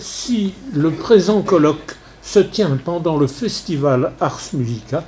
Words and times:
si 0.00 0.54
le 0.72 0.90
présent 0.90 1.42
colloque 1.42 1.96
se 2.22 2.38
tient 2.38 2.78
pendant 2.82 3.16
le 3.16 3.26
festival 3.26 4.12
Ars 4.20 4.40
Musica, 4.54 5.04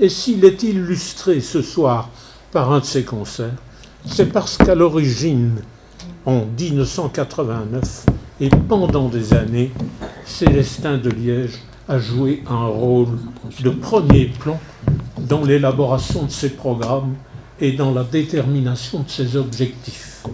et 0.00 0.08
s'il 0.08 0.44
est 0.44 0.62
illustré 0.62 1.40
ce 1.40 1.62
soir 1.62 2.08
par 2.52 2.72
un 2.72 2.80
de 2.80 2.84
ses 2.84 3.04
concerts, 3.04 3.54
c'est 4.06 4.32
parce 4.32 4.56
qu'à 4.56 4.74
l'origine, 4.74 5.56
en 6.26 6.44
1989, 6.58 8.06
et 8.40 8.48
pendant 8.68 9.08
des 9.08 9.34
années, 9.34 9.70
Célestin 10.26 10.98
de 10.98 11.10
Liège 11.10 11.62
a 11.88 11.98
joué 11.98 12.42
un 12.48 12.66
rôle 12.66 13.18
de 13.60 13.70
premier 13.70 14.26
plan 14.26 14.58
dans 15.18 15.44
l'élaboration 15.44 16.24
de 16.24 16.30
ses 16.30 16.50
programmes 16.50 17.14
et 17.60 17.72
dans 17.72 17.92
la 17.92 18.04
détermination 18.04 19.00
de 19.00 19.10
ses 19.10 19.36
objectifs. 19.36 20.24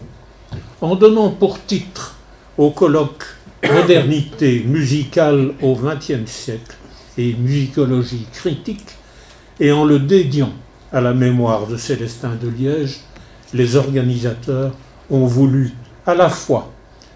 En 0.81 0.95
donnant 0.97 1.31
pour 1.31 1.63
titre 1.65 2.17
au 2.57 2.71
colloque 2.71 3.25
Modernité 3.69 4.65
musicale 4.67 5.53
au 5.61 5.77
XXe 5.77 6.31
siècle 6.31 6.77
et 7.19 7.35
musicologie 7.35 8.27
critique, 8.33 8.97
et 9.61 9.71
en 9.71 9.85
le 9.85 9.99
dédiant 9.99 10.53
à 10.93 11.01
la 11.01 11.13
mémoire 11.13 11.67
de 11.67 11.77
Célestin 11.77 12.33
de 12.41 12.49
Liège, 12.49 13.01
les 13.53 13.77
organisateurs 13.77 14.73
ont 15.11 15.27
voulu 15.27 15.73
à 16.07 16.15
la 16.15 16.31
fois 16.31 16.73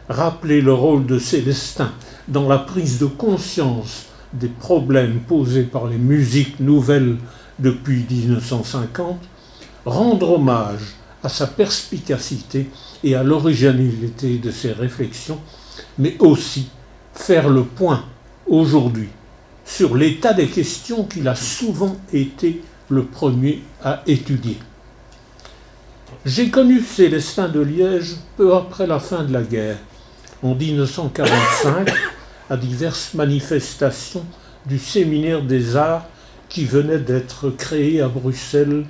rappeler 0.08 0.60
le 0.60 0.74
rôle 0.74 1.06
de 1.06 1.18
Célestin 1.18 1.92
dans 2.28 2.46
la 2.46 2.58
prise 2.58 2.98
de 2.98 3.06
conscience 3.06 4.06
des 4.32 4.48
problèmes 4.48 5.20
posés 5.20 5.62
par 5.62 5.86
les 5.86 5.98
musiques 5.98 6.60
nouvelles 6.60 7.16
depuis 7.58 8.04
1950, 8.08 9.18
rendre 9.86 10.32
hommage 10.32 10.94
à 11.22 11.28
sa 11.28 11.46
perspicacité 11.46 12.68
et 13.02 13.14
à 13.14 13.22
l'originalité 13.22 14.38
de 14.38 14.50
ses 14.50 14.72
réflexions, 14.72 15.40
mais 15.98 16.16
aussi 16.18 16.68
faire 17.14 17.48
le 17.48 17.64
point 17.64 18.04
aujourd'hui 18.46 19.08
sur 19.64 19.96
l'état 19.96 20.32
des 20.32 20.46
questions 20.46 21.04
qu'il 21.04 21.26
a 21.28 21.34
souvent 21.34 21.96
été 22.12 22.62
le 22.90 23.04
premier 23.04 23.62
à 23.82 24.02
étudier. 24.06 24.58
J'ai 26.26 26.50
connu 26.50 26.80
Célestin 26.80 27.48
de 27.48 27.60
Liège 27.60 28.16
peu 28.36 28.54
après 28.54 28.86
la 28.86 28.98
fin 28.98 29.24
de 29.24 29.32
la 29.32 29.42
guerre, 29.42 29.78
en 30.42 30.54
1945, 30.54 31.90
à 32.50 32.56
diverses 32.56 33.14
manifestations 33.14 34.24
du 34.66 34.78
séminaire 34.78 35.42
des 35.42 35.76
arts 35.76 36.06
qui 36.48 36.64
venait 36.64 36.98
d'être 36.98 37.50
créé 37.50 38.00
à 38.00 38.08
Bruxelles 38.08 38.84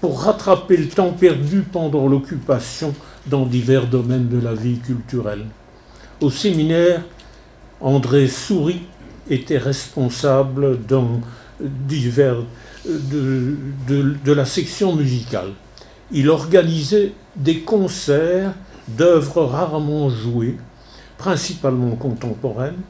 pour 0.00 0.22
rattraper 0.22 0.76
le 0.76 0.88
temps 0.88 1.12
perdu 1.12 1.62
pendant 1.62 2.06
l'occupation 2.08 2.94
dans 3.26 3.46
divers 3.46 3.86
domaines 3.86 4.28
de 4.28 4.38
la 4.38 4.52
vie 4.52 4.78
culturelle. 4.78 5.46
Séminaire, 6.30 7.02
André 7.80 8.28
Souris 8.28 8.82
était 9.28 9.58
responsable 9.58 10.84
dans 10.86 11.20
divers 11.60 12.42
de, 12.86 13.56
de 13.88 14.32
la 14.32 14.44
section 14.44 14.94
musicale. 14.94 15.52
Il 16.12 16.28
organisait 16.28 17.12
des 17.36 17.60
concerts 17.60 18.54
d'œuvres 18.88 19.44
rarement 19.44 20.10
jouées, 20.10 20.56
principalement 21.16 21.96
contemporaines, 21.96 22.80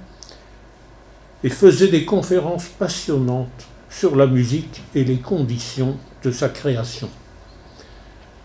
et 1.43 1.51
faisait 1.51 1.89
des 1.89 2.05
conférences 2.05 2.67
passionnantes 2.67 3.67
sur 3.91 4.17
la 4.17 4.27
musique 4.27 4.83
et 4.95 5.05
les 5.05 5.19
conditions 5.19 5.97
de 6.25 6.31
sa 6.31 6.49
création. 6.49 7.09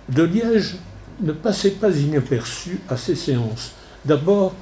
De 0.10 0.24
Liège 0.24 0.76
ne 1.22 1.32
passait 1.32 1.72
pas 1.72 1.92
inaperçu 1.92 2.80
à 2.90 2.98
ces 2.98 3.16
séances, 3.16 3.72
d'abord 4.06 4.54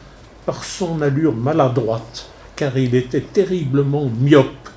par 0.47 0.63
son 0.63 1.01
allure 1.01 1.35
maladroite, 1.35 2.29
car 2.55 2.77
il 2.77 2.95
était 2.95 3.19
terriblement 3.19 4.05
myope. 4.05 4.69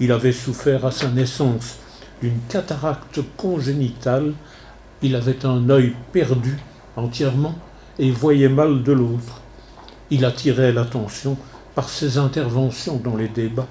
Il 0.00 0.12
avait 0.12 0.32
souffert 0.32 0.84
à 0.84 0.90
sa 0.90 1.08
naissance 1.08 1.78
d'une 2.20 2.38
cataracte 2.50 3.20
congénitale, 3.38 4.34
il 5.00 5.16
avait 5.16 5.46
un 5.46 5.70
œil 5.70 5.94
perdu 6.12 6.58
entièrement 6.94 7.54
et 7.98 8.10
voyait 8.10 8.50
mal 8.50 8.82
de 8.82 8.92
l'autre. 8.92 9.40
Il 10.10 10.26
attirait 10.26 10.72
l'attention 10.72 11.38
par 11.74 11.88
ses 11.88 12.18
interventions 12.18 13.00
dans 13.02 13.16
les 13.16 13.28
débats, 13.28 13.68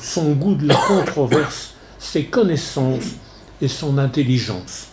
son 0.00 0.34
goût 0.34 0.54
de 0.54 0.68
la 0.68 0.76
controverse, 0.76 1.74
ses 1.98 2.26
connaissances 2.26 3.16
et 3.60 3.68
son 3.68 3.98
intelligence. 3.98 4.86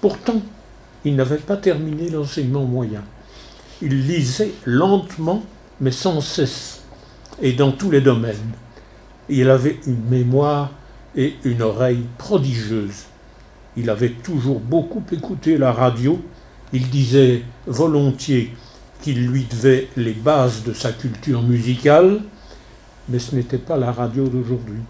Pourtant, 0.00 0.40
il 1.04 1.16
n'avait 1.16 1.38
pas 1.38 1.56
terminé 1.56 2.10
l'enseignement 2.10 2.64
moyen. 2.64 3.02
Il 3.82 4.06
lisait 4.06 4.52
lentement, 4.64 5.42
mais 5.80 5.90
sans 5.90 6.20
cesse, 6.20 6.82
et 7.40 7.52
dans 7.52 7.72
tous 7.72 7.90
les 7.90 8.00
domaines. 8.00 8.52
Il 9.28 9.50
avait 9.50 9.80
une 9.86 10.04
mémoire 10.08 10.70
et 11.16 11.34
une 11.44 11.62
oreille 11.62 12.04
prodigieuses. 12.16 13.06
Il 13.76 13.90
avait 13.90 14.10
toujours 14.10 14.60
beaucoup 14.60 15.02
écouté 15.10 15.58
la 15.58 15.72
radio. 15.72 16.20
Il 16.72 16.90
disait 16.90 17.42
volontiers 17.66 18.54
qu'il 19.02 19.26
lui 19.26 19.44
devait 19.44 19.88
les 19.96 20.12
bases 20.12 20.62
de 20.62 20.72
sa 20.72 20.92
culture 20.92 21.42
musicale, 21.42 22.20
mais 23.08 23.18
ce 23.18 23.34
n'était 23.34 23.58
pas 23.58 23.76
la 23.76 23.90
radio 23.90 24.28
d'aujourd'hui. 24.28 24.80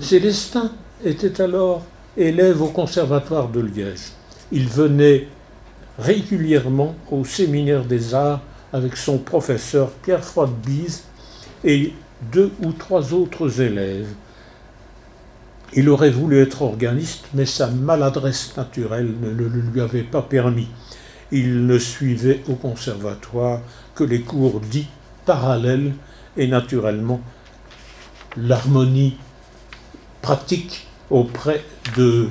Célestin 0.00 0.70
était 1.02 1.40
alors 1.40 1.82
élève 2.16 2.60
au 2.60 2.68
Conservatoire 2.68 3.48
de 3.48 3.60
Liège. 3.60 4.12
Il 4.52 4.68
venait 4.68 5.28
régulièrement 5.98 6.94
au 7.10 7.24
séminaire 7.24 7.84
des 7.84 8.14
arts 8.14 8.40
avec 8.72 8.96
son 8.96 9.18
professeur 9.18 9.90
Pierre 9.90 10.24
Froidebise 10.24 11.04
et 11.64 11.92
deux 12.32 12.52
ou 12.62 12.72
trois 12.72 13.12
autres 13.12 13.60
élèves. 13.60 14.08
Il 15.74 15.88
aurait 15.88 16.10
voulu 16.10 16.40
être 16.40 16.62
organiste, 16.62 17.26
mais 17.34 17.46
sa 17.46 17.68
maladresse 17.68 18.56
naturelle 18.56 19.12
ne 19.20 19.30
le 19.30 19.48
lui 19.48 19.80
avait 19.80 20.02
pas 20.02 20.22
permis 20.22 20.68
il 21.30 21.66
ne 21.66 21.78
suivait 21.78 22.42
au 22.48 22.54
conservatoire 22.54 23.60
que 23.94 24.04
les 24.04 24.22
cours 24.22 24.60
dits 24.60 24.88
parallèles 25.26 25.94
et 26.36 26.46
naturellement 26.46 27.20
l'harmonie 28.36 29.16
pratique 30.22 30.86
auprès 31.10 31.64
de, 31.96 32.28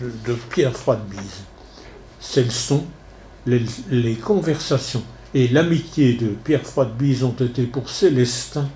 de, 0.00 0.34
Pierre 0.50 0.76
Froidebise. 0.76 1.44
Celles 2.30 2.52
sont 2.52 2.84
les, 3.46 4.14
conversations 4.16 5.02
et 5.32 5.48
l'amitié 5.48 6.12
de 6.12 6.26
Pierre 6.26 6.66
Froidebise 6.66 7.24
ont 7.24 7.32
été 7.32 7.62
pour 7.62 7.88
Célestin 7.88 8.68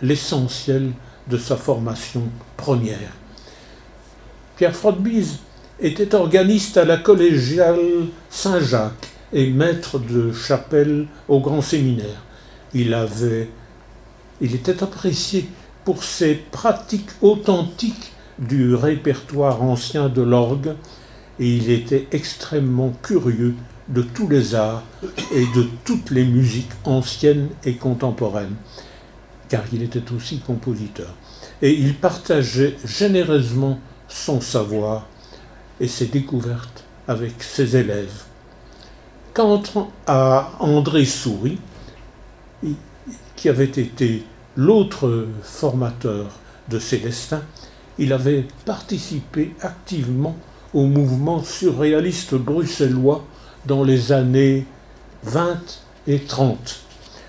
l'essentiel 0.00 0.92
de 1.26 1.36
sa 1.36 1.56
formation 1.56 2.22
première. 2.56 3.10
Pierre 4.54 4.76
Froidebise 4.76 5.38
était 5.80 6.14
organiste 6.14 6.76
à 6.76 6.84
la 6.84 6.98
collégiale 6.98 8.06
Saint-Jacques 8.30 9.08
et 9.32 9.50
maître 9.50 9.98
de 9.98 10.32
chapelle 10.32 11.08
au 11.26 11.40
grand 11.40 11.62
séminaire. 11.62 12.22
Il 12.74 12.94
avait, 12.94 13.48
il 14.40 14.54
était 14.54 14.84
apprécié 14.84 15.48
pour 15.84 16.04
ses 16.04 16.36
pratiques 16.36 17.10
authentiques 17.22 18.12
du 18.38 18.76
répertoire 18.76 19.64
ancien 19.64 20.08
de 20.08 20.22
l'orgue 20.22 20.76
et 21.40 21.48
il 21.48 21.70
était 21.70 22.06
extrêmement 22.12 22.92
curieux 23.02 23.54
de 23.88 24.02
tous 24.02 24.28
les 24.28 24.54
arts 24.54 24.84
et 25.32 25.46
de 25.54 25.66
toutes 25.84 26.10
les 26.10 26.24
musiques 26.24 26.70
anciennes 26.84 27.48
et 27.64 27.74
contemporaines, 27.74 28.54
car 29.48 29.64
il 29.72 29.82
était 29.82 30.12
aussi 30.12 30.40
compositeur. 30.40 31.14
Et 31.62 31.72
il 31.72 31.96
partageait 31.96 32.76
généreusement 32.84 33.80
son 34.06 34.40
savoir 34.40 35.08
et 35.80 35.88
ses 35.88 36.06
découvertes 36.06 36.84
avec 37.08 37.42
ses 37.42 37.74
élèves. 37.76 38.24
Quant 39.32 39.62
à 40.06 40.52
André 40.60 41.06
Souris, 41.06 41.58
qui 43.34 43.48
avait 43.48 43.64
été 43.64 44.24
l'autre 44.56 45.26
formateur 45.42 46.26
de 46.68 46.78
Célestin, 46.78 47.42
il 47.98 48.12
avait 48.12 48.46
participé 48.66 49.54
activement 49.60 50.36
au 50.74 50.86
mouvement 50.86 51.42
surréaliste 51.42 52.34
bruxellois 52.34 53.24
dans 53.66 53.84
les 53.84 54.12
années 54.12 54.66
20 55.24 55.58
et 56.06 56.20
30. 56.20 56.80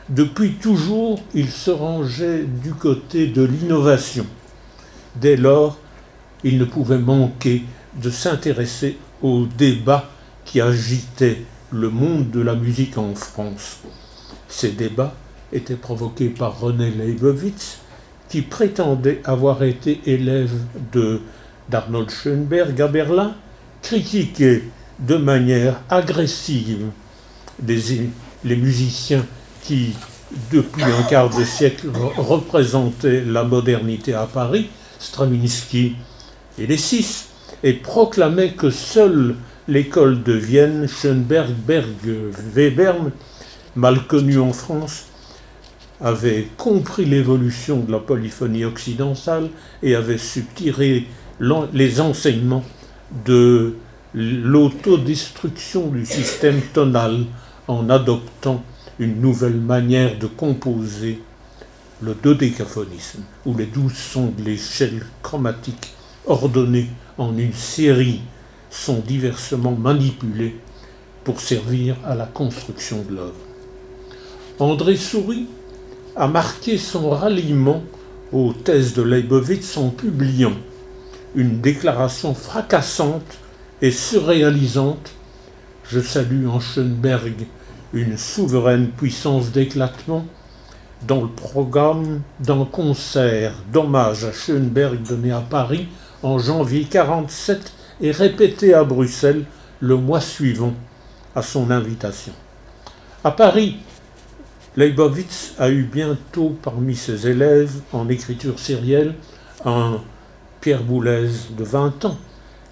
Depuis 0.10 0.54
toujours, 0.54 1.20
il 1.34 1.50
se 1.50 1.72
rangeait 1.72 2.44
du 2.44 2.74
côté 2.74 3.28
de 3.28 3.44
l'innovation. 3.44 4.26
Dès 5.16 5.36
lors, 5.36 5.78
il 6.44 6.58
ne 6.58 6.66
pouvait 6.66 6.98
manquer 6.98 7.64
de 8.02 8.10
s'intéresser 8.10 8.98
aux 9.22 9.46
débats 9.46 10.10
qui 10.46 10.62
agitaient 10.62 11.44
le 11.72 11.90
monde 11.90 12.30
de 12.32 12.42
la 12.42 12.56
musique 12.56 12.98
en 12.98 13.16
France. 13.16 13.80
Ces 14.48 14.72
débats 14.72 15.16
étaient 15.54 15.76
provoqués 15.76 16.30
par 16.30 16.60
René 16.60 16.90
Leibowitz, 16.92 17.80
qui 18.30 18.42
prétendait 18.42 19.22
avoir 19.24 19.64
été 19.64 20.02
élève 20.06 20.54
de 20.92 21.22
d'Arnold 21.72 22.12
Schoenberg 22.12 22.80
à 22.82 22.88
Berlin, 22.88 23.34
critiquait 23.82 24.64
de 25.00 25.16
manière 25.16 25.80
agressive 25.90 26.88
les 27.66 28.56
musiciens 28.56 29.26
qui, 29.64 29.94
depuis 30.52 30.84
un 30.84 31.04
quart 31.04 31.36
de 31.36 31.44
siècle, 31.44 31.88
représentaient 32.18 33.24
la 33.26 33.44
modernité 33.44 34.14
à 34.14 34.26
Paris, 34.26 34.70
Stravinsky 35.00 35.96
et 36.60 36.68
les 36.68 36.78
six, 36.78 37.30
et 37.64 37.74
proclamaient 37.74 38.54
que 38.54 38.70
seule 38.70 39.36
l'école 39.68 40.24
de 40.24 40.34
Vienne, 40.34 40.88
Schoenberg, 40.88 41.52
Berg, 41.66 41.88
Webern, 42.56 43.12
mal 43.76 44.06
connue 44.08 44.40
en 44.40 44.54
France, 44.54 45.06
avait 46.02 46.48
compris 46.58 47.06
l'évolution 47.06 47.78
de 47.78 47.92
la 47.92 48.00
polyphonie 48.00 48.66
occidentale 48.66 49.50
et 49.84 49.96
avait 49.96 50.18
subtiré 50.18 51.08
les 51.40 52.02
enseignements 52.02 52.64
de 53.26 53.76
l'autodestruction 54.14 55.88
du 55.88 56.06
système 56.06 56.62
tonal 56.74 57.26
en 57.68 57.90
adoptant 57.90 58.64
une 59.00 59.22
nouvelle 59.22 59.60
manière 59.60 60.18
de 60.20 60.28
composer 60.28 61.22
le 62.02 62.16
dodécaphonisme, 62.16 63.24
où 63.46 63.56
les 63.56 63.68
douze 63.68 63.94
sons 63.94 64.34
de 64.38 64.44
l'échelle 64.44 65.06
chromatique 65.22 65.94
ordonnés 66.26 66.90
en 67.18 67.38
une 67.38 67.54
série 67.54 68.22
sont 68.70 69.00
diversement 69.06 69.74
manipulés 69.74 70.56
pour 71.24 71.40
servir 71.40 71.96
à 72.06 72.16
la 72.16 72.26
construction 72.26 73.04
de 73.08 73.16
l'œuvre. 73.16 73.34
André 74.60 74.96
Souris 74.96 75.48
a 76.16 76.28
marqué 76.28 76.78
son 76.78 77.10
ralliement 77.10 77.84
aux 78.32 78.54
thèses 78.54 78.94
de 78.94 79.02
Leibowitz 79.02 79.78
en 79.78 79.90
publiant 79.90 80.54
une 81.36 81.62
déclaration 81.62 82.34
fracassante 82.34 83.38
et 83.82 83.92
surréalisante. 83.92 85.12
Je 85.90 86.00
salue 86.00 86.48
en 86.48 86.60
Schoenberg 86.60 87.46
une 87.94 88.18
souveraine 88.18 88.90
puissance 88.90 89.52
d'éclatement 89.52 90.26
dans 91.08 91.22
le 91.22 91.28
programme 91.28 92.22
d'un 92.40 92.66
concert 92.66 93.54
d'hommage 93.72 94.24
à 94.24 94.32
Schoenberg 94.32 95.02
donné 95.02 95.32
à 95.32 95.42
Paris 95.42 95.88
en 96.24 96.38
janvier 96.38 96.86
47 96.86 97.74
et 98.02 98.12
répété 98.12 98.74
à 98.74 98.84
Bruxelles 98.84 99.46
le 99.80 99.96
mois 99.96 100.22
suivant 100.22 100.74
à 101.36 101.42
son 101.42 101.72
invitation. 101.72 102.34
À 103.24 103.32
Paris, 103.32 103.78
Leibowitz 104.78 105.54
a 105.60 105.70
eu 105.70 105.84
bientôt 105.84 106.56
parmi 106.62 106.96
ses 106.96 107.28
élèves 107.28 107.82
en 107.92 108.08
écriture 108.08 108.60
sérielle 108.60 109.16
un 109.66 110.00
Pierre 110.62 110.84
Boulez 110.84 111.32
de 111.58 111.64
20 111.64 112.06
ans, 112.06 112.18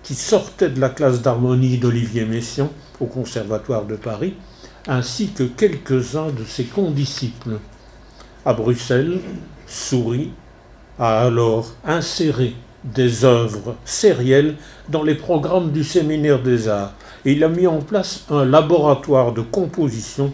qui 0.03 0.13
sortait 0.13 0.69
de 0.69 0.79
la 0.79 0.89
classe 0.89 1.23
d'harmonie 1.23 1.79
d'Olivier 1.79 2.23
Messiaen 2.23 2.69
au 2.99 3.07
Conservatoire 3.07 3.85
de 3.85 3.95
Paris, 3.95 4.35
ainsi 4.87 5.29
que 5.29 5.41
quelques-uns 5.41 6.27
de 6.27 6.43
ses 6.45 6.65
condisciples. 6.65 7.57
À 8.45 8.53
Bruxelles, 8.53 9.19
Souris 9.65 10.29
a 10.99 11.21
alors 11.21 11.73
inséré 11.83 12.53
des 12.83 13.25
œuvres 13.25 13.75
sérielles 13.85 14.55
dans 14.87 15.03
les 15.03 15.15
programmes 15.15 15.71
du 15.71 15.83
séminaire 15.83 16.43
des 16.43 16.67
arts 16.67 16.93
et 17.25 17.31
il 17.33 17.43
a 17.43 17.49
mis 17.49 17.67
en 17.67 17.79
place 17.79 18.23
un 18.29 18.45
laboratoire 18.45 19.33
de 19.33 19.41
composition 19.41 20.31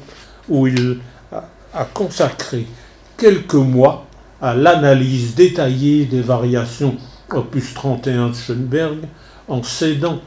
où 0.49 0.67
il 0.67 0.99
a 1.31 1.85
consacré 1.85 2.67
quelques 3.17 3.55
mois 3.55 4.05
à 4.41 4.53
l'analyse 4.53 5.33
détaillée 5.33 6.05
des 6.05 6.21
variations 6.21 6.97
opus 7.31 7.73
31 7.73 8.29
de 8.29 8.33
Schoenberg 8.33 8.97
en 9.47 9.63
s'aidant 9.63 10.21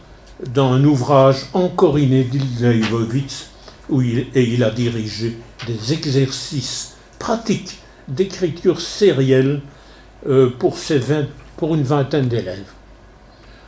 dans 0.55 0.73
un 0.73 0.85
ouvrage 0.85 1.47
encore 1.53 1.99
inédit 1.99 2.39
de 2.61 2.69
Leibowitz 2.69 3.51
où 3.89 4.03
il, 4.03 4.27
et 4.35 4.43
il 4.43 4.63
a 4.63 4.71
dirigé 4.71 5.37
des 5.67 5.93
exercices 5.93 6.97
pratiques 7.19 7.79
d'écriture 8.07 8.81
sérielle 8.81 9.61
euh, 10.27 10.51
pour, 10.59 10.77
pour 11.57 11.75
une 11.75 11.83
vingtaine 11.83 12.29
d'élèves. 12.29 12.73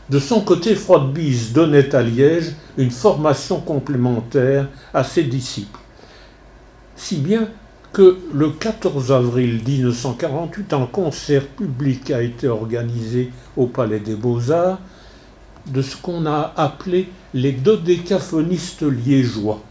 De 0.09 0.19
son 0.19 0.41
côté, 0.41 0.75
Freud-Bise 0.75 1.53
donnait 1.53 1.95
à 1.95 2.03
Liège 2.03 2.53
une 2.77 2.91
formation 2.91 3.61
complémentaire 3.61 4.69
à 4.93 5.05
ses 5.05 5.23
disciples, 5.23 5.79
si 6.97 7.17
bien 7.19 7.49
que 7.93 8.19
le 8.33 8.51
14 8.51 9.11
avril 9.13 9.63
1948, 9.67 10.73
un 10.75 10.87
concert 10.87 11.47
public 11.47 12.11
a 12.11 12.23
été 12.23 12.47
organisé 12.49 13.31
au 13.57 13.67
Palais 13.67 13.99
des 13.99 14.15
Beaux-Arts 14.15 14.79
de 15.67 15.83
ce 15.83 15.97
qu'on 15.97 16.27
a 16.27 16.53
appelé 16.57 17.09
les 17.35 17.53
dodécaphonistes 17.53 18.83
liégeois. 18.83 19.63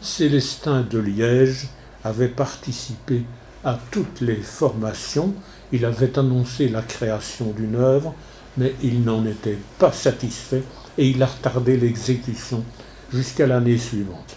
Célestin 0.00 0.82
de 0.88 0.98
Liège 0.98 1.68
avait 2.04 2.28
participé 2.28 3.22
à 3.64 3.78
toutes 3.90 4.20
les 4.20 4.36
formations, 4.36 5.34
il 5.72 5.84
avait 5.84 6.18
annoncé 6.18 6.68
la 6.68 6.82
création 6.82 7.52
d'une 7.56 7.74
œuvre, 7.74 8.14
mais 8.56 8.74
il 8.82 9.02
n'en 9.02 9.24
était 9.26 9.58
pas 9.78 9.92
satisfait 9.92 10.62
et 10.96 11.08
il 11.08 11.22
a 11.22 11.26
retardé 11.26 11.76
l'exécution 11.76 12.64
jusqu'à 13.12 13.46
l'année 13.46 13.78
suivante. 13.78 14.36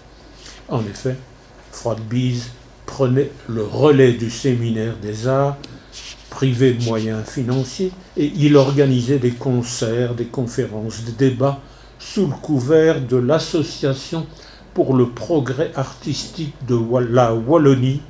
En 0.70 0.82
effet, 0.82 1.18
Freud-Bise 1.72 2.50
prenait 2.92 3.32
le 3.48 3.64
relais 3.64 4.12
du 4.12 4.30
séminaire 4.30 4.98
des 5.02 5.26
arts, 5.26 5.56
privé 6.30 6.74
de 6.74 6.84
moyens 6.84 7.26
financiers, 7.26 7.94
et 8.18 8.30
il 8.36 8.58
organisait 8.58 9.18
des 9.18 9.32
concerts, 9.32 10.14
des 10.14 10.26
conférences, 10.26 11.04
des 11.06 11.30
débats 11.30 11.60
sous 12.00 12.28
le 12.28 12.34
couvert 12.34 13.00
de 13.00 13.16
l'Association 13.16 14.28
pour 14.74 14.94
le 14.94 15.08
progrès 15.08 15.72
artistique 15.76 16.54
de 16.68 16.78
la 17.10 17.34
Wallonie, 17.34 18.02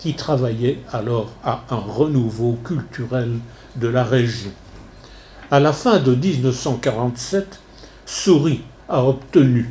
qui 0.00 0.14
travaillait 0.14 0.80
alors 0.92 1.30
à 1.44 1.62
un 1.70 1.76
renouveau 1.76 2.58
culturel 2.64 3.30
de 3.76 3.86
la 3.86 4.02
région. 4.02 4.50
À 5.52 5.60
la 5.60 5.72
fin 5.72 6.00
de 6.00 6.12
1947, 6.12 7.60
Souris 8.04 8.62
a 8.88 9.04
obtenu 9.04 9.70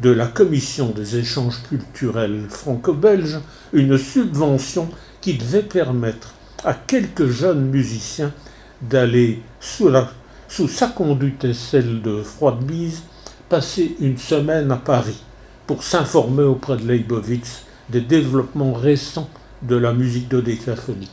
de 0.00 0.10
la 0.10 0.26
Commission 0.26 0.88
des 0.88 1.16
échanges 1.16 1.62
culturels 1.68 2.46
franco-belges 2.48 3.40
une 3.72 3.96
subvention 3.96 4.88
qui 5.20 5.34
devait 5.34 5.62
permettre 5.62 6.34
à 6.64 6.74
quelques 6.74 7.28
jeunes 7.28 7.66
musiciens 7.70 8.32
d'aller 8.82 9.40
sous, 9.60 10.68
sa 10.68 10.88
conduite 10.88 11.44
et 11.44 11.54
celle 11.54 12.02
de 12.02 12.22
Froidebise 12.22 13.02
passer 13.48 13.96
une 14.00 14.18
semaine 14.18 14.70
à 14.72 14.76
Paris 14.76 15.22
pour 15.66 15.82
s'informer 15.82 16.42
auprès 16.42 16.76
de 16.76 16.86
Leibowitz 16.86 17.62
des 17.88 18.00
développements 18.00 18.72
récents 18.72 19.28
de 19.62 19.76
la 19.76 19.92
musique 19.92 20.28
dodécaphonique. 20.28 21.10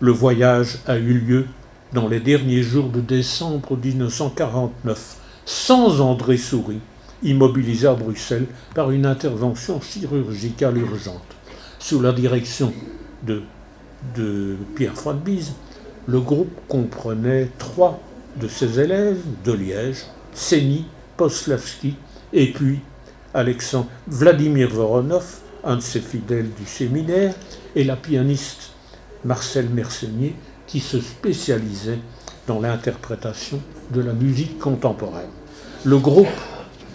Le 0.00 0.12
voyage 0.12 0.78
a 0.86 0.96
eu 0.96 1.18
lieu 1.18 1.46
dans 1.92 2.08
les 2.08 2.20
derniers 2.20 2.62
jours 2.62 2.88
de 2.88 3.00
décembre 3.00 3.76
1949, 3.76 5.16
sans 5.44 6.00
André 6.00 6.36
Souris, 6.36 6.80
immobilisé 7.26 7.86
à 7.88 7.94
Bruxelles 7.94 8.46
par 8.74 8.90
une 8.90 9.04
intervention 9.04 9.80
chirurgicale 9.80 10.78
urgente. 10.78 11.22
Sous 11.78 12.00
la 12.00 12.12
direction 12.12 12.72
de, 13.24 13.42
Pierre 14.74 14.94
Froidebise, 14.94 15.52
le 16.06 16.20
groupe 16.20 16.52
comprenait 16.68 17.50
trois 17.58 18.00
de 18.40 18.46
ses 18.46 18.78
élèves 18.78 19.20
de 19.44 19.52
Liège, 19.52 20.04
Séni, 20.32 20.86
Poslavski 21.16 21.96
et 22.32 22.52
puis 22.52 22.80
Alexandre 23.34 23.88
Vladimir 24.06 24.68
Voronov, 24.70 25.26
un 25.64 25.76
de 25.76 25.80
ses 25.80 26.00
fidèles 26.00 26.50
du 26.58 26.66
séminaire, 26.66 27.34
et 27.74 27.84
la 27.84 27.96
pianiste 27.96 28.70
Marcel 29.24 29.68
Mersenier, 29.68 30.34
qui 30.66 30.80
se 30.80 31.00
spécialisait 31.00 31.98
dans 32.46 32.60
l'interprétation 32.60 33.60
de 33.92 34.00
la 34.00 34.12
musique 34.12 34.58
contemporaine. 34.58 35.30
Le 35.84 35.98
groupe 35.98 36.28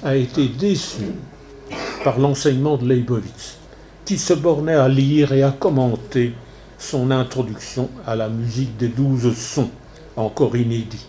a 0.03 0.15
été 0.15 0.47
déçu 0.47 1.03
par 2.03 2.19
l'enseignement 2.19 2.77
de 2.77 2.87
Leibowitz, 2.87 3.57
qui 4.05 4.17
se 4.17 4.33
bornait 4.33 4.73
à 4.73 4.87
lire 4.87 5.31
et 5.31 5.43
à 5.43 5.51
commenter 5.51 6.33
son 6.79 7.11
introduction 7.11 7.89
à 8.07 8.15
la 8.15 8.27
musique 8.27 8.75
des 8.77 8.87
douze 8.87 9.35
sons, 9.37 9.69
encore 10.15 10.55
inédits. 10.55 11.05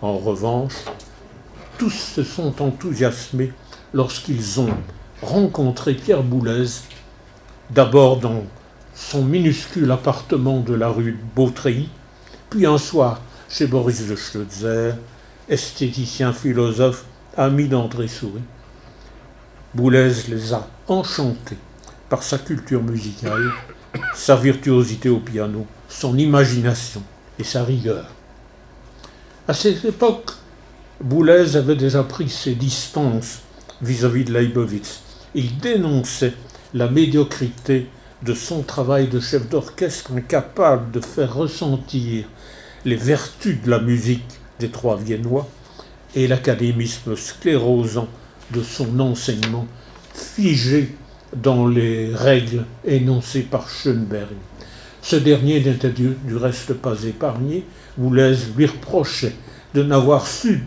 En 0.00 0.16
revanche, 0.16 0.84
tous 1.78 1.90
se 1.90 2.22
sont 2.22 2.62
enthousiasmés 2.62 3.52
lorsqu'ils 3.92 4.60
ont 4.60 4.74
rencontré 5.22 5.94
Pierre 5.94 6.22
Boulez, 6.22 6.68
d'abord 7.70 8.18
dans 8.18 8.42
son 8.94 9.22
minuscule 9.22 9.90
appartement 9.90 10.60
de 10.60 10.72
la 10.72 10.88
rue 10.88 11.18
Beautreilly, 11.36 11.88
puis 12.48 12.64
un 12.64 12.78
soir 12.78 13.20
chez 13.50 13.66
Boris 13.66 14.08
de 14.08 14.16
Schlotzer, 14.16 14.92
esthéticien 15.48 16.32
philosophe 16.32 17.04
ami 17.36 17.68
d'André 17.68 18.08
Souris. 18.08 18.42
Boulez 19.74 20.12
les 20.28 20.52
a 20.52 20.68
enchantés 20.88 21.58
par 22.08 22.22
sa 22.22 22.38
culture 22.38 22.82
musicale, 22.82 23.50
sa 24.14 24.36
virtuosité 24.36 25.08
au 25.08 25.18
piano, 25.18 25.66
son 25.88 26.16
imagination 26.16 27.02
et 27.38 27.44
sa 27.44 27.64
rigueur. 27.64 28.06
À 29.48 29.54
cette 29.54 29.84
époque, 29.84 30.32
Boulez 31.00 31.56
avait 31.56 31.76
déjà 31.76 32.02
pris 32.02 32.28
ses 32.28 32.54
distances 32.54 33.40
vis-à-vis 33.82 34.24
de 34.24 34.32
Leibowitz 34.32 35.00
il 35.34 35.58
dénonçait 35.58 36.34
la 36.72 36.88
médiocrité 36.88 37.88
de 38.22 38.34
son 38.34 38.62
travail 38.62 39.08
de 39.08 39.20
chef 39.20 39.48
d'orchestre 39.48 40.12
incapable 40.12 40.92
de 40.92 41.00
faire 41.00 41.34
ressentir 41.34 42.26
les 42.84 42.96
vertus 42.96 43.60
de 43.62 43.70
la 43.70 43.80
musique 43.80 44.24
des 44.60 44.70
trois 44.70 44.96
Viennois 44.96 45.48
et 46.14 46.26
l'académisme 46.28 47.16
sclérosant 47.16 48.08
de 48.52 48.62
son 48.62 49.00
enseignement 49.00 49.66
figé 50.12 50.94
dans 51.34 51.66
les 51.66 52.14
règles 52.14 52.64
énoncées 52.84 53.42
par 53.42 53.68
Schoenberg. 53.68 54.34
Ce 55.02 55.16
dernier 55.16 55.60
n'était 55.60 55.90
du, 55.90 56.16
reste 56.36 56.74
pas 56.74 57.02
épargné, 57.02 57.64
Boulez 57.96 58.36
lui 58.56 58.66
reprochait 58.66 59.34
de 59.74 59.82
n'avoir 59.82 60.26
su 60.26 60.64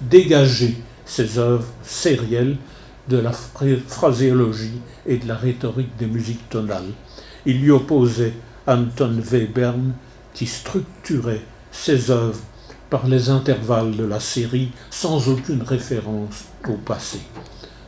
dégager 0.00 0.76
ses 1.06 1.38
œuvres 1.38 1.66
sérielles 1.82 2.56
de 3.08 3.18
la 3.18 3.32
phraséologie 3.32 4.80
et 5.06 5.16
de 5.16 5.28
la 5.28 5.36
rhétorique 5.36 5.96
des 5.98 6.06
musiques 6.06 6.48
tonales. 6.48 6.92
Il 7.46 7.60
lui 7.60 7.70
opposait 7.70 8.32
Anton 8.66 9.20
Webern 9.30 9.92
qui 10.32 10.46
structurait 10.46 11.42
ses 11.70 12.10
œuvres 12.10 12.40
par 12.94 13.08
les 13.08 13.28
intervalles 13.28 13.96
de 13.96 14.04
la 14.04 14.20
série 14.20 14.70
sans 14.88 15.28
aucune 15.28 15.62
référence 15.62 16.44
au 16.68 16.74
passé. 16.74 17.18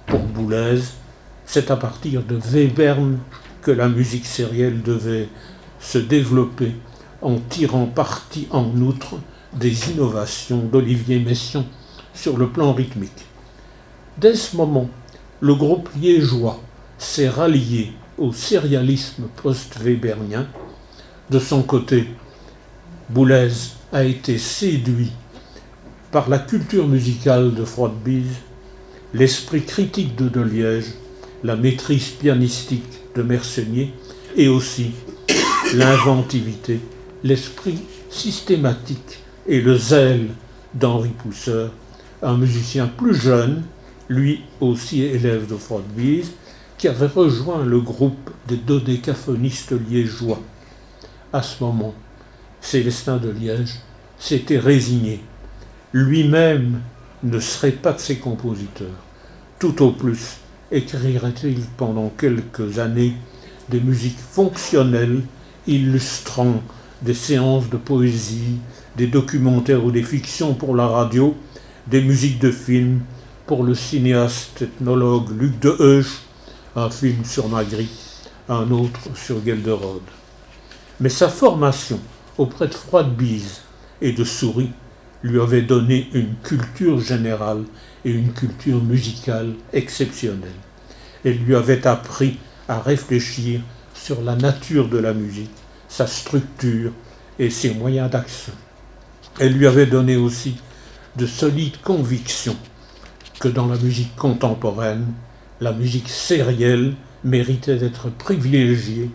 Pour 0.04 0.18
Boulez, 0.18 0.80
c'est 1.44 1.70
à 1.70 1.76
partir 1.76 2.24
de 2.24 2.34
Webern 2.34 3.16
que 3.62 3.70
la 3.70 3.86
musique 3.86 4.26
sérielle 4.26 4.82
devait 4.82 5.28
se 5.78 5.98
développer 5.98 6.74
en 7.22 7.36
tirant 7.38 7.86
parti 7.86 8.48
en 8.50 8.66
outre 8.80 9.20
des 9.52 9.92
innovations 9.92 10.58
d'Olivier 10.58 11.20
Messiaen 11.20 11.66
sur 12.12 12.36
le 12.36 12.48
plan 12.48 12.72
rythmique. 12.72 13.26
Dès 14.18 14.34
ce 14.34 14.56
moment, 14.56 14.90
le 15.38 15.54
groupe 15.54 15.88
liégeois 15.94 16.60
s'est 16.98 17.28
rallié 17.28 17.92
au 18.18 18.32
sérialisme 18.32 19.28
post-webernien. 19.40 20.48
De 21.30 21.38
son 21.38 21.62
côté, 21.62 22.08
Boulez 23.08 23.52
a 23.96 24.04
été 24.04 24.36
séduit 24.36 25.10
par 26.12 26.28
la 26.28 26.38
culture 26.38 26.86
musicale 26.86 27.54
de 27.54 27.64
Froidbise, 27.64 28.36
l'esprit 29.14 29.64
critique 29.64 30.14
de 30.16 30.28
Deliège, 30.28 30.92
la 31.42 31.56
maîtrise 31.56 32.08
pianistique 32.08 33.00
de 33.14 33.22
Mersenier 33.22 33.94
et 34.36 34.48
aussi 34.48 34.90
l'inventivité, 35.72 36.78
l'esprit 37.24 37.78
systématique 38.10 39.22
et 39.46 39.62
le 39.62 39.78
zèle 39.78 40.28
d'Henri 40.74 41.08
Pousseur, 41.08 41.72
un 42.22 42.36
musicien 42.36 42.88
plus 42.88 43.14
jeune 43.14 43.62
lui 44.10 44.42
aussi 44.60 45.04
élève 45.04 45.46
de 45.46 45.56
Froidbise, 45.56 46.32
qui 46.76 46.88
avait 46.88 47.06
rejoint 47.06 47.64
le 47.64 47.80
groupe 47.80 48.28
des 48.46 48.58
dodécaphonistes 48.58 49.72
liégeois. 49.88 50.42
À 51.32 51.40
ce 51.40 51.64
moment, 51.64 51.94
Célestin 52.60 53.16
de 53.16 53.30
Liège 53.30 53.76
s'était 54.18 54.58
résigné. 54.58 55.20
Lui-même 55.92 56.80
ne 57.22 57.38
serait 57.40 57.72
pas 57.72 57.92
de 57.92 58.00
ses 58.00 58.18
compositeurs. 58.18 58.88
Tout 59.58 59.82
au 59.82 59.92
plus 59.92 60.38
écrirait-il 60.70 61.60
pendant 61.76 62.08
quelques 62.08 62.78
années 62.78 63.14
des 63.68 63.80
musiques 63.80 64.18
fonctionnelles 64.18 65.22
illustrant 65.66 66.62
des 67.02 67.14
séances 67.14 67.68
de 67.68 67.76
poésie, 67.76 68.58
des 68.96 69.06
documentaires 69.06 69.84
ou 69.84 69.90
des 69.90 70.02
fictions 70.02 70.54
pour 70.54 70.74
la 70.74 70.86
radio, 70.86 71.36
des 71.86 72.02
musiques 72.02 72.38
de 72.38 72.50
films, 72.50 73.00
pour 73.46 73.62
le 73.62 73.74
cinéaste 73.74 74.62
ethnologue 74.62 75.30
Luc 75.38 75.60
de 75.60 75.76
Heusch, 75.78 76.22
un 76.74 76.90
film 76.90 77.24
sur 77.24 77.48
Magritte, 77.48 77.90
un 78.48 78.70
autre 78.70 79.00
sur 79.14 79.44
Gelderode. 79.44 80.02
Mais 81.00 81.08
sa 81.08 81.28
formation 81.28 82.00
auprès 82.38 82.68
de 82.68 82.74
Froidebise 82.74 83.62
et 84.00 84.12
de 84.12 84.24
Souris 84.24 84.70
lui 85.22 85.40
avait 85.40 85.62
donné 85.62 86.08
une 86.12 86.34
culture 86.42 87.00
générale 87.00 87.64
et 88.04 88.10
une 88.10 88.32
culture 88.32 88.82
musicale 88.82 89.54
exceptionnelle. 89.72 90.50
Elle 91.24 91.38
lui 91.38 91.56
avait 91.56 91.86
appris 91.86 92.38
à 92.68 92.80
réfléchir 92.80 93.60
sur 93.94 94.22
la 94.22 94.36
nature 94.36 94.88
de 94.88 94.98
la 94.98 95.14
musique, 95.14 95.50
sa 95.88 96.06
structure 96.06 96.92
et 97.38 97.50
ses 97.50 97.74
moyens 97.74 98.10
d'action. 98.10 98.52
Elle 99.40 99.54
lui 99.54 99.66
avait 99.66 99.86
donné 99.86 100.16
aussi 100.16 100.56
de 101.16 101.26
solides 101.26 101.80
convictions 101.82 102.56
que 103.40 103.48
dans 103.48 103.66
la 103.66 103.76
musique 103.76 104.14
contemporaine, 104.16 105.06
la 105.60 105.72
musique 105.72 106.08
sérielle 106.08 106.94
méritait 107.24 107.76
d'être 107.76 108.10
privilégiée 108.10 109.10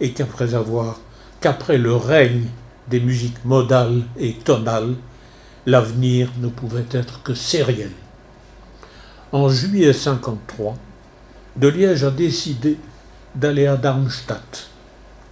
et 0.00 0.12
qu'après 0.12 0.54
avoir, 0.54 1.00
qu'après 1.40 1.78
le 1.78 1.94
règne 1.94 2.46
des 2.90 3.00
musiques 3.00 3.44
modales 3.44 4.02
et 4.18 4.34
tonales, 4.34 4.94
l'avenir 5.66 6.30
ne 6.40 6.48
pouvait 6.48 6.86
être 6.90 7.22
que 7.22 7.34
sériel. 7.34 7.92
En 9.32 9.48
juillet 9.48 9.92
53, 9.92 10.74
de 11.56 11.68
Liège 11.68 12.04
a 12.04 12.10
décidé 12.10 12.76
d'aller 13.34 13.66
à 13.66 13.76
Darmstadt, 13.76 14.68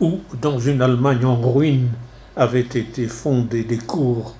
où, 0.00 0.20
dans 0.40 0.58
une 0.58 0.82
Allemagne 0.82 1.24
en 1.24 1.40
ruine, 1.40 1.90
avaient 2.36 2.60
été 2.60 3.08
fondés 3.08 3.64
des 3.64 3.78
cours 3.78 4.34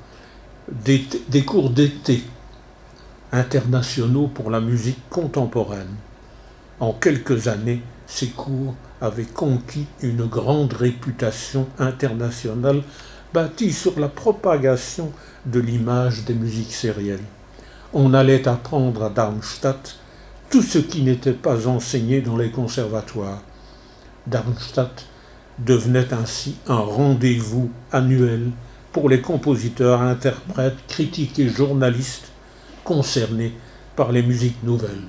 d'été 0.71 2.23
internationaux 3.33 4.29
pour 4.29 4.51
la 4.51 4.61
musique 4.61 5.09
contemporaine. 5.11 5.97
En 6.79 6.93
quelques 6.93 7.49
années, 7.49 7.83
ces 8.07 8.29
cours 8.29 8.75
avaient 9.01 9.25
conquis 9.25 9.87
une 10.01 10.27
grande 10.27 10.73
réputation 10.73 11.67
internationale 11.79 12.83
bâtie 13.32 13.73
sur 13.73 13.99
la 13.99 14.08
propagation 14.08 15.12
de 15.47 15.61
l'image 15.61 16.25
des 16.25 16.35
musiques 16.35 16.73
sérielles. 16.73 17.25
On 17.92 18.14
allait 18.14 18.49
apprendre 18.49 19.04
à 19.04 19.11
Darmstadt 19.11 19.97
tout 20.50 20.62
ce 20.62 20.78
qui 20.78 21.02
n'était 21.02 21.32
pas 21.32 21.66
enseigné 21.66 22.20
dans 22.20 22.37
les 22.37 22.50
conservatoires. 22.50 23.42
Darmstadt 24.26 25.06
devenait 25.58 26.12
ainsi 26.12 26.56
un 26.66 26.78
rendez-vous 26.78 27.70
annuel 27.92 28.50
pour 28.92 29.08
les 29.08 29.20
compositeurs, 29.20 30.02
interprètes, 30.02 30.78
critiques 30.87 31.38
et 31.38 31.49
journalistes 31.49 32.30
concernés 32.85 33.52
par 33.97 34.12
les 34.12 34.23
musiques 34.23 34.62
nouvelles. 34.62 35.06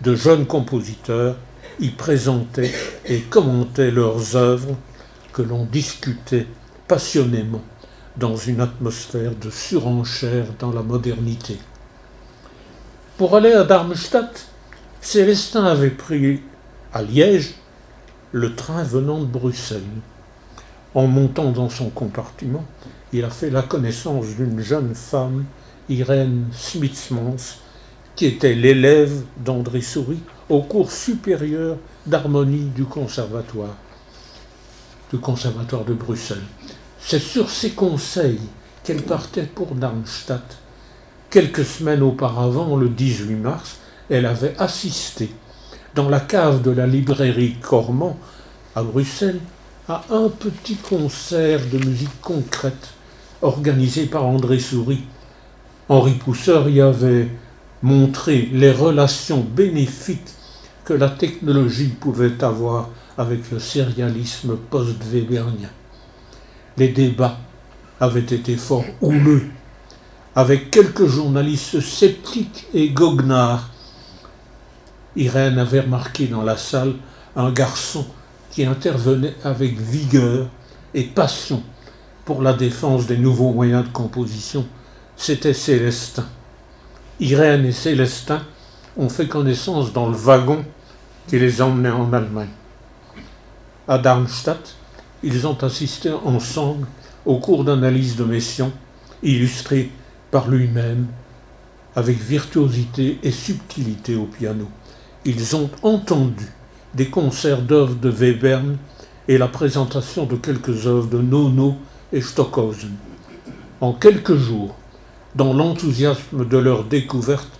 De 0.00 0.14
jeunes 0.14 0.46
compositeurs 0.46 1.36
y 1.80 1.90
présentaient 1.90 2.72
et 3.04 3.20
commentaient 3.20 3.90
leurs 3.90 4.36
œuvres 4.36 4.76
que 5.32 5.42
l'on 5.42 5.64
discutait 5.64 6.46
passionnément 6.88 7.62
dans 8.16 8.36
une 8.36 8.60
atmosphère 8.60 9.34
de 9.36 9.50
surenchère 9.50 10.46
dans 10.58 10.72
la 10.72 10.82
modernité. 10.82 11.58
Pour 13.16 13.36
aller 13.36 13.52
à 13.52 13.64
Darmstadt, 13.64 14.46
Célestin 15.00 15.64
avait 15.64 15.90
pris 15.90 16.40
à 16.92 17.02
Liège 17.02 17.54
le 18.32 18.54
train 18.54 18.82
venant 18.82 19.20
de 19.20 19.26
Bruxelles. 19.26 19.82
En 20.94 21.06
montant 21.06 21.52
dans 21.52 21.68
son 21.68 21.90
compartiment, 21.90 22.64
il 23.12 23.24
a 23.24 23.30
fait 23.30 23.50
la 23.50 23.62
connaissance 23.62 24.26
d'une 24.36 24.60
jeune 24.60 24.94
femme 24.94 25.44
Irène 25.88 26.46
Smitsmans, 26.52 27.36
qui 28.16 28.26
était 28.26 28.54
l'élève 28.54 29.22
d'André 29.36 29.80
Souris 29.80 30.20
au 30.48 30.62
cours 30.62 30.90
supérieur 30.90 31.76
d'harmonie 32.06 32.70
du 32.74 32.84
conservatoire, 32.84 33.76
du 35.12 35.18
conservatoire 35.18 35.84
de 35.84 35.94
Bruxelles. 35.94 36.38
C'est 37.00 37.20
sur 37.20 37.50
ses 37.50 37.70
conseils 37.70 38.40
qu'elle 38.84 39.02
partait 39.02 39.42
pour 39.42 39.74
Darmstadt. 39.74 40.58
Quelques 41.30 41.64
semaines 41.64 42.02
auparavant, 42.02 42.76
le 42.76 42.88
18 42.88 43.34
mars, 43.36 43.78
elle 44.10 44.26
avait 44.26 44.54
assisté 44.58 45.30
dans 45.94 46.08
la 46.08 46.20
cave 46.20 46.62
de 46.62 46.70
la 46.70 46.86
librairie 46.86 47.56
Cormand 47.60 48.18
à 48.74 48.82
Bruxelles 48.82 49.40
à 49.88 50.04
un 50.10 50.28
petit 50.28 50.76
concert 50.76 51.60
de 51.72 51.78
musique 51.84 52.20
concrète 52.20 52.90
organisé 53.42 54.06
par 54.06 54.26
André 54.26 54.58
Souris 54.58 55.04
Henri 55.90 56.12
Pousseur 56.12 56.68
y 56.68 56.82
avait 56.82 57.28
montré 57.82 58.50
les 58.52 58.72
relations 58.72 59.40
bénéfiques 59.40 60.34
que 60.84 60.92
la 60.92 61.08
technologie 61.08 61.88
pouvait 61.88 62.44
avoir 62.44 62.90
avec 63.16 63.50
le 63.50 63.58
sérialisme 63.58 64.56
post-webernien. 64.70 65.70
Les 66.78 66.88
débats 66.88 67.38
avaient 68.00 68.20
été 68.20 68.56
fort 68.56 68.84
houleux, 69.00 69.50
avec 70.34 70.70
quelques 70.70 71.06
journalistes 71.06 71.80
sceptiques 71.80 72.66
et 72.72 72.90
goguenards. 72.90 73.68
Irène 75.16 75.58
avait 75.58 75.80
remarqué 75.80 76.26
dans 76.26 76.42
la 76.42 76.56
salle 76.56 76.94
un 77.36 77.50
garçon 77.50 78.06
qui 78.50 78.64
intervenait 78.64 79.34
avec 79.44 79.78
vigueur 79.78 80.48
et 80.94 81.04
passion 81.04 81.62
pour 82.24 82.42
la 82.42 82.52
défense 82.52 83.06
des 83.06 83.18
nouveaux 83.18 83.52
moyens 83.52 83.84
de 83.84 83.92
composition 83.92 84.66
c'était 85.18 85.52
Célestin. 85.52 86.26
Irène 87.20 87.66
et 87.66 87.72
Célestin 87.72 88.40
ont 88.96 89.08
fait 89.08 89.26
connaissance 89.26 89.92
dans 89.92 90.08
le 90.08 90.16
wagon 90.16 90.64
qui 91.26 91.38
les 91.38 91.60
emmenait 91.60 91.90
en 91.90 92.12
Allemagne. 92.12 92.48
À 93.88 93.98
Darmstadt, 93.98 94.76
ils 95.22 95.46
ont 95.46 95.62
assisté 95.62 96.10
ensemble 96.10 96.86
au 97.26 97.38
cours 97.38 97.64
d'analyse 97.64 98.16
de 98.16 98.24
Messiaen, 98.24 98.70
illustré 99.22 99.90
par 100.30 100.48
lui-même 100.48 101.06
avec 101.96 102.18
virtuosité 102.18 103.18
et 103.22 103.30
subtilité 103.30 104.14
au 104.14 104.26
piano. 104.26 104.68
Ils 105.24 105.56
ont 105.56 105.70
entendu 105.82 106.46
des 106.94 107.08
concerts 107.08 107.62
d'œuvres 107.62 107.96
de 107.96 108.10
Webern 108.10 108.76
et 109.26 109.36
la 109.36 109.48
présentation 109.48 110.24
de 110.24 110.36
quelques 110.36 110.86
œuvres 110.86 111.08
de 111.08 111.18
Nono 111.18 111.76
et 112.12 112.20
Stockhausen. 112.20 112.94
En 113.80 113.92
quelques 113.92 114.36
jours, 114.36 114.74
dans 115.34 115.52
l'enthousiasme 115.52 116.46
de 116.48 116.56
leur 116.56 116.84
découverte, 116.84 117.50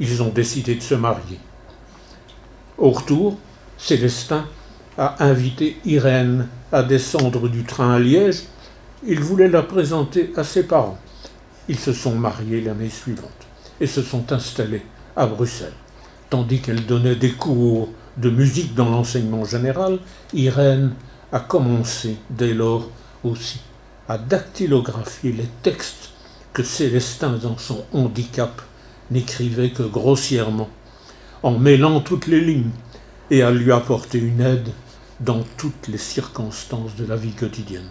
ils 0.00 0.22
ont 0.22 0.30
décidé 0.30 0.74
de 0.74 0.80
se 0.80 0.94
marier. 0.94 1.38
Au 2.78 2.90
retour, 2.90 3.36
Célestin 3.76 4.46
a 4.96 5.24
invité 5.24 5.76
Irène 5.84 6.48
à 6.72 6.82
descendre 6.82 7.48
du 7.48 7.64
train 7.64 7.94
à 7.94 7.98
Liège. 7.98 8.44
Il 9.06 9.20
voulait 9.20 9.48
la 9.48 9.62
présenter 9.62 10.32
à 10.36 10.44
ses 10.44 10.64
parents. 10.64 10.98
Ils 11.68 11.78
se 11.78 11.92
sont 11.92 12.14
mariés 12.14 12.60
l'année 12.60 12.88
suivante 12.88 13.30
et 13.80 13.86
se 13.86 14.02
sont 14.02 14.32
installés 14.32 14.82
à 15.14 15.26
Bruxelles. 15.26 15.72
Tandis 16.30 16.60
qu'elle 16.60 16.86
donnait 16.86 17.16
des 17.16 17.32
cours 17.32 17.90
de 18.16 18.30
musique 18.30 18.74
dans 18.74 18.88
l'enseignement 18.88 19.44
général, 19.44 19.98
Irène 20.32 20.94
a 21.30 21.40
commencé 21.40 22.16
dès 22.30 22.54
lors 22.54 22.88
aussi 23.24 23.60
à 24.08 24.18
dactylographier 24.18 25.32
les 25.32 25.48
textes 25.62 26.10
que 26.52 26.62
Célestin, 26.62 27.38
dans 27.42 27.56
son 27.58 27.84
handicap, 27.92 28.60
n'écrivait 29.10 29.70
que 29.70 29.82
grossièrement, 29.82 30.68
en 31.42 31.58
mêlant 31.58 32.00
toutes 32.00 32.26
les 32.26 32.40
lignes 32.40 32.70
et 33.30 33.42
à 33.42 33.50
lui 33.50 33.72
apporter 33.72 34.18
une 34.18 34.40
aide 34.40 34.68
dans 35.24 35.44
toutes 35.56 35.88
les 35.88 35.98
circonstances 35.98 36.96
de 36.96 37.06
la 37.06 37.16
vie 37.16 37.32
quotidienne. 37.32 37.88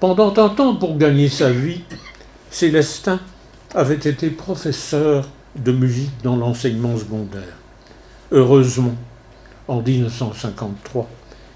Pendant 0.00 0.36
un 0.36 0.48
temps, 0.48 0.76
pour 0.76 0.96
gagner 0.96 1.28
sa 1.28 1.50
vie, 1.50 1.82
Célestin 2.50 3.20
avait 3.74 3.94
été 3.94 4.30
professeur 4.30 5.28
de 5.54 5.72
musique 5.72 6.22
dans 6.22 6.36
l'enseignement 6.36 6.96
secondaire. 6.96 7.56
Heureusement, 8.30 8.94
en 9.68 9.80
1953, 9.80 11.08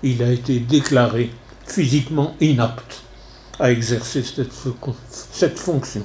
il 0.03 0.23
a 0.23 0.31
été 0.31 0.61
déclaré 0.61 1.31
physiquement 1.67 2.35
inapte 2.41 3.03
à 3.59 3.71
exercer 3.71 4.23
cette, 4.23 5.59
fonction, 5.59 6.03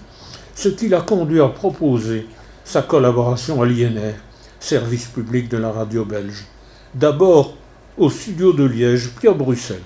ce 0.55 0.69
qui 0.69 0.89
l'a 0.89 1.01
conduit 1.01 1.41
à 1.41 1.47
proposer 1.47 2.27
sa 2.63 2.81
collaboration 2.81 3.61
à 3.61 3.65
l'INR, 3.65 4.15
service 4.59 5.05
public 5.05 5.49
de 5.49 5.57
la 5.57 5.71
radio 5.71 6.03
belge, 6.03 6.45
d'abord 6.93 7.55
au 7.97 8.09
studio 8.09 8.53
de 8.53 8.63
Liège, 8.63 9.09
puis 9.15 9.27
à 9.27 9.33
Bruxelles, 9.33 9.81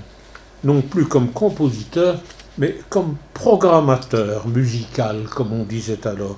non 0.64 0.82
plus 0.82 1.06
comme 1.06 1.32
compositeur, 1.32 2.20
mais 2.58 2.76
comme 2.90 3.16
programmateur 3.34 4.48
musical, 4.48 5.24
comme 5.30 5.54
on 5.54 5.64
disait 5.64 6.06
alors. 6.08 6.38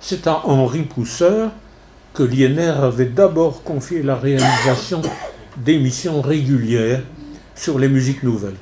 C'est 0.00 0.26
à 0.26 0.42
Henri 0.46 0.82
Pousseur 0.82 1.50
que 2.14 2.22
l'INR 2.22 2.82
avait 2.82 3.06
d'abord 3.06 3.62
confié 3.62 4.02
la 4.02 4.16
réalisation 4.16 5.02
d'émissions 5.56 6.20
régulières 6.22 7.02
sur 7.54 7.78
les 7.78 7.88
musiques 7.88 8.22
nouvelles. 8.22 8.56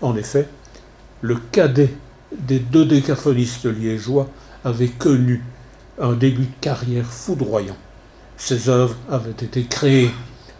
En 0.00 0.16
effet, 0.16 0.48
le 1.20 1.36
cadet 1.52 1.94
des 2.36 2.58
deux 2.58 2.86
décaphonistes 2.86 3.66
liégeois 3.66 4.28
avait 4.64 4.88
connu 4.88 5.44
un 6.00 6.12
début 6.12 6.46
de 6.46 6.60
carrière 6.60 7.06
foudroyant. 7.06 7.76
Ses 8.36 8.68
œuvres 8.68 8.96
avaient 9.10 9.30
été 9.30 9.64
créées 9.64 10.10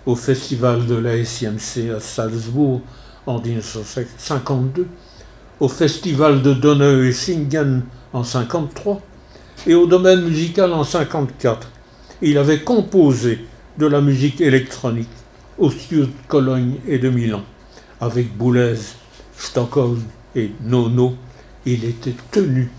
au 0.06 0.16
festival 0.16 0.86
de 0.86 0.94
la 0.96 1.24
SIMC 1.24 1.90
à 1.96 2.00
Salzbourg 2.00 2.80
en 3.26 3.40
1952, 3.40 4.86
au 5.60 5.68
festival 5.68 6.42
de 6.42 6.54
Donau-Eschingen 6.54 7.82
en 8.12 8.20
1953 8.20 9.00
et 9.66 9.74
au 9.74 9.86
domaine 9.86 10.22
musical 10.22 10.72
en 10.72 10.82
1954. 10.82 11.68
Il 12.20 12.38
avait 12.38 12.60
composé 12.62 13.46
de 13.78 13.86
la 13.86 14.00
musique 14.00 14.40
électronique 14.40 15.08
au 15.58 15.70
studio 15.70 16.06
de 16.06 16.12
Cologne 16.28 16.76
et 16.88 16.98
de 16.98 17.08
Milan. 17.08 17.42
Avec 18.00 18.36
Boulez, 18.36 18.78
Stockholm 19.36 20.02
et 20.34 20.50
Nono, 20.62 21.14
il 21.64 21.84
était 21.84 22.14
tenu 22.30 22.70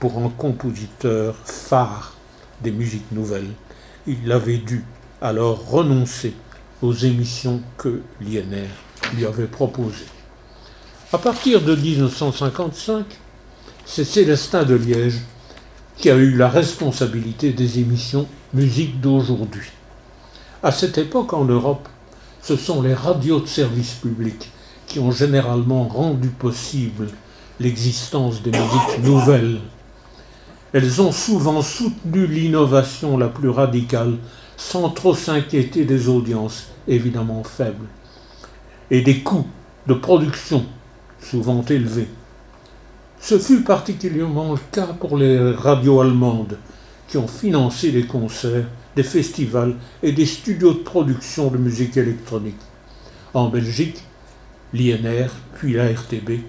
pour 0.00 0.18
un 0.18 0.28
compositeur 0.30 1.36
phare 1.44 2.14
des 2.62 2.72
musiques 2.72 3.12
nouvelles. 3.12 3.52
Il 4.06 4.30
avait 4.32 4.58
dû 4.58 4.84
alors 5.20 5.68
renoncer 5.70 6.34
aux 6.82 6.92
émissions 6.92 7.60
que 7.78 8.00
l'INR 8.20 8.68
lui 9.14 9.24
avait 9.24 9.46
proposées. 9.46 10.06
À 11.12 11.18
partir 11.18 11.62
de 11.62 11.74
1955, 11.74 13.04
c'est 13.84 14.04
Célestin 14.04 14.64
de 14.64 14.74
Liège 14.74 15.20
qui 15.96 16.10
a 16.10 16.16
eu 16.16 16.36
la 16.36 16.48
responsabilité 16.48 17.52
des 17.52 17.78
émissions 17.78 18.26
musique 18.52 19.00
d'aujourd'hui. 19.00 19.70
À 20.62 20.72
cette 20.72 20.98
époque, 20.98 21.32
en 21.32 21.44
Europe, 21.44 21.88
ce 22.42 22.56
sont 22.56 22.82
les 22.82 22.94
radios 22.94 23.40
de 23.40 23.46
service 23.46 23.94
public 23.94 24.50
qui 24.86 24.98
ont 24.98 25.10
généralement 25.10 25.84
rendu 25.84 26.28
possible 26.28 27.08
l'existence 27.60 28.42
des 28.42 28.50
musiques 28.50 29.02
nouvelles. 29.02 29.60
Elles 30.72 31.00
ont 31.00 31.12
souvent 31.12 31.62
soutenu 31.62 32.26
l'innovation 32.26 33.16
la 33.16 33.28
plus 33.28 33.48
radicale 33.48 34.16
sans 34.56 34.90
trop 34.90 35.14
s'inquiéter 35.14 35.84
des 35.84 36.08
audiences 36.08 36.68
évidemment 36.88 37.44
faibles 37.44 37.86
et 38.90 39.02
des 39.02 39.20
coûts 39.20 39.46
de 39.86 39.94
production 39.94 40.64
souvent 41.20 41.64
élevés. 41.64 42.08
Ce 43.20 43.38
fut 43.38 43.62
particulièrement 43.62 44.52
le 44.52 44.60
cas 44.70 44.86
pour 44.86 45.16
les 45.16 45.52
radios 45.52 46.00
allemandes 46.00 46.58
qui 47.08 47.18
ont 47.18 47.28
financé 47.28 47.90
les 47.90 48.06
concerts, 48.06 48.66
des 48.94 49.02
festivals 49.02 49.74
et 50.02 50.12
des 50.12 50.26
studios 50.26 50.72
de 50.72 50.78
production 50.78 51.50
de 51.50 51.58
musique 51.58 51.96
électronique. 51.96 52.60
En 53.34 53.48
Belgique, 53.48 54.02
l'INR 54.72 55.30
puis 55.54 55.74
la 55.74 55.92
RTB 55.92 56.40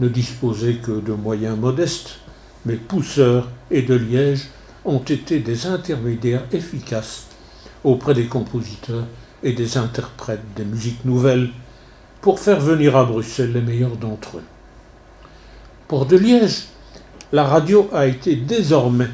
ne 0.00 0.08
disposaient 0.08 0.76
que 0.76 1.00
de 1.00 1.12
moyens 1.12 1.58
modestes, 1.58 2.18
mais 2.64 2.76
Pousseur 2.76 3.48
et 3.70 3.82
de 3.82 3.94
Liège 3.94 4.48
ont 4.84 5.00
été 5.00 5.40
des 5.40 5.66
intermédiaires 5.66 6.44
efficaces 6.52 7.26
auprès 7.84 8.14
des 8.14 8.26
compositeurs 8.26 9.04
et 9.42 9.52
des 9.52 9.76
interprètes 9.76 10.42
des 10.56 10.64
musiques 10.64 11.04
nouvelles 11.04 11.50
pour 12.20 12.38
faire 12.38 12.60
venir 12.60 12.96
à 12.96 13.04
Bruxelles 13.04 13.52
les 13.52 13.60
meilleurs 13.60 13.96
d'entre 13.96 14.38
eux. 14.38 14.44
Pour 15.88 16.06
de 16.06 16.16
Liège, 16.16 16.66
la 17.32 17.44
radio 17.44 17.88
a 17.92 18.06
été 18.06 18.36
désormais 18.36 19.10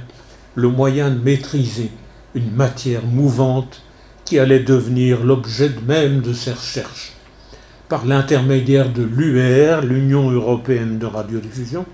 le 0.54 0.68
moyen 0.68 1.10
de 1.10 1.18
maîtriser 1.18 1.90
une 2.34 2.50
matière 2.50 3.04
mouvante 3.04 3.82
qui 4.24 4.38
allait 4.38 4.60
devenir 4.60 5.24
l'objet 5.24 5.70
même 5.86 6.20
de 6.20 6.32
ses 6.32 6.52
recherches. 6.52 7.12
Par 7.88 8.04
l'intermédiaire 8.04 8.92
de 8.92 9.02
l'UR, 9.02 9.80
l'Union 9.80 10.30
européenne 10.30 10.98
de 10.98 11.06
radiodiffusion, 11.06 11.86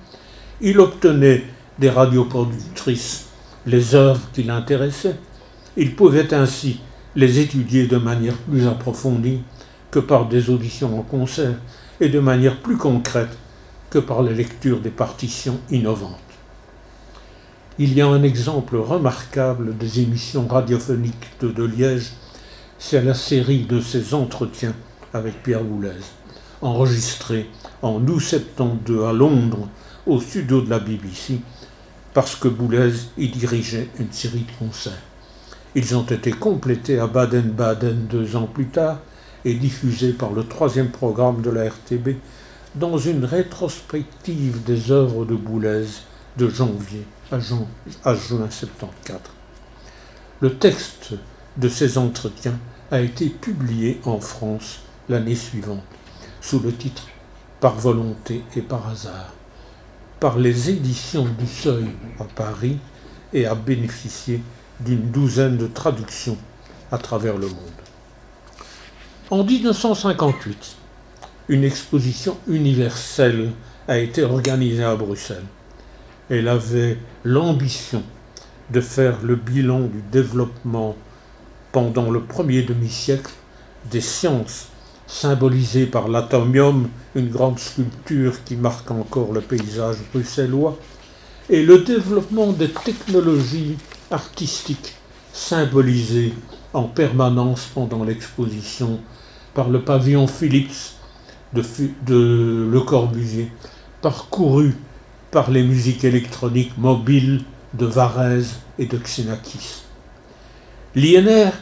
il 0.60 0.80
obtenait 0.80 1.44
des 1.78 1.90
radioproductrices 1.90 3.26
les 3.66 3.94
œuvres 3.94 4.28
qui 4.32 4.42
l'intéressaient, 4.42 5.16
il 5.76 5.94
pouvait 5.96 6.32
ainsi 6.32 6.80
les 7.16 7.40
étudier 7.40 7.86
de 7.86 7.96
manière 7.96 8.36
plus 8.36 8.66
approfondie 8.66 9.40
que 9.90 9.98
par 9.98 10.28
des 10.28 10.50
auditions 10.50 10.98
en 10.98 11.02
concert 11.02 11.56
et 12.00 12.08
de 12.08 12.20
manière 12.20 12.60
plus 12.60 12.76
concrète 12.76 13.36
que 13.90 13.98
par 13.98 14.22
la 14.22 14.32
lecture 14.32 14.80
des 14.80 14.90
partitions 14.90 15.60
innovantes. 15.70 16.18
Il 17.78 17.92
y 17.92 18.00
a 18.00 18.06
un 18.06 18.22
exemple 18.22 18.76
remarquable 18.76 19.76
des 19.76 20.00
émissions 20.00 20.46
radiophoniques 20.46 21.30
de, 21.40 21.48
de 21.48 21.64
Liège, 21.64 22.12
c'est 22.78 23.02
la 23.02 23.14
série 23.14 23.64
de 23.64 23.80
ses 23.80 24.14
entretiens 24.14 24.74
avec 25.12 25.42
Pierre 25.42 25.64
Boulez, 25.64 25.90
enregistrée 26.62 27.48
en 27.82 28.00
août 28.06 28.20
72 28.20 29.04
à 29.04 29.12
Londres 29.12 29.68
au 30.06 30.20
studio 30.20 30.60
de 30.60 30.70
la 30.70 30.78
BBC, 30.78 31.40
parce 32.12 32.36
que 32.36 32.48
Boulez 32.48 32.92
y 33.18 33.28
dirigeait 33.28 33.88
une 33.98 34.12
série 34.12 34.44
de 34.44 34.64
concerts. 34.64 35.02
Ils 35.74 35.96
ont 35.96 36.04
été 36.04 36.30
complétés 36.30 36.98
à 36.98 37.06
Baden-Baden 37.06 38.06
deux 38.06 38.36
ans 38.36 38.46
plus 38.46 38.68
tard 38.68 38.98
et 39.44 39.54
diffusés 39.54 40.12
par 40.12 40.32
le 40.32 40.46
troisième 40.46 40.90
programme 40.90 41.42
de 41.42 41.50
la 41.50 41.68
RTB 41.68 42.10
dans 42.76 42.96
une 42.98 43.24
rétrospective 43.24 44.62
des 44.64 44.90
œuvres 44.90 45.24
de 45.24 45.34
Boulez 45.34 45.86
de 46.36 46.48
janvier 46.48 47.06
à, 47.30 47.38
juin 47.38 47.66
1974. 48.04 49.20
Le 50.40 50.56
texte 50.58 51.14
de 51.56 51.68
ces 51.68 51.98
entretiens 51.98 52.58
a 52.90 53.00
été 53.00 53.28
publié 53.28 54.00
en 54.04 54.20
France 54.20 54.80
l'année 55.08 55.36
suivante 55.36 55.82
sous 56.40 56.60
le 56.60 56.72
titre 56.72 57.06
Par 57.60 57.76
volonté 57.76 58.42
et 58.56 58.62
par 58.62 58.88
hasard 58.88 59.32
par 60.24 60.38
les 60.38 60.70
éditions 60.70 61.26
du 61.38 61.46
Seuil 61.46 61.84
à 62.18 62.24
Paris 62.24 62.78
et 63.34 63.44
a 63.44 63.54
bénéficié 63.54 64.40
d'une 64.80 65.10
douzaine 65.10 65.56
de 65.56 65.66
traductions 65.66 66.38
à 66.90 66.98
travers 66.98 67.36
le 67.36 67.46
monde. 67.46 67.58
En 69.30 69.44
1958, 69.44 70.76
une 71.48 71.64
exposition 71.64 72.36
universelle 72.48 73.52
a 73.88 73.98
été 73.98 74.22
organisée 74.22 74.84
à 74.84 74.96
Bruxelles. 74.96 75.44
Elle 76.30 76.48
avait 76.48 76.98
l'ambition 77.24 78.02
de 78.70 78.80
faire 78.80 79.22
le 79.22 79.36
bilan 79.36 79.80
du 79.80 80.02
développement 80.10 80.96
pendant 81.72 82.10
le 82.10 82.20
premier 82.20 82.62
demi-siècle 82.62 83.32
des 83.90 84.00
sciences, 84.00 84.68
symbolisées 85.06 85.86
par 85.86 86.08
l'atomium, 86.08 86.88
une 87.14 87.28
grande 87.28 87.58
sculpture 87.58 88.42
qui 88.44 88.56
marque 88.56 88.90
encore 88.90 89.32
le 89.32 89.42
paysage 89.42 89.96
bruxellois, 90.12 90.78
et 91.50 91.62
le 91.62 91.80
développement 91.80 92.52
des 92.52 92.70
technologies 92.70 93.76
artistiques, 94.14 94.94
symbolisées 95.32 96.32
en 96.72 96.84
permanence 96.84 97.68
pendant 97.74 98.04
l'exposition 98.04 99.00
par 99.52 99.68
le 99.68 99.82
pavillon 99.82 100.26
Philips 100.26 100.94
de, 101.52 101.62
de 102.06 102.68
Le 102.70 102.80
Corbusier, 102.80 103.50
parcouru 104.00 104.76
par 105.30 105.50
les 105.50 105.64
musiques 105.64 106.04
électroniques 106.04 106.78
mobiles 106.78 107.42
de 107.74 107.86
Varese 107.86 108.54
et 108.78 108.86
de 108.86 108.96
Xenakis. 108.96 109.82
L'INR, 110.94 111.52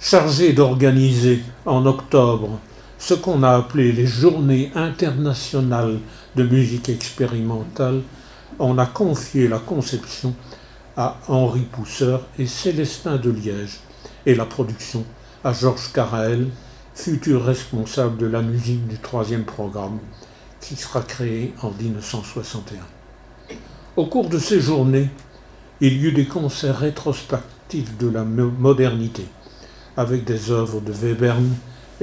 chargé 0.00 0.52
d'organiser 0.52 1.42
en 1.66 1.84
octobre 1.86 2.60
ce 2.98 3.14
qu'on 3.14 3.42
a 3.42 3.50
appelé 3.56 3.92
les 3.92 4.06
Journées 4.06 4.70
internationales 4.76 5.98
de 6.36 6.44
musique 6.44 6.88
expérimentale, 6.88 8.02
en 8.60 8.78
a 8.78 8.86
confié 8.86 9.48
la 9.48 9.58
conception 9.58 10.34
à 11.00 11.16
Henri 11.28 11.60
Pousseur 11.60 12.26
et 12.38 12.46
Célestin 12.46 13.16
de 13.16 13.30
Liège 13.30 13.80
et 14.26 14.34
la 14.34 14.44
production 14.44 15.02
à 15.42 15.54
Georges 15.54 15.90
Carael, 15.94 16.48
futur 16.94 17.42
responsable 17.42 18.18
de 18.18 18.26
la 18.26 18.42
musique 18.42 18.86
du 18.86 18.98
troisième 18.98 19.44
programme 19.44 19.98
qui 20.60 20.76
sera 20.76 21.00
créé 21.00 21.54
en 21.62 21.70
1961. 21.70 22.80
Au 23.96 24.04
cours 24.04 24.28
de 24.28 24.38
ces 24.38 24.60
journées, 24.60 25.08
il 25.80 25.94
y 25.94 26.08
eut 26.08 26.12
des 26.12 26.26
concerts 26.26 26.80
rétrospectifs 26.80 27.96
de 27.96 28.10
la 28.10 28.24
modernité, 28.24 29.24
avec 29.96 30.24
des 30.24 30.50
œuvres 30.50 30.82
de 30.82 30.92
Webern 30.92 31.48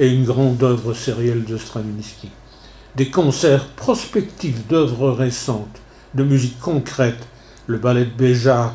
et 0.00 0.12
une 0.12 0.24
grande 0.24 0.60
œuvre 0.64 0.92
sérielle 0.92 1.44
de 1.44 1.56
Stravinsky. 1.56 2.32
Des 2.96 3.10
concerts 3.10 3.68
prospectifs 3.76 4.66
d'œuvres 4.66 5.12
récentes, 5.12 5.78
de 6.16 6.24
musique 6.24 6.58
concrète, 6.58 7.28
le 7.68 7.78
ballet 7.78 8.04
de 8.04 8.10
Béjart 8.10 8.74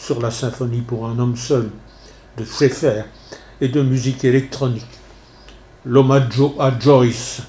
sur 0.00 0.20
la 0.20 0.30
symphonie 0.30 0.80
pour 0.80 1.06
un 1.06 1.18
homme 1.18 1.36
seul, 1.36 1.70
de 2.36 2.44
Schaeffer, 2.44 3.02
et 3.60 3.68
de 3.68 3.82
musique 3.82 4.24
électronique. 4.24 4.86
L'omaggio 5.84 6.54
a 6.58 6.72
Joyce 6.78 7.42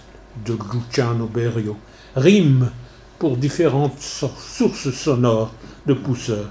de 0.45 0.57
Luciano 0.73 1.27
Berio, 1.27 1.77
rime 2.15 2.69
pour 3.17 3.37
différentes 3.37 3.99
sources 3.99 4.91
sonores 4.91 5.53
de 5.85 5.93
Pousseur, 5.93 6.49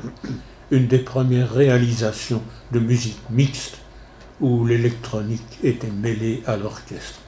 une 0.70 0.86
des 0.86 1.00
premières 1.00 1.52
réalisations 1.52 2.42
de 2.72 2.78
musique 2.78 3.20
mixte 3.28 3.78
où 4.40 4.64
l'électronique 4.64 5.58
était 5.62 5.90
mêlée 5.90 6.42
à 6.46 6.56
l'orchestre. 6.56 7.20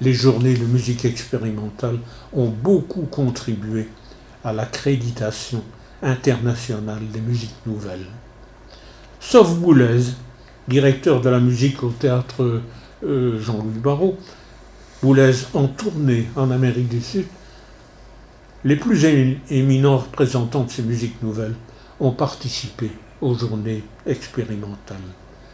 Les 0.00 0.12
journées 0.12 0.54
de 0.54 0.64
musique 0.64 1.04
expérimentale 1.04 1.98
ont 2.32 2.50
beaucoup 2.50 3.06
contribué 3.06 3.88
à 4.44 4.52
l'accréditation 4.52 5.64
internationale 6.06 7.02
des 7.12 7.20
musiques 7.20 7.66
nouvelles. 7.66 8.06
Sauf 9.20 9.54
Boulez, 9.56 10.04
directeur 10.68 11.20
de 11.20 11.28
la 11.28 11.40
musique 11.40 11.82
au 11.82 11.90
théâtre 11.90 12.62
euh, 13.04 13.40
Jean-Louis 13.40 13.80
Barrault, 13.82 14.16
Boulez 15.02 15.34
en 15.52 15.66
tournée 15.66 16.28
en 16.36 16.50
Amérique 16.50 16.88
du 16.88 17.00
Sud, 17.00 17.26
les 18.64 18.76
plus 18.76 19.04
éminents 19.50 19.98
représentants 19.98 20.64
de 20.64 20.70
ces 20.70 20.82
musiques 20.82 21.22
nouvelles 21.22 21.54
ont 22.00 22.12
participé 22.12 22.90
aux 23.20 23.34
journées 23.34 23.84
expérimentales. 24.06 24.96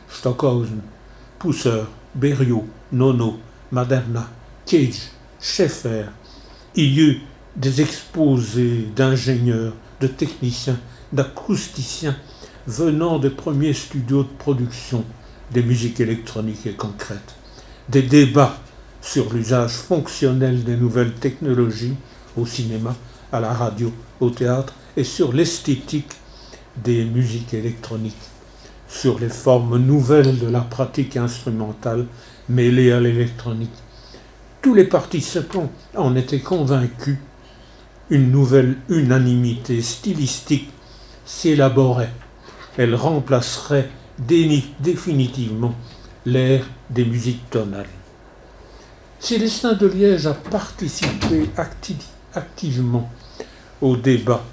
Stockhausen, 0.09 0.81
Pousser, 1.39 1.85
Berriot, 2.15 2.67
Nono, 2.93 3.39
Maderna, 3.71 4.29
Cage, 4.67 5.11
Schaeffer. 5.41 6.07
Il 6.75 6.99
y 6.99 7.01
eut 7.01 7.21
des 7.57 7.81
exposés 7.81 8.89
d'ingénieurs, 8.95 9.75
de 10.03 10.09
techniciens, 10.09 10.79
d'acousticiens 11.13 12.17
venant 12.67 13.19
des 13.19 13.31
premiers 13.31 13.73
studios 13.73 14.25
de 14.25 14.29
production 14.39 15.05
des 15.53 15.63
musiques 15.63 16.01
électroniques 16.01 16.67
et 16.67 16.73
concrètes. 16.73 17.35
Des 17.89 18.03
débats 18.03 18.57
sur 19.01 19.33
l'usage 19.33 19.73
fonctionnel 19.73 20.65
des 20.65 20.77
nouvelles 20.77 21.15
technologies 21.15 21.95
au 22.37 22.47
cinéma, 22.47 22.95
à 23.33 23.41
la 23.41 23.53
radio, 23.53 23.93
au 24.21 24.31
théâtre 24.31 24.75
et 24.97 25.05
sur 25.05 25.33
l'esthétique 25.33 26.13
des 26.83 27.05
musiques 27.05 27.55
électroniques, 27.55 28.15
sur 28.89 29.19
les 29.19 29.29
formes 29.29 29.79
nouvelles 29.79 30.39
de 30.39 30.49
la 30.49 30.61
pratique 30.61 31.17
instrumentale 31.17 32.07
mêlée 32.49 32.93
à 32.93 33.01
l'électronique. 33.01 33.71
Tous 34.63 34.75
les 34.75 34.85
participants 34.85 35.71
en 35.97 36.17
étaient 36.17 36.41
convaincus. 36.41 37.19
Une 38.13 38.31
nouvelle 38.31 38.77
unanimité 38.91 39.81
stylistique 39.81 40.69
s'élaborait. 41.25 42.13
Elle 42.77 42.95
remplacerait 42.95 43.89
définitivement 44.19 45.75
l'ère 46.27 46.67
des 46.91 47.07
musiques 47.07 47.49
tonales. 47.49 47.89
Célestin 49.19 49.73
de 49.73 49.87
Liège 49.87 50.27
a 50.27 50.35
participé 50.35 51.49
activement 52.35 53.11
au 53.81 53.97
débat 53.97 54.45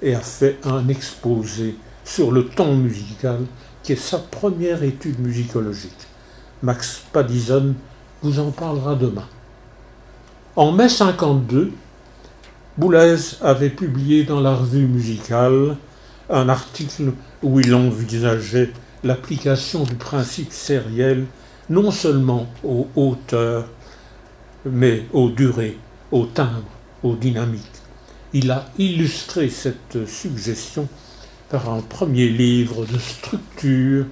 et 0.00 0.14
a 0.14 0.20
fait 0.20 0.58
un 0.64 0.88
exposé 0.88 1.76
sur 2.06 2.32
le 2.32 2.46
ton 2.46 2.76
musical 2.76 3.40
qui 3.82 3.92
est 3.92 3.96
sa 3.96 4.20
première 4.20 4.82
étude 4.82 5.20
musicologique. 5.20 6.06
Max 6.62 7.02
Padison 7.12 7.74
vous 8.22 8.38
en 8.38 8.52
parlera 8.52 8.94
demain. 8.94 9.28
En 10.56 10.72
mai 10.72 10.88
52, 10.88 11.72
Boulez 12.78 13.16
avait 13.42 13.70
publié 13.70 14.24
dans 14.24 14.40
la 14.40 14.54
revue 14.54 14.86
musicale 14.86 15.76
un 16.30 16.48
article 16.48 17.12
où 17.42 17.60
il 17.60 17.74
envisageait 17.74 18.70
l'application 19.04 19.82
du 19.84 19.94
principe 19.94 20.52
sériel 20.52 21.26
non 21.68 21.90
seulement 21.90 22.46
aux 22.64 22.88
hauteurs 22.96 23.68
mais 24.64 25.04
aux 25.12 25.28
durées, 25.28 25.76
aux 26.10 26.26
timbres, 26.26 26.70
aux 27.02 27.16
dynamiques. 27.16 27.62
Il 28.32 28.50
a 28.50 28.64
illustré 28.78 29.50
cette 29.50 30.06
suggestion 30.06 30.88
par 31.50 31.68
un 31.72 31.82
premier 31.82 32.28
livre 32.28 32.86
de 32.86 32.98
structure 32.98 34.06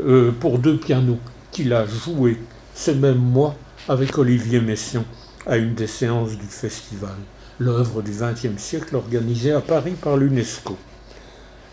euh, 0.00 0.32
pour 0.40 0.58
deux 0.58 0.78
pianos 0.78 1.18
qu'il 1.50 1.72
a 1.72 1.84
joué 1.86 2.38
ce 2.74 2.92
même 2.92 3.18
mois 3.18 3.54
avec 3.88 4.16
Olivier 4.16 4.60
Messiaen 4.60 5.04
à 5.46 5.56
une 5.56 5.74
des 5.74 5.86
séances 5.86 6.36
du 6.36 6.46
festival, 6.46 7.16
l'œuvre 7.58 8.02
du 8.02 8.10
XXe 8.12 8.60
siècle 8.60 8.96
organisée 8.96 9.52
à 9.52 9.60
Paris 9.60 9.94
par 10.00 10.16
l'UNESCO. 10.16 10.76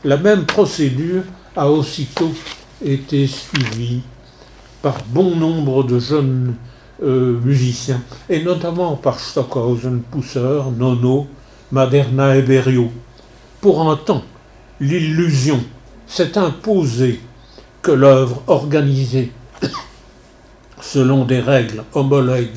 La 0.03 0.17
même 0.17 0.45
procédure 0.45 1.23
a 1.55 1.69
aussitôt 1.69 2.33
été 2.83 3.27
suivie 3.27 4.01
par 4.81 4.97
bon 5.07 5.35
nombre 5.35 5.83
de 5.83 5.99
jeunes 5.99 6.55
euh, 7.01 7.39
musiciens, 7.39 8.01
et 8.29 8.43
notamment 8.43 8.95
par 8.95 9.19
Stockhausen, 9.19 10.01
Pousser, 10.01 10.61
Nono, 10.77 11.27
Maderna 11.71 12.37
et 12.37 12.41
Berriot. 12.41 12.91
Pour 13.61 13.89
un 13.89 13.95
temps, 13.95 14.23
l'illusion 14.79 15.63
s'est 16.05 16.37
imposée 16.37 17.19
que 17.81 17.91
l'œuvre 17.91 18.43
organisée 18.47 19.31
selon 20.81 21.25
des 21.25 21.39
règles 21.39 21.83
homologues 21.93 22.49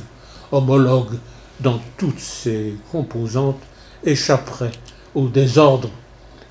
dans 1.60 1.80
toutes 1.96 2.20
ses 2.20 2.74
composantes 2.90 3.60
échapperait 4.04 4.72
au 5.14 5.28
désordre 5.28 5.90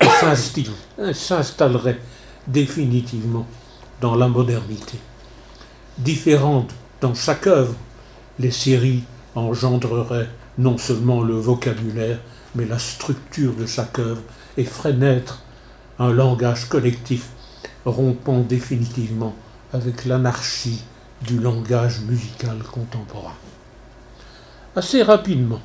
et 0.00 1.14
s'installerait 1.14 2.00
définitivement 2.46 3.46
dans 4.00 4.14
la 4.14 4.28
modernité. 4.28 4.98
Différente 5.98 6.70
dans 7.00 7.14
chaque 7.14 7.46
œuvre, 7.46 7.74
les 8.38 8.50
séries 8.50 9.04
engendreraient 9.34 10.28
non 10.58 10.78
seulement 10.78 11.22
le 11.22 11.34
vocabulaire, 11.34 12.18
mais 12.54 12.64
la 12.64 12.78
structure 12.78 13.54
de 13.54 13.66
chaque 13.66 13.98
œuvre 13.98 14.22
et 14.56 14.64
feraient 14.64 14.92
naître 14.92 15.42
un 15.98 16.12
langage 16.12 16.68
collectif 16.68 17.28
rompant 17.84 18.40
définitivement 18.40 19.34
avec 19.72 20.04
l'anarchie 20.04 20.82
du 21.22 21.38
langage 21.38 22.00
musical 22.00 22.58
contemporain. 22.70 23.34
Assez 24.78 25.02
rapidement, 25.02 25.62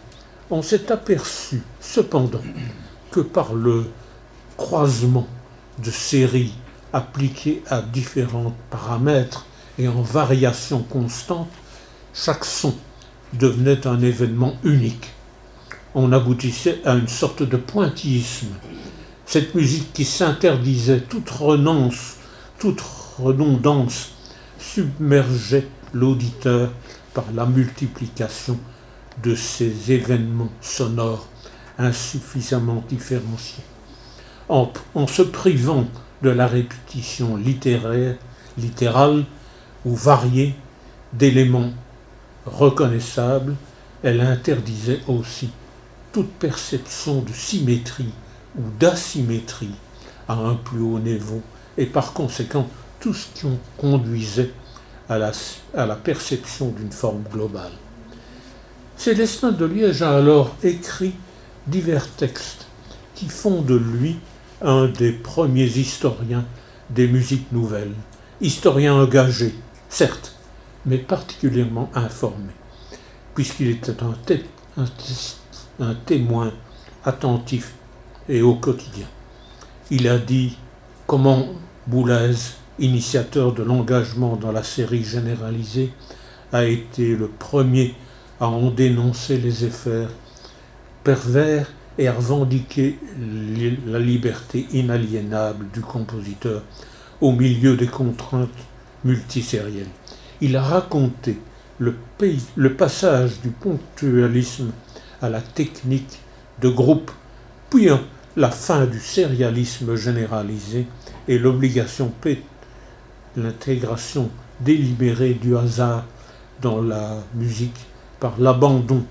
on 0.50 0.62
s'est 0.62 0.90
aperçu 0.90 1.62
cependant 1.82 2.42
que 3.12 3.20
par 3.20 3.54
le 3.54 3.88
croisement 4.56 5.28
de 5.84 5.92
séries 5.92 6.54
appliqués 6.94 7.62
à 7.70 7.82
différents 7.82 8.56
paramètres 8.70 9.46
et 9.78 9.90
en 9.90 10.02
variation 10.02 10.82
constante, 10.84 11.52
chaque 12.14 12.46
son 12.46 12.74
devenait 13.34 13.86
un 13.86 14.02
événement 14.02 14.56
unique. 14.64 15.10
On 15.94 16.14
aboutissait 16.14 16.80
à 16.86 16.94
une 16.94 17.10
sorte 17.10 17.44
de 17.44 17.58
pointillisme. 17.58 18.56
Cette 19.26 19.56
musique 19.56 19.92
qui 19.92 20.06
s'interdisait 20.06 21.02
toute 21.02 21.30
renonce, 21.32 22.16
toute 22.60 22.82
redondance, 23.20 24.12
submergeait 24.58 25.68
l'auditeur 25.92 26.72
par 27.14 27.26
la 27.36 27.46
multiplication 27.46 28.58
de 29.24 29.36
ces 29.36 29.92
événements 29.92 30.52
sonores 30.62 31.28
insuffisamment 31.78 32.84
différenciés. 32.88 33.64
En, 34.50 34.72
se 35.08 35.22
privant 35.22 35.86
de 36.22 36.30
la 36.30 36.48
répétition 36.48 37.38
littérale 37.38 39.26
ou 39.86 39.96
variée 39.96 40.56
d'éléments 41.14 41.72
reconnaissables, 42.46 43.56
elle 44.04 44.22
interdisait 44.22 45.00
aussi 45.08 45.50
toute 46.12 46.32
perception 46.34 47.22
de 47.22 47.32
symétrie 47.32 48.14
ou 48.58 48.64
d'asymétrie 48.80 49.76
à 50.28 50.34
un 50.34 50.56
plus 50.56 50.82
haut 50.82 51.00
niveau 51.00 51.42
et 51.78 51.86
par 51.86 52.14
conséquent 52.14 52.68
tout 53.00 53.14
ce 53.14 53.28
qui 53.34 53.48
conduisait 53.78 54.52
à 55.08 55.18
la 55.18 55.96
perception 55.96 56.70
d'une 56.70 56.92
forme 56.92 57.24
globale. 57.32 57.81
Célestin 59.04 59.52
de 59.52 59.66
Liège 59.66 60.04
a 60.04 60.16
alors 60.16 60.56
écrit 60.62 61.16
divers 61.66 62.08
textes 62.08 62.68
qui 63.16 63.30
font 63.30 63.64
de 63.64 63.74
lui 63.74 64.20
un 64.62 64.86
des 64.90 65.12
premiers 65.12 65.66
historiens 65.66 66.46
des 66.92 67.08
musiques 67.08 67.52
nouvelles, 67.52 67.96
historien 68.42 68.94
engagé, 68.94 69.56
certes, 69.90 70.36
mais 70.86 71.00
particulièrement 71.00 71.90
informé, 71.96 72.54
puisqu'il 73.34 73.70
était 73.70 73.96
un, 74.04 74.86
un 75.80 75.96
témoin 76.06 76.54
attentif 77.04 77.74
et 78.30 78.44
au 78.44 78.54
quotidien. 78.54 79.08
Il 79.90 80.08
a 80.08 80.20
dit 80.20 80.60
comment 81.08 81.48
Boulez, 81.88 82.36
initiateur 82.78 83.52
de 83.54 83.64
l'engagement 83.64 84.36
dans 84.36 84.52
la 84.52 84.62
série 84.62 85.04
généralisée, 85.04 85.92
a 86.54 86.66
été 86.66 87.16
le 87.16 87.30
premier 87.30 87.96
à 88.42 88.48
en 88.48 88.72
dénoncer 88.72 89.38
les 89.38 89.64
effets 89.66 90.08
pervers 91.04 91.72
et 91.98 92.08
à 92.08 92.14
revendiquer 92.14 92.98
la 93.86 94.00
liberté 94.00 94.66
inaliénable 94.74 95.68
du 95.72 95.82
compositeur 95.82 96.64
au 97.22 97.32
milieu 97.34 97.78
des 97.78 97.86
contraintes 97.86 98.50
multisérielles. 99.06 99.86
Il 100.42 100.58
a 100.58 100.64
raconté 100.64 101.38
le, 101.78 101.94
passage 102.74 103.40
du 103.42 103.50
ponctualisme 103.50 104.72
à 105.22 105.30
la 105.30 105.42
technique 105.42 106.20
de 106.62 106.70
groupe, 106.70 107.12
puis 107.70 107.90
la 108.36 108.50
fin 108.50 108.88
du 108.88 109.00
sérialisme 109.00 109.96
généralisé 109.96 110.88
et 111.28 111.38
l'obligation 111.38 112.12
l'intégration 113.38 114.30
délibérée 114.60 115.36
du 115.36 115.56
hasard 115.56 116.06
dans 116.60 116.82
la 116.82 117.18
musique 117.36 117.86
par 118.22 118.40
l'abandon 118.40 119.04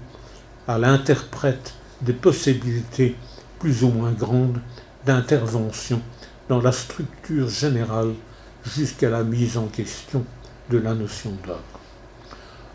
à 0.66 0.79
l'interprète 0.79 1.75
des 2.01 2.14
possibilités 2.14 3.16
plus 3.59 3.85
ou 3.85 3.88
moins 3.88 4.12
grandes 4.12 4.61
d'intervention 5.05 6.01
dans 6.49 6.62
la 6.62 6.73
structure 6.73 7.49
générale 7.49 8.14
jusqu'à 8.64 9.11
la 9.11 9.25
mise 9.25 9.59
en 9.59 9.66
question 9.66 10.25
de 10.70 10.79
la 10.79 10.94
notion 10.94 11.33
d'œuvre. 11.44 11.61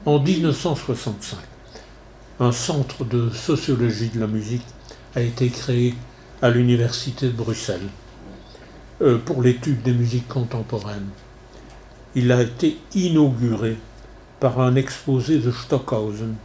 En 0.06 0.19
1965, 0.19 1.39
un 2.41 2.52
centre 2.52 3.06
de 3.06 3.30
sociologie 3.30 4.10
de 4.10 4.19
la 4.19 4.28
musique 4.28 4.65
a 5.15 5.21
été 5.21 5.50
créé 5.50 5.95
à 6.41 6.50
l'Université 6.50 7.28
de 7.28 7.32
Bruxelles 7.32 7.88
euh, 9.02 9.17
pour 9.19 9.41
l'étude 9.41 9.82
des 9.84 9.93
musiques 9.93 10.28
contemporaines. 10.28 11.10
Il 12.13 12.32
a 12.32 12.41
été 12.41 12.78
inauguré 12.93 13.78
par 14.39 14.60
un 14.60 14.76
exposé 14.76 15.39
de 15.39 15.52
Stockhausen. 15.52 16.36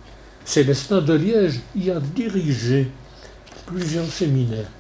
Célestin 0.45 1.01
de 1.01 1.15
Liège 1.15 1.61
y 1.77 1.91
a 1.91 2.01
dirigé 2.01 2.89
plusieurs 3.67 4.07
séminaires, 4.07 4.71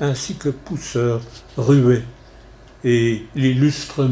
ainsi 0.00 0.34
que 0.34 0.48
Pousseur, 0.48 1.20
Ruet 1.56 2.02
et 2.82 3.26
l'illustre 3.34 4.04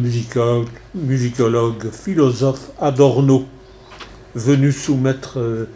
musicologue, 0.94 1.90
philosophe 1.90 2.70
Adorno, 2.78 3.46
venu 4.34 4.72
soumettre 4.72 5.38
euh, 5.38 5.66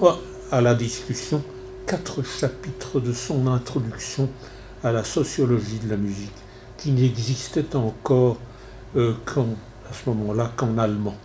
oh, 0.00 0.12
à 0.50 0.60
la 0.60 0.74
discussion 0.74 1.42
quatre 1.86 2.22
chapitres 2.22 3.00
de 3.00 3.12
son 3.12 3.48
introduction 3.48 4.28
à 4.84 4.92
la 4.92 5.04
sociologie 5.04 5.80
de 5.84 5.90
la 5.90 5.96
musique, 5.96 6.30
qui 6.78 6.92
n'existait 6.92 7.74
encore 7.76 8.38
euh, 8.96 9.14
à 9.36 9.92
ce 9.92 10.08
moment-là 10.10 10.52
qu'en 10.56 10.78
allemand. 10.78 11.16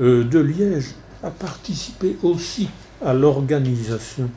Euh, 0.00 0.24
de 0.24 0.38
Liège 0.38 0.94
a 1.22 1.30
participé 1.30 2.16
aussi 2.22 2.68
à 3.04 3.14
l'organisation 3.14 4.30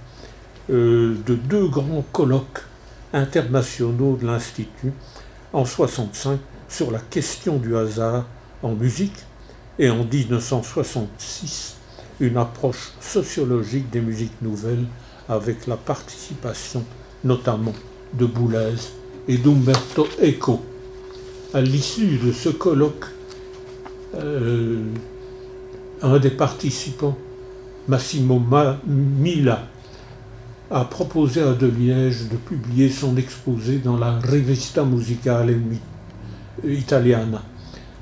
euh, 0.70 1.16
de 1.26 1.36
deux 1.36 1.68
grands 1.68 2.06
colloques 2.12 2.64
internationaux 3.14 4.18
de 4.20 4.26
l'Institut 4.26 4.94
en 5.52 5.66
65 5.66 6.40
sur 6.70 6.92
la 6.92 7.00
question 7.00 7.58
du 7.58 7.76
hasard 7.76 8.26
en 8.64 8.72
musique 8.72 9.26
et 9.78 9.90
en 9.90 10.06
1966 10.06 11.76
une 12.22 12.38
approche 12.38 12.94
sociologique 13.02 13.90
des 13.90 14.00
musiques 14.00 14.42
nouvelles 14.42 14.86
avec 15.28 15.68
la 15.68 15.76
participation 15.76 16.84
notamment 17.24 17.74
de 18.14 18.26
Boulez 18.26 18.76
et 19.28 19.38
d'Umberto 19.38 20.08
Eco. 20.24 20.62
À 21.54 21.62
l'issue 21.62 22.18
de 22.18 22.32
ce 22.32 22.50
colloque, 22.50 23.06
euh, 24.16 24.84
un 26.04 26.20
des 26.20 26.32
participants, 26.32 27.18
Massimo 27.88 28.42
Mila, 28.86 29.68
a 30.70 30.86
proposé 30.86 31.42
à 31.42 31.54
De 31.54 31.68
Liège 31.68 32.30
de 32.30 32.38
publier 32.38 32.90
son 32.90 33.18
exposé 33.18 33.80
dans 33.80 33.98
la 33.98 34.20
Rivista 34.20 34.84
Musicale 34.84 35.56
Italiana. 36.64 37.42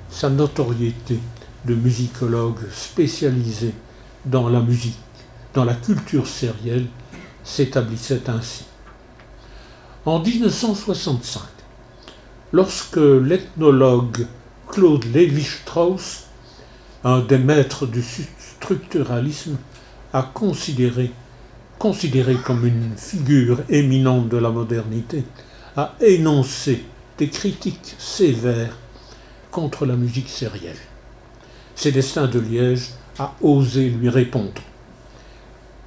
Sa 0.10 0.30
notoriété 0.30 1.20
de 1.66 1.76
musicologue 1.76 2.70
spécialisé 2.72 3.74
dans 4.26 4.50
la 4.50 4.60
musique, 4.60 4.98
dans 5.54 5.66
la 5.66 5.74
culture 5.74 6.28
sérielle, 6.28 6.86
s'établissait 7.44 8.30
ainsi. 8.30 8.66
En 10.06 10.20
1965, 10.20 11.42
lorsque 12.54 12.98
l'ethnologue 12.98 14.26
Claude 14.70 15.06
Lévi-Strauss, 15.06 16.29
un 17.04 17.20
des 17.20 17.38
maîtres 17.38 17.86
du 17.86 18.04
structuralisme, 18.04 19.58
a 20.14 20.24
considéré, 20.24 21.12
considéré 21.78 22.36
comme 22.36 22.66
une 22.66 22.94
figure 22.98 23.60
éminente 23.70 24.30
de 24.30 24.38
la 24.38 24.50
modernité, 24.50 25.24
a 25.78 25.94
énoncé 26.02 26.84
des 27.18 27.30
critiques 27.30 27.96
sévères 27.98 28.76
contre 29.52 29.86
la 29.86 29.96
musique 29.96 30.30
sérielle. 30.30 30.78
Célestin 31.76 32.28
de 32.28 32.40
Liège 32.40 32.90
a 33.18 33.34
osé 33.42 33.90
lui 33.90 34.10
répondre. 34.10 34.62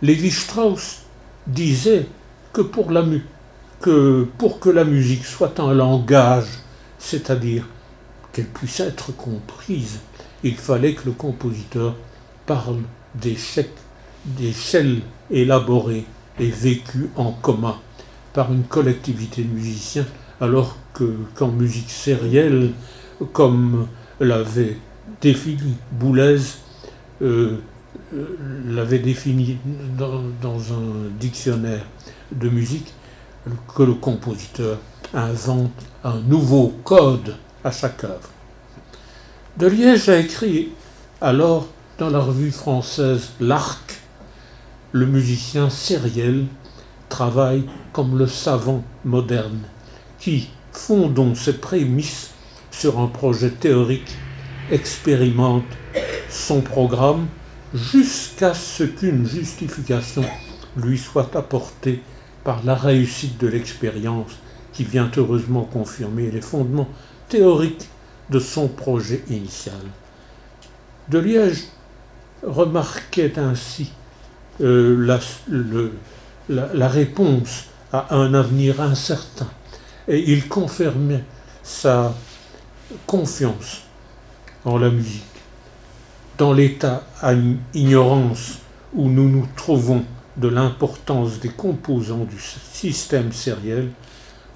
Lévi-Strauss 0.01 1.03
disait 1.47 2.07
que 2.53 2.61
pour, 2.61 2.91
la, 2.91 3.05
que 3.81 4.27
pour 4.39 4.61
que 4.61 4.71
la 4.71 4.85
musique 4.85 5.25
soit 5.25 5.61
un 5.61 5.73
langage, 5.73 6.47
c'est-à-dire 6.99 7.67
qu'elle 8.33 8.47
puisse 8.47 8.81
être 8.81 9.15
comprise, 9.17 10.01
il 10.43 10.57
fallait 10.57 10.95
que 10.95 11.07
le 11.07 11.13
compositeur 11.13 11.95
parle 12.47 12.81
des 13.15 13.37
d'échelles 14.25 15.01
élaborées 15.31 16.05
et 16.39 16.51
vécues 16.51 17.11
en 17.17 17.33
commun 17.33 17.77
par 18.33 18.53
une 18.53 18.65
collectivité 18.65 19.43
de 19.43 19.49
musiciens, 19.53 20.07
alors 20.41 20.77
que 20.95 21.17
qu'en 21.35 21.49
musique 21.49 21.91
sérielle, 21.91 22.71
comme 23.33 23.87
l'avait 24.21 24.77
défini 25.21 25.75
Boulez, 25.93 26.39
euh, 27.21 27.59
euh, 28.15 28.27
l'avait 28.67 28.99
défini 28.99 29.59
dans, 29.99 30.59
un 30.73 31.11
dictionnaire 31.19 31.85
de 32.33 32.49
musique, 32.49 32.93
que 33.75 33.83
le 33.83 33.95
compositeur 33.95 34.79
invente 35.13 35.73
un 36.05 36.21
nouveau 36.21 36.73
code 36.85 37.35
à 37.65 37.71
chaque 37.71 38.05
œuvre. 38.05 38.32
De 39.59 39.67
Liège 39.67 40.09
a 40.09 40.19
écrit 40.19 40.71
alors 41.21 41.69
dans 41.99 42.09
la 42.09 42.21
revue 42.21 42.51
française 42.51 43.33
L'Arc, 43.39 44.01
le 44.93 45.05
musicien 45.05 45.69
sériel 45.69 46.47
travaille 47.11 47.65
comme 47.93 48.19
le 48.19 48.27
savant 48.27 48.83
moderne, 49.05 49.61
qui, 50.19 50.49
fondons 50.73 51.35
ses 51.35 51.59
prémices 51.59 52.31
sur 52.71 52.99
un 52.99 53.09
projet 53.09 53.51
théorique, 53.51 54.17
expérimente 54.71 55.65
son 56.31 56.63
programme 56.63 57.27
jusqu'à 57.75 58.55
ce 58.55 58.85
qu'une 58.85 59.29
justification 59.29 60.25
lui 60.79 60.97
soit 60.97 61.37
apportée 61.37 62.01
par 62.43 62.65
la 62.65 62.75
réussite 62.75 63.39
de 63.39 63.49
l'expérience 63.49 64.33
qui 64.73 64.85
vient 64.85 65.11
heureusement 65.15 65.65
confirmer 65.65 66.31
les 66.31 66.41
fondements 66.41 66.89
théoriques 67.29 67.87
de 68.33 68.41
son 68.41 68.67
projet 68.67 69.23
initial. 69.29 69.75
De 71.09 71.19
Liège 71.19 71.65
remarquait 72.43 73.39
ainsi 73.39 73.93
euh, 74.61 75.19
la, 76.49 76.89
réponse 76.89 77.67
à 77.93 78.15
un 78.17 78.35
avenir 78.35 78.81
incertain 78.81 79.49
et 80.09 80.19
il 80.33 80.49
confirmait 80.49 81.25
sa 81.63 82.15
confiance 83.07 83.83
en 84.65 84.79
la 84.79 84.91
musique. 84.91 85.23
Dans 86.39 86.53
l'état 86.53 87.05
à 87.21 87.35
ignorance 87.75 88.59
où 88.95 89.09
nous 89.09 89.29
nous 89.29 89.47
trouvons 89.57 90.05
de 90.37 90.49
l'importance 90.49 91.39
des 91.39 91.51
composants 91.51 92.25
du 92.25 92.41
système 92.41 93.33
sériel, 93.33 93.91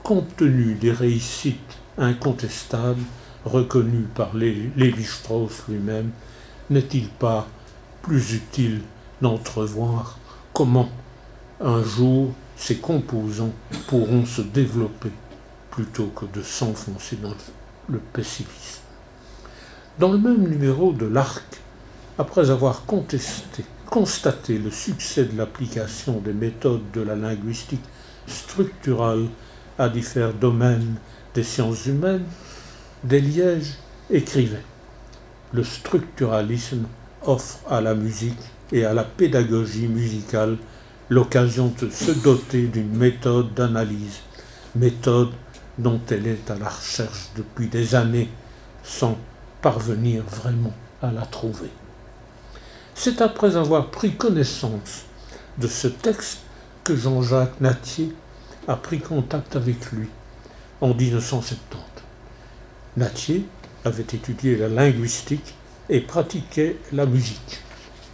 compte 0.02 0.36
tenu 0.36 0.74
des 0.74 0.92
réussites 0.92 1.76
incontestables 1.98 3.02
reconnues 3.46 4.08
par 4.14 4.34
Lévi-Strauss 4.34 5.64
lui-même, 5.68 6.10
n'est-il 6.68 7.08
pas 7.08 7.46
plus 8.02 8.34
utile 8.34 8.82
d'entrevoir 9.22 10.18
comment 10.52 10.88
un 11.60 11.82
jour 11.82 12.32
ces 12.56 12.76
composants 12.76 13.52
pourront 13.86 14.26
se 14.26 14.42
développer 14.42 15.10
plutôt 15.70 16.06
que 16.06 16.24
de 16.26 16.42
s'enfoncer 16.42 17.16
dans 17.16 17.34
le 17.88 17.98
pessimisme? 17.98 18.82
Dans 19.98 20.12
le 20.12 20.18
même 20.18 20.48
numéro 20.48 20.92
de 20.92 21.06
l'Arc, 21.06 21.60
après 22.18 22.50
avoir 22.50 22.84
contesté, 22.84 23.64
constaté 23.86 24.58
le 24.58 24.70
succès 24.70 25.24
de 25.24 25.36
l'application 25.36 26.20
des 26.20 26.32
méthodes 26.32 26.90
de 26.92 27.00
la 27.00 27.14
linguistique 27.14 27.84
structurale 28.26 29.26
à 29.78 29.88
divers 29.88 30.34
domaines 30.34 30.96
des 31.34 31.42
sciences 31.42 31.86
humaines, 31.86 32.24
Desliège 33.06 33.74
écrivait 34.10 34.64
Le 35.52 35.62
structuralisme 35.62 36.86
offre 37.22 37.60
à 37.70 37.80
la 37.80 37.94
musique 37.94 38.40
et 38.72 38.84
à 38.84 38.94
la 38.94 39.04
pédagogie 39.04 39.86
musicale 39.86 40.56
l'occasion 41.08 41.72
de 41.80 41.88
se 41.88 42.10
doter 42.10 42.66
d'une 42.66 42.96
méthode 42.96 43.54
d'analyse, 43.54 44.22
méthode 44.74 45.30
dont 45.78 46.00
elle 46.10 46.26
est 46.26 46.50
à 46.50 46.56
la 46.56 46.68
recherche 46.68 47.28
depuis 47.36 47.68
des 47.68 47.94
années 47.94 48.28
sans 48.82 49.16
parvenir 49.62 50.24
vraiment 50.24 50.74
à 51.00 51.12
la 51.12 51.26
trouver. 51.26 51.70
C'est 52.96 53.20
après 53.22 53.54
avoir 53.54 53.92
pris 53.92 54.16
connaissance 54.16 55.04
de 55.58 55.68
ce 55.68 55.86
texte 55.86 56.40
que 56.82 56.96
Jean-Jacques 56.96 57.60
Natier 57.60 58.12
a 58.66 58.74
pris 58.74 58.98
contact 58.98 59.54
avec 59.54 59.92
lui 59.92 60.08
en 60.80 60.92
1970. 60.92 61.95
Natier 62.96 63.44
avait 63.84 64.02
étudié 64.02 64.56
la 64.56 64.68
linguistique 64.68 65.54
et 65.90 66.00
pratiquait 66.00 66.76
la 66.92 67.06
musique. 67.06 67.60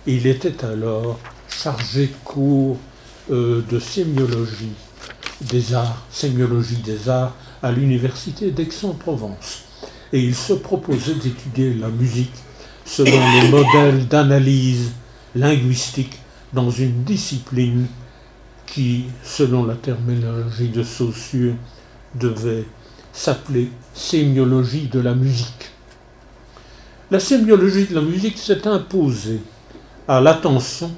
Il 0.07 0.27
était 0.27 0.64
alors 0.64 1.21
chargé 1.49 2.09
de 2.09 2.14
cours 2.25 2.79
euh, 3.31 3.62
de 3.71 3.79
sémiologie 3.79 4.73
des 5.42 5.75
arts, 5.75 6.05
sémiologie 6.11 6.79
des 6.79 7.09
arts 7.09 7.35
à 7.62 7.71
l'université 7.71 8.51
d'Aix-en-Provence. 8.51 9.62
Et 10.12 10.21
il 10.21 10.35
se 10.35 10.53
proposait 10.53 11.14
d'étudier 11.14 11.75
la 11.75 11.88
musique 11.88 12.35
selon 12.85 13.21
les 13.35 13.49
modèles 13.51 14.09
d'analyse 14.09 14.90
linguistique 15.35 16.18
dans 16.53 16.71
une 16.71 17.05
discipline 17.05 17.87
qui, 18.66 19.05
selon 19.23 19.64
la 19.64 19.75
terminologie 19.75 20.68
de 20.68 20.83
Saussure, 20.83 21.55
devait 22.14 22.64
s'appeler 23.12 23.71
sémiologie 23.94 24.88
de 24.88 25.00
la 25.00 25.14
musique. 25.14 25.70
La 27.11 27.20
sémiologie 27.20 27.87
de 27.87 27.94
la 27.94 28.00
musique 28.00 28.38
s'est 28.38 28.66
imposée 28.66 29.40
à 30.09 30.20
l'attention 30.20 30.90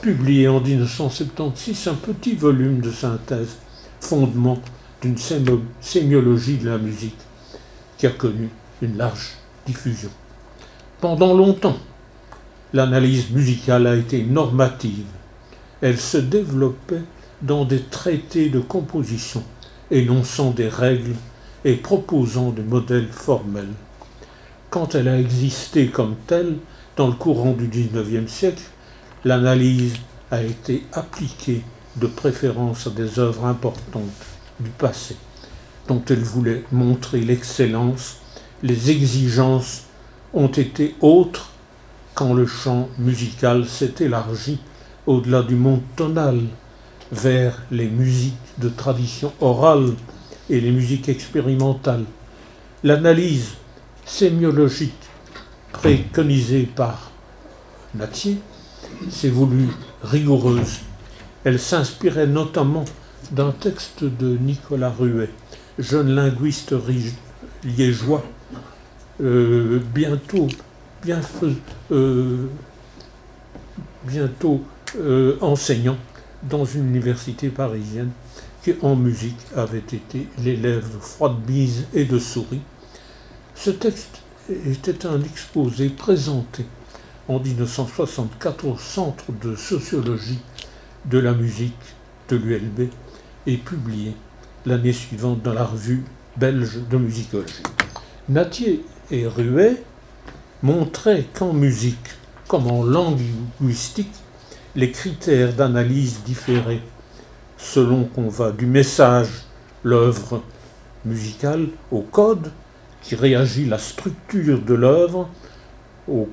publié 0.00 0.48
en 0.48 0.60
1976 0.60 1.88
un 1.88 1.94
petit 1.94 2.34
volume 2.34 2.80
de 2.80 2.90
synthèse, 2.90 3.56
fondement 4.00 4.58
d'une 5.00 5.16
sémiologie 5.80 6.58
de 6.58 6.70
la 6.70 6.78
musique, 6.78 7.18
qui 7.98 8.06
a 8.06 8.10
connu 8.10 8.48
une 8.80 8.96
large 8.96 9.32
diffusion. 9.66 10.10
Pendant 11.00 11.34
longtemps, 11.34 11.78
l'analyse 12.72 13.30
musicale 13.30 13.86
a 13.86 13.96
été 13.96 14.24
normative. 14.24 15.06
Elle 15.80 15.98
se 15.98 16.18
développait 16.18 17.02
dans 17.42 17.64
des 17.64 17.82
traités 17.82 18.48
de 18.48 18.60
composition, 18.60 19.42
énonçant 19.90 20.50
des 20.50 20.68
règles 20.68 21.14
et 21.64 21.74
proposant 21.76 22.50
des 22.50 22.62
modèles 22.62 23.08
formels. 23.10 23.72
Quand 24.70 24.94
elle 24.94 25.08
a 25.08 25.18
existé 25.18 25.88
comme 25.88 26.16
telle 26.26 26.56
dans 26.96 27.06
le 27.06 27.14
courant 27.14 27.52
du 27.52 27.68
XIXe 27.68 28.30
siècle, 28.30 28.62
l'analyse 29.24 29.94
a 30.30 30.42
été 30.42 30.84
appliquée 30.92 31.62
de 31.96 32.06
préférence 32.06 32.86
à 32.86 32.90
des 32.90 33.18
œuvres 33.18 33.44
importantes 33.44 34.02
du 34.60 34.70
passé, 34.70 35.16
dont 35.88 36.02
elle 36.08 36.22
voulait 36.22 36.64
montrer 36.72 37.20
l'excellence, 37.20 38.16
les 38.62 38.90
exigences 38.90 39.84
ont 40.32 40.48
été 40.48 40.94
autres 41.00 41.50
quand 42.14 42.34
le 42.34 42.46
champ 42.46 42.88
musical 42.98 43.66
s'est 43.66 43.94
élargi 44.00 44.58
au-delà 45.06 45.42
du 45.42 45.56
monde 45.56 45.82
tonal 45.96 46.40
vers 47.10 47.62
les 47.70 47.88
musiques 47.88 48.34
de 48.58 48.68
tradition 48.68 49.32
orale 49.40 49.92
et 50.52 50.60
les 50.60 50.70
musiques 50.70 51.08
expérimentales. 51.08 52.04
L'analyse 52.84 53.54
sémiologique 54.04 54.92
préconisée 55.72 56.68
par 56.76 57.10
Natier 57.94 58.36
s'est 59.10 59.30
voulue 59.30 59.70
rigoureuse. 60.02 60.80
Elle 61.44 61.58
s'inspirait 61.58 62.26
notamment 62.26 62.84
d'un 63.30 63.50
texte 63.50 64.04
de 64.04 64.36
Nicolas 64.36 64.90
Ruet, 64.90 65.30
jeune 65.78 66.14
linguiste 66.14 66.74
liégeois, 67.64 68.22
euh, 69.22 69.80
bientôt, 69.94 70.48
bien, 71.02 71.20
euh, 71.90 72.46
bientôt 74.04 74.62
euh, 74.98 75.38
enseignant 75.40 75.96
dans 76.42 76.66
une 76.66 76.88
université 76.88 77.48
parisienne, 77.48 78.10
qui 78.62 78.74
en 78.82 78.94
musique 78.94 79.40
avait 79.56 79.78
été 79.78 80.28
l'élève 80.38 80.84
de 80.94 81.00
Froidebise 81.00 81.86
et 81.94 82.04
de 82.04 82.18
Souris. 82.18 82.62
Ce 83.54 83.70
texte 83.70 84.22
était 84.48 85.06
un 85.06 85.20
exposé 85.22 85.88
présenté 85.88 86.64
en 87.28 87.40
1964 87.40 88.66
au 88.66 88.76
Centre 88.76 89.32
de 89.42 89.56
sociologie 89.56 90.40
de 91.06 91.18
la 91.18 91.32
musique 91.32 91.74
de 92.28 92.36
l'ULB 92.36 92.88
et 93.46 93.56
publié 93.56 94.14
l'année 94.64 94.92
suivante 94.92 95.42
dans 95.42 95.54
la 95.54 95.64
revue 95.64 96.04
belge 96.36 96.78
de 96.88 96.96
musicologie. 96.96 97.62
Natier 98.28 98.84
et 99.10 99.26
Ruet 99.26 99.82
montraient 100.62 101.26
qu'en 101.34 101.52
musique, 101.52 102.10
comme 102.46 102.68
en 102.68 102.84
langue 102.84 103.20
linguistique, 103.60 104.12
les 104.76 104.92
critères 104.92 105.52
d'analyse 105.52 106.20
différaient 106.24 106.80
selon 107.62 108.04
qu'on 108.04 108.28
va 108.28 108.50
du 108.50 108.66
message, 108.66 109.28
l'œuvre 109.84 110.42
musicale, 111.04 111.68
au 111.90 112.00
code, 112.00 112.50
qui 113.02 113.14
réagit 113.14 113.66
la 113.66 113.78
structure 113.78 114.60
de 114.60 114.74
l'œuvre, 114.74 115.28
ou, 116.08 116.28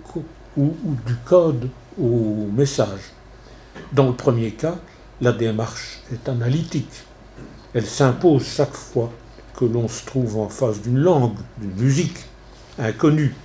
du 0.58 1.16
code 1.26 1.70
au 2.00 2.48
message. 2.52 3.14
Dans 3.94 4.08
le 4.08 4.14
premier 4.14 4.52
cas, 4.52 4.76
la 5.22 5.32
démarche 5.32 6.00
est 6.12 6.28
analytique. 6.28 7.04
Elle 7.74 7.86
s'impose 7.86 8.46
chaque 8.46 8.74
fois 8.74 9.12
que 9.56 9.66
l'on 9.66 9.88
se 9.88 10.06
trouve 10.06 10.38
en 10.38 10.50
face 10.50 10.82
d'une 10.82 10.98
langue, 10.98 11.38
d'une 11.60 11.76
musique 11.76 12.26
inconnue. 12.80 13.36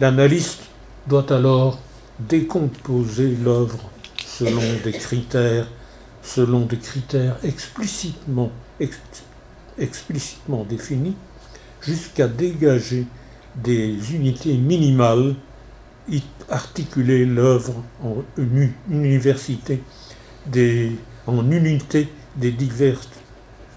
L'analyste 0.00 0.62
doit 1.06 1.32
alors 1.32 1.78
décomposer 2.18 3.36
l'œuvre 3.42 3.78
selon 4.26 4.62
des 4.84 4.92
critères, 4.92 5.66
selon 6.22 6.66
des 6.66 6.78
critères 6.78 7.36
explicitement, 7.42 8.50
définis, 10.68 11.16
jusqu'à 11.80 12.28
dégager 12.28 13.06
des 13.56 14.14
unités 14.14 14.56
minimales, 14.56 15.34
articuler 16.48 17.24
l'œuvre 17.24 17.82
en 18.02 18.16
université, 18.90 19.82
en 21.26 21.50
unité 21.50 22.08
des 22.36 22.52
divers 22.52 23.00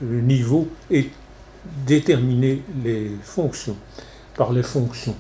niveaux 0.01 0.67
et 0.89 1.09
déterminer 1.85 2.63
les 2.83 3.11
fonctions 3.23 3.77
par 4.35 4.51
les 4.51 4.63
fonctions 4.63 5.15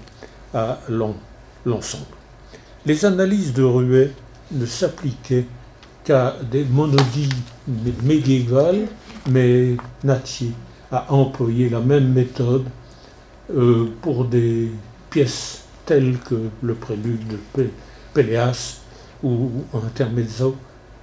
à 0.53 0.79
l'ensemble. 1.65 2.05
Les 2.85 3.05
analyses 3.05 3.53
de 3.53 3.63
Ruet 3.63 4.11
ne 4.51 4.65
s'appliquaient 4.65 5.45
qu'à 6.03 6.35
des 6.51 6.65
monodies 6.65 7.29
médiévales, 8.03 8.87
mais 9.29 9.77
Natier 10.03 10.51
a 10.91 11.11
employé 11.11 11.69
la 11.69 11.79
même 11.79 12.13
méthode 12.13 12.65
euh, 13.51 13.87
pour 14.01 14.25
des 14.25 14.71
pièces 15.09 15.63
telles 15.85 16.17
que 16.19 16.49
le 16.61 16.75
prélude 16.75 17.27
de 17.55 17.69
Péléas 18.13 18.81
ou 19.23 19.49
Intermezzo 19.73 20.55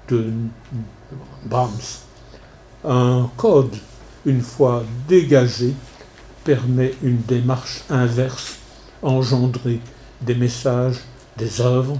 de 0.08 0.32
Brahms. 1.44 2.04
Un 2.84 3.28
code, 3.36 3.76
une 4.24 4.40
fois 4.40 4.84
dégagé, 5.08 5.74
permet 6.44 6.94
une 7.02 7.20
démarche 7.22 7.82
inverse, 7.90 8.58
engendrer 9.02 9.80
des 10.22 10.34
messages, 10.34 11.00
des 11.36 11.60
œuvres, 11.60 11.98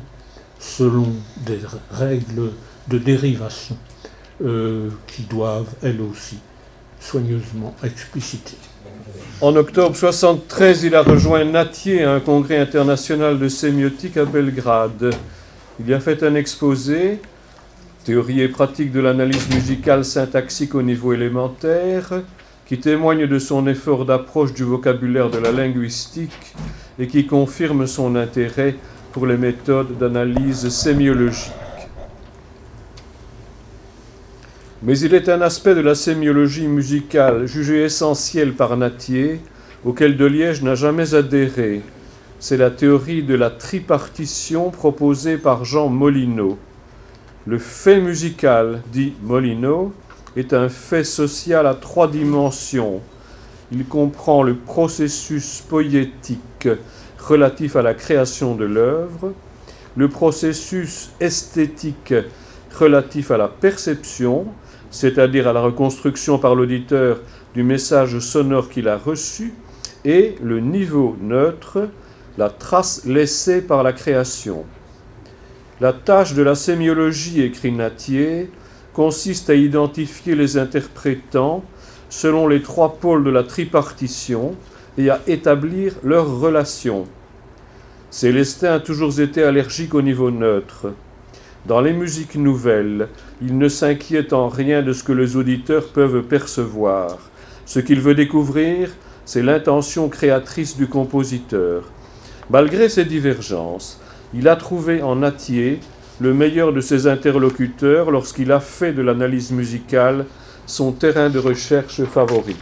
selon 0.59 1.07
des 1.47 1.61
règles 1.91 2.53
de 2.91 2.99
dérivation 2.99 3.77
euh, 4.45 4.91
qui 5.07 5.23
doivent, 5.23 5.73
elles 5.83 6.01
aussi, 6.01 6.39
soigneusement 7.01 7.75
expliciter. 7.85 8.57
En 9.41 9.57
octobre 9.57 9.97
73, 9.97 10.85
il 10.85 10.95
a 10.95 11.03
rejoint 11.03 11.45
Natier 11.45 12.05
à 12.05 12.13
un 12.13 12.21
congrès 12.21 12.59
international 12.59 13.39
de 13.39 13.49
sémiotique 13.49 14.17
à 14.17 14.25
Belgrade. 14.25 15.15
Il 15.79 15.89
y 15.89 15.95
a 15.95 16.01
fait 16.01 16.23
un 16.23 16.35
exposé, 16.35 17.21
Théorie 18.05 18.41
et 18.41 18.49
pratique 18.49 18.93
de 18.93 19.01
l'analyse 19.01 19.49
musicale 19.51 20.05
syntaxique 20.05 20.75
au 20.75 20.83
niveau 20.83 21.13
élémentaire, 21.13 22.23
qui 22.67 22.79
témoigne 22.79 23.27
de 23.27 23.39
son 23.39 23.67
effort 23.67 24.05
d'approche 24.07 24.55
du 24.55 24.65
vocabulaire 24.65 25.31
de 25.31 25.39
la 25.39 25.53
linguistique 25.53 26.55
et 26.99 27.07
qui 27.07 27.27
confirme 27.27 27.87
son 27.87 28.17
intérêt 28.17 28.75
pour 29.13 29.27
les 29.27 29.37
méthodes 29.37 29.99
d'analyse 29.99 30.69
sémiologique. 30.71 31.70
Mais 34.83 34.99
il 35.01 35.13
est 35.13 35.29
un 35.29 35.43
aspect 35.43 35.75
de 35.75 35.83
la 35.83 35.95
sémiologie 35.95 36.67
musicale 36.67 37.47
jugé 37.47 37.85
essentiel 37.85 38.55
par 38.55 38.79
Natier, 38.79 39.39
auquel 39.85 40.17
Liège 40.17 40.63
n'a 40.63 40.75
jamais 40.75 41.15
adhéré. 41.15 41.83
C'est 42.39 42.57
la 42.57 42.71
théorie 42.71 43.23
de 43.23 43.35
la 43.35 43.51
tripartition 43.51 44.71
proposée 44.71 45.37
par 45.37 45.67
Jean 45.67 45.91
Molineau. 45.91 46.57
Le 47.47 47.59
fait 47.59 48.01
musical, 48.01 48.81
dit 48.91 49.13
Molineau, 49.23 49.93
est 50.35 50.55
un 50.55 50.71
fait 50.71 51.05
social 51.05 51.67
à 51.67 51.75
trois 51.75 52.09
dimensions. 52.09 53.03
Il 53.73 53.85
comprend 53.85 54.43
le 54.43 54.55
processus 54.55 55.61
poétique 55.61 56.69
relatif 57.19 57.77
à 57.77 57.83
la 57.83 57.93
création 57.93 58.55
de 58.55 58.65
l'œuvre, 58.65 59.35
le 59.95 60.09
processus 60.09 61.11
esthétique 61.21 62.15
relatif 62.73 63.31
à 63.31 63.37
la 63.37 63.49
perception, 63.49 64.47
c'est-à-dire 64.91 65.49
à 65.49 65.53
la 65.53 65.61
reconstruction 65.61 66.39
par 66.39 66.55
l'auditeur 66.55 67.21
du 67.55 67.63
message 67.63 68.19
sonore 68.19 68.69
qu'il 68.69 68.89
a 68.89 68.97
reçu, 68.97 69.55
et 70.05 70.35
le 70.43 70.61
niveau 70.61 71.17
neutre, 71.21 71.89
la 72.39 72.49
trace 72.49 73.05
laissée 73.05 73.61
par 73.61 73.83
la 73.83 73.93
création. 73.93 74.65
La 75.81 75.93
tâche 75.93 76.35
de 76.35 76.43
la 76.43 76.55
sémiologie, 76.55 77.43
écrit 77.43 77.73
Natier, 77.73 78.51
consiste 78.93 79.51
à 79.51 79.55
identifier 79.55 80.35
les 80.35 80.59
interprétants 80.59 81.65
selon 82.09 82.49
les 82.49 82.61
trois 82.61 82.97
pôles 82.97 83.25
de 83.25 83.31
la 83.31 83.45
tripartition 83.45 84.57
et 84.99 85.11
à 85.11 85.21
établir 85.27 85.95
leurs 86.03 86.41
relations. 86.41 87.07
Célestin 88.11 88.75
a 88.75 88.81
toujours 88.81 89.21
été 89.21 89.43
allergique 89.43 89.95
au 89.95 90.03
niveau 90.03 90.31
neutre. 90.31 90.89
Dans 91.67 91.83
les 91.83 91.93
musiques 91.93 92.37
nouvelles, 92.37 93.09
il 93.43 93.59
ne 93.59 93.69
s'inquiète 93.69 94.33
en 94.33 94.49
rien 94.49 94.83
de 94.83 94.95
ce 94.95 95.05
que 95.05 95.13
les 95.13 95.37
auditeurs 95.37 95.89
peuvent 95.89 96.23
percevoir. 96.23 97.19
Ce 97.67 97.81
qu'il 97.81 98.01
veut 98.01 98.15
découvrir, 98.15 98.91
c'est 99.27 99.43
l'intention 99.43 100.09
créatrice 100.09 100.77
du 100.77 100.87
compositeur. 100.87 101.85
Malgré 102.49 102.89
ces 102.89 103.05
divergences, 103.05 104.01
il 104.33 104.49
a 104.49 104.57
trouvé 104.57 105.03
en 105.03 105.23
Atier 105.23 105.81
le 106.19 106.33
meilleur 106.33 106.73
de 106.73 106.81
ses 106.81 107.07
interlocuteurs 107.07 108.11
lorsqu'il 108.11 108.53
a 108.53 108.61
fait 108.61 108.93
de 108.93 109.03
l'analyse 109.03 109.53
musicale 109.53 110.25
son 110.67 110.93
terrain 110.93 111.29
de 111.29 111.39
recherche 111.39 112.05
favori. 112.05 112.57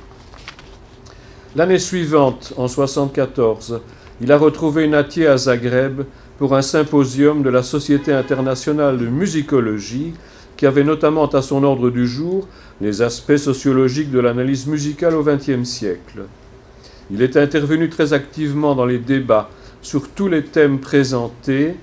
L'année 1.55 1.79
suivante, 1.79 2.53
en 2.57 2.67
1974, 2.67 3.81
il 4.21 4.33
a 4.33 4.39
retrouvé 4.39 4.89
Natier 4.89 5.29
à 5.29 5.37
Zagreb 5.37 6.03
pour 6.39 6.55
un 6.55 6.63
symposium 6.63 7.43
de 7.43 7.51
la 7.51 7.63
Société 7.65 8.13
internationale 8.13 8.97
de 8.97 9.07
musicologie 9.07 10.15
qui 10.57 10.67
avait 10.67 10.85
notamment 10.85 11.27
à 11.27 11.43
son 11.43 11.65
ordre 11.65 11.91
du 11.91 12.07
jour 12.07 12.47
les 12.81 13.03
aspects 13.03 13.37
sociologiques 13.37 14.11
de 14.11 14.21
l'analyse 14.21 14.67
musicale 14.67 15.15
au 15.15 15.25
XXe 15.25 15.65
siècle. 15.65 16.23
Il 17.11 17.23
est 17.23 17.37
intervenu 17.37 17.89
très 17.89 18.13
activement 18.13 18.75
dans 18.75 18.87
les 18.87 18.99
débats 18.99 19.51
sur 19.83 20.09
tous 20.09 20.29
les 20.29 20.45
thèmes 20.45 20.79
présentés 20.79 21.75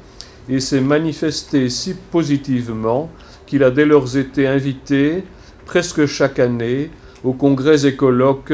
et 0.48 0.60
s'est 0.60 0.82
manifesté 0.82 1.70
si 1.70 1.94
positivement 2.12 3.10
qu'il 3.48 3.64
a 3.64 3.72
dès 3.72 3.86
lors 3.86 4.16
été 4.16 4.48
invité 4.48 5.24
presque 5.66 6.06
chaque 6.06 6.40
année 6.40 6.92
aux 7.24 7.34
congrès 7.34 7.86
et 7.86 7.96
colloques 7.96 8.54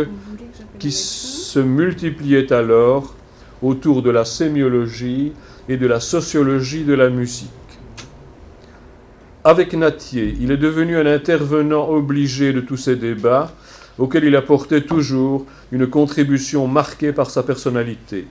qui 0.80 0.92
se 0.92 1.60
multipliaient 1.60 2.52
alors 2.52 3.14
autour 3.62 4.02
de 4.02 4.10
la 4.10 4.26
sémiologie 4.26 5.34
et 5.70 5.78
de 5.78 5.88
la 5.88 6.00
sociologie 6.00 6.84
de 6.84 6.94
la 6.94 7.10
musique. 7.10 7.50
Avec 9.44 9.74
Natier, 9.74 10.36
il 10.40 10.52
est 10.52 10.58
devenu 10.58 10.98
un 10.98 11.06
intervenant 11.06 11.90
obligé 11.90 12.54
de 12.54 12.62
tous 12.62 12.78
ces 12.78 12.96
débats 12.96 13.52
auxquels 13.98 14.26
il 14.26 14.36
apportait 14.36 14.82
toujours 14.82 15.46
une 15.72 15.88
contribution 15.88 16.68
marquée 16.68 17.12
par 17.12 17.30
sa 17.30 17.44
personnalité. 17.44 18.28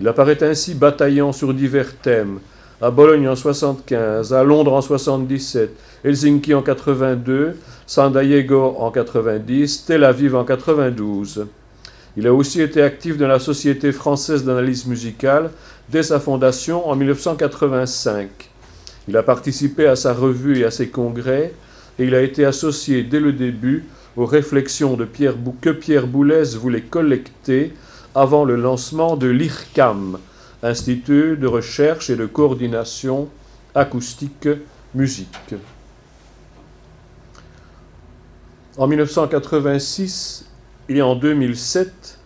Il 0.00 0.08
apparaît 0.08 0.42
ainsi 0.42 0.74
bataillant 0.74 1.32
sur 1.32 1.52
divers 1.52 1.96
thèmes, 1.96 2.40
à 2.80 2.90
Bologne 2.90 3.28
en 3.28 3.36
75, 3.36 4.32
à 4.32 4.42
Londres 4.42 4.72
en 4.72 4.80
77, 4.80 5.70
Helsinki 6.04 6.54
en 6.54 6.62
82, 6.62 7.56
San 7.86 8.12
Diego 8.12 8.74
en 8.78 8.90
90, 8.90 9.84
Tel 9.86 10.02
Aviv 10.02 10.34
en 10.34 10.44
92. 10.44 11.46
Il 12.16 12.26
a 12.26 12.34
aussi 12.34 12.60
été 12.60 12.82
actif 12.82 13.16
dans 13.16 13.28
la 13.28 13.38
Société 13.38 13.92
française 13.92 14.44
d'analyse 14.44 14.86
musicale 14.86 15.50
dès 15.92 16.02
sa 16.02 16.18
fondation 16.18 16.88
en 16.88 16.96
1985. 16.96 18.28
Il 19.08 19.16
a 19.16 19.22
participé 19.22 19.86
à 19.86 19.94
sa 19.94 20.14
revue 20.14 20.58
et 20.58 20.64
à 20.64 20.70
ses 20.70 20.88
congrès, 20.88 21.52
et 21.98 22.04
il 22.04 22.14
a 22.14 22.22
été 22.22 22.46
associé 22.46 23.02
dès 23.02 23.20
le 23.20 23.34
début 23.34 23.84
aux 24.16 24.24
réflexions 24.24 24.96
de 24.96 25.04
Pierre 25.04 25.36
que 25.60 25.70
Pierre 25.70 26.06
Boulez 26.06 26.56
voulait 26.56 26.80
collecter 26.80 27.74
avant 28.14 28.44
le 28.44 28.56
lancement 28.56 29.16
de 29.16 29.28
l'IRCAM, 29.28 30.18
Institut 30.64 31.36
de 31.36 31.46
recherche 31.48 32.08
et 32.08 32.14
de 32.14 32.24
coordination 32.24 33.28
acoustique 33.74 34.48
musique. 34.94 35.54
En 38.78 38.86
1986, 38.86 40.46
et 40.88 41.02
en 41.02 41.16
2007, 41.16 42.18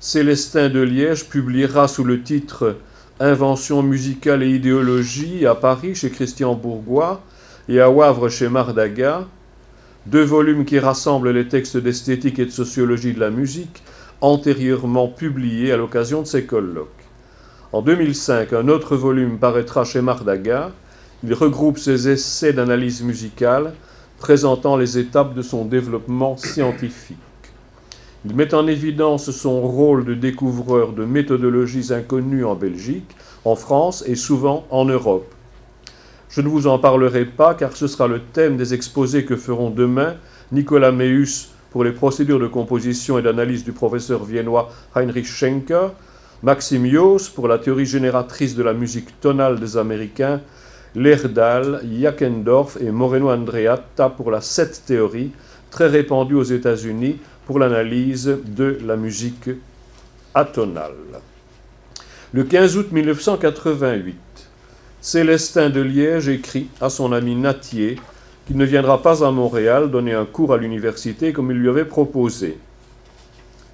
Célestin 0.00 0.68
de 0.68 0.80
Liège 0.80 1.28
publiera 1.28 1.88
sous 1.88 2.04
le 2.04 2.22
titre 2.22 2.76
Invention 3.20 3.82
musicale 3.82 4.44
et 4.44 4.50
idéologie 4.50 5.44
à 5.44 5.56
Paris 5.56 5.96
chez 5.96 6.08
Christian 6.08 6.54
Bourgois 6.54 7.20
et 7.68 7.80
à 7.80 7.90
Wavre 7.90 8.28
chez 8.28 8.48
Mardaga, 8.48 9.26
deux 10.06 10.22
volumes 10.22 10.64
qui 10.64 10.78
rassemblent 10.78 11.32
les 11.32 11.48
textes 11.48 11.76
d'esthétique 11.76 12.38
et 12.38 12.46
de 12.46 12.52
sociologie 12.52 13.14
de 13.14 13.18
la 13.18 13.30
musique 13.30 13.82
antérieurement 14.20 15.08
publiés 15.08 15.72
à 15.72 15.76
l'occasion 15.76 16.22
de 16.22 16.28
ces 16.28 16.44
colloques. 16.44 16.88
En 17.72 17.82
2005, 17.82 18.52
un 18.52 18.68
autre 18.68 18.94
volume 18.94 19.38
paraîtra 19.38 19.82
chez 19.82 20.00
Mardaga. 20.00 20.70
Il 21.24 21.34
regroupe 21.34 21.78
ses 21.78 22.08
essais 22.08 22.52
d'analyse 22.52 23.02
musicale 23.02 23.74
présentant 24.20 24.76
les 24.76 24.96
étapes 24.96 25.34
de 25.34 25.42
son 25.42 25.64
développement 25.64 26.36
scientifique. 26.36 27.18
Il 28.24 28.34
met 28.34 28.52
en 28.52 28.66
évidence 28.66 29.30
son 29.30 29.60
rôle 29.60 30.04
de 30.04 30.14
découvreur 30.14 30.92
de 30.92 31.04
méthodologies 31.04 31.92
inconnues 31.92 32.44
en 32.44 32.56
Belgique, 32.56 33.14
en 33.44 33.54
France 33.54 34.02
et 34.08 34.16
souvent 34.16 34.66
en 34.70 34.84
Europe. 34.84 35.32
Je 36.28 36.40
ne 36.40 36.48
vous 36.48 36.66
en 36.66 36.80
parlerai 36.80 37.24
pas 37.24 37.54
car 37.54 37.76
ce 37.76 37.86
sera 37.86 38.08
le 38.08 38.20
thème 38.20 38.56
des 38.56 38.74
exposés 38.74 39.24
que 39.24 39.36
feront 39.36 39.70
demain 39.70 40.16
Nicolas 40.50 40.90
Meus 40.90 41.50
pour 41.70 41.84
les 41.84 41.92
procédures 41.92 42.40
de 42.40 42.48
composition 42.48 43.20
et 43.20 43.22
d'analyse 43.22 43.62
du 43.62 43.72
professeur 43.72 44.24
viennois 44.24 44.70
Heinrich 44.96 45.26
Schenker, 45.26 45.92
Maxime 46.42 46.90
pour 47.36 47.46
la 47.46 47.58
théorie 47.58 47.86
génératrice 47.86 48.56
de 48.56 48.64
la 48.64 48.72
musique 48.72 49.20
tonale 49.20 49.60
des 49.60 49.76
Américains, 49.76 50.40
Lerdal, 50.96 51.82
Jakendorf 51.88 52.78
et 52.80 52.90
Moreno 52.90 53.30
Andreatta 53.30 54.08
pour 54.08 54.32
la 54.32 54.40
cette 54.40 54.84
théorie, 54.86 55.30
très 55.70 55.86
répandue 55.86 56.34
aux 56.34 56.42
États-Unis 56.42 57.18
pour 57.48 57.58
l'analyse 57.58 58.36
de 58.44 58.78
la 58.84 58.96
musique 58.96 59.48
atonale. 60.34 61.22
Le 62.34 62.44
15 62.44 62.76
août 62.76 62.92
1988, 62.92 64.16
Célestin 65.00 65.70
de 65.70 65.80
Liège 65.80 66.28
écrit 66.28 66.68
à 66.78 66.90
son 66.90 67.10
ami 67.10 67.34
Natier 67.36 67.98
qu'il 68.46 68.58
ne 68.58 68.66
viendra 68.66 69.00
pas 69.00 69.26
à 69.26 69.30
Montréal 69.30 69.90
donner 69.90 70.12
un 70.12 70.26
cours 70.26 70.52
à 70.52 70.58
l'université 70.58 71.32
comme 71.32 71.50
il 71.50 71.56
lui 71.56 71.70
avait 71.70 71.86
proposé. 71.86 72.58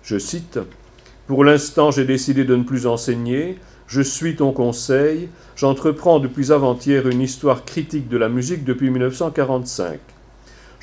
Je 0.05 0.21
cite 0.21 0.61
Pour 1.27 1.43
l'instant, 1.43 1.91
j'ai 1.91 2.05
décidé 2.05 2.45
de 2.45 2.55
ne 2.55 2.63
plus 2.63 2.87
enseigner. 2.87 3.59
Je 3.89 4.03
suis 4.03 4.37
ton 4.37 4.53
conseil. 4.53 5.29
J'entreprends 5.57 6.21
depuis 6.21 6.53
avant-hier 6.53 7.09
une 7.09 7.21
histoire 7.21 7.65
critique 7.65 8.09
de 8.09 8.19
la 8.19 8.29
musique 8.29 8.63
depuis 8.63 8.91
1945. 8.91 9.99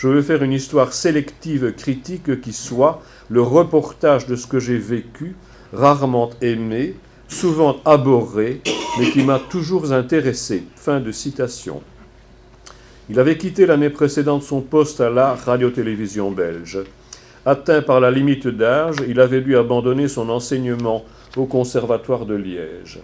Je 0.01 0.07
veux 0.07 0.23
faire 0.23 0.41
une 0.41 0.51
histoire 0.51 0.93
sélective 0.93 1.75
critique 1.75 2.41
qui 2.41 2.53
soit 2.53 3.03
le 3.29 3.43
reportage 3.43 4.25
de 4.25 4.35
ce 4.35 4.47
que 4.47 4.57
j'ai 4.57 4.79
vécu, 4.79 5.35
rarement 5.73 6.31
aimé, 6.41 6.95
souvent 7.27 7.77
abhorré, 7.85 8.61
mais 8.97 9.11
qui 9.11 9.21
m'a 9.21 9.37
toujours 9.37 9.91
intéressé. 9.91 10.63
Fin 10.75 11.01
de 11.01 11.11
citation. 11.11 11.83
Il 13.11 13.19
avait 13.19 13.37
quitté 13.37 13.67
l'année 13.67 13.91
précédente 13.91 14.41
son 14.41 14.61
poste 14.61 15.01
à 15.01 15.11
la 15.11 15.35
radio-télévision 15.35 16.31
belge. 16.31 16.79
Atteint 17.45 17.83
par 17.83 17.99
la 17.99 18.09
limite 18.09 18.47
d'âge, 18.47 18.95
il 19.07 19.19
avait 19.19 19.41
dû 19.41 19.55
abandonner 19.55 20.07
son 20.07 20.29
enseignement 20.29 21.05
au 21.37 21.45
Conservatoire 21.45 22.25
de 22.25 22.33
Liège. 22.33 23.01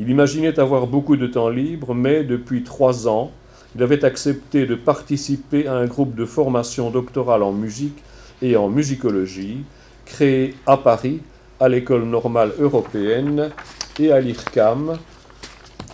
Il 0.00 0.10
imaginait 0.10 0.58
avoir 0.58 0.88
beaucoup 0.88 1.16
de 1.16 1.28
temps 1.28 1.50
libre, 1.50 1.94
mais 1.94 2.24
depuis 2.24 2.64
trois 2.64 3.06
ans, 3.06 3.30
il 3.74 3.82
avait 3.82 4.04
accepté 4.04 4.66
de 4.66 4.74
participer 4.74 5.66
à 5.66 5.74
un 5.74 5.86
groupe 5.86 6.14
de 6.14 6.26
formation 6.26 6.90
doctorale 6.90 7.42
en 7.42 7.52
musique 7.52 8.02
et 8.42 8.56
en 8.56 8.68
musicologie, 8.68 9.64
créé 10.04 10.54
à 10.66 10.76
Paris, 10.76 11.20
à 11.60 11.68
l'École 11.68 12.04
normale 12.04 12.52
européenne 12.58 13.50
et 13.98 14.12
à 14.12 14.20
l'IRCAM, 14.20 14.98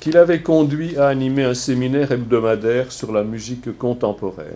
qu'il 0.01 0.17
avait 0.17 0.43
conduit 0.43 0.97
à 0.97 1.09
animer 1.09 1.45
un 1.45 1.55
séminaire 1.55 2.13
hebdomadaire 2.13 2.91
sur 2.91 3.13
la 3.13 3.23
musique 3.23 3.77
contemporaine. 3.77 4.47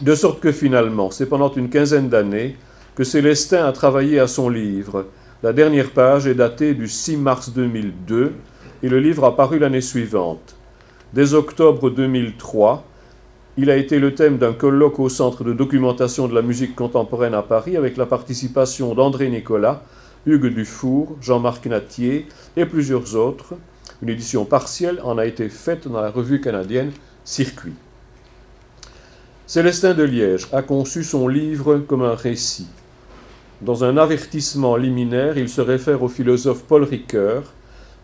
De 0.00 0.14
sorte 0.14 0.40
que 0.40 0.52
finalement, 0.52 1.10
c'est 1.10 1.26
pendant 1.26 1.52
une 1.52 1.68
quinzaine 1.68 2.08
d'années 2.08 2.56
que 2.94 3.04
Célestin 3.04 3.66
a 3.66 3.72
travaillé 3.72 4.20
à 4.20 4.28
son 4.28 4.48
livre. 4.48 5.06
La 5.42 5.52
dernière 5.52 5.90
page 5.90 6.26
est 6.26 6.34
datée 6.34 6.74
du 6.74 6.88
6 6.88 7.16
mars 7.16 7.50
2002 7.50 8.34
et 8.82 8.88
le 8.88 9.00
livre 9.00 9.24
a 9.24 9.34
paru 9.34 9.58
l'année 9.58 9.80
suivante. 9.80 10.57
Dès 11.14 11.32
octobre 11.32 11.88
2003, 11.88 12.84
il 13.56 13.70
a 13.70 13.76
été 13.76 13.98
le 13.98 14.14
thème 14.14 14.36
d'un 14.36 14.52
colloque 14.52 15.00
au 15.00 15.08
Centre 15.08 15.42
de 15.42 15.54
documentation 15.54 16.28
de 16.28 16.34
la 16.34 16.42
musique 16.42 16.76
contemporaine 16.76 17.32
à 17.32 17.40
Paris 17.40 17.78
avec 17.78 17.96
la 17.96 18.04
participation 18.04 18.94
d'André 18.94 19.30
Nicolas, 19.30 19.82
Hugues 20.26 20.52
Dufour, 20.52 21.16
Jean-Marc 21.22 21.64
Natier 21.64 22.26
et 22.58 22.66
plusieurs 22.66 23.16
autres. 23.16 23.54
Une 24.02 24.10
édition 24.10 24.44
partielle 24.44 25.00
en 25.02 25.16
a 25.16 25.24
été 25.24 25.48
faite 25.48 25.88
dans 25.88 26.02
la 26.02 26.10
revue 26.10 26.42
canadienne 26.42 26.92
Circuit. 27.24 27.72
Célestin 29.46 29.94
de 29.94 30.02
Liège 30.02 30.46
a 30.52 30.60
conçu 30.60 31.04
son 31.04 31.26
livre 31.26 31.78
comme 31.78 32.02
un 32.02 32.14
récit. 32.14 32.68
Dans 33.62 33.82
un 33.82 33.96
avertissement 33.96 34.76
liminaire, 34.76 35.38
il 35.38 35.48
se 35.48 35.62
réfère 35.62 36.02
au 36.02 36.08
philosophe 36.08 36.64
Paul 36.64 36.84
Ricoeur, 36.84 37.44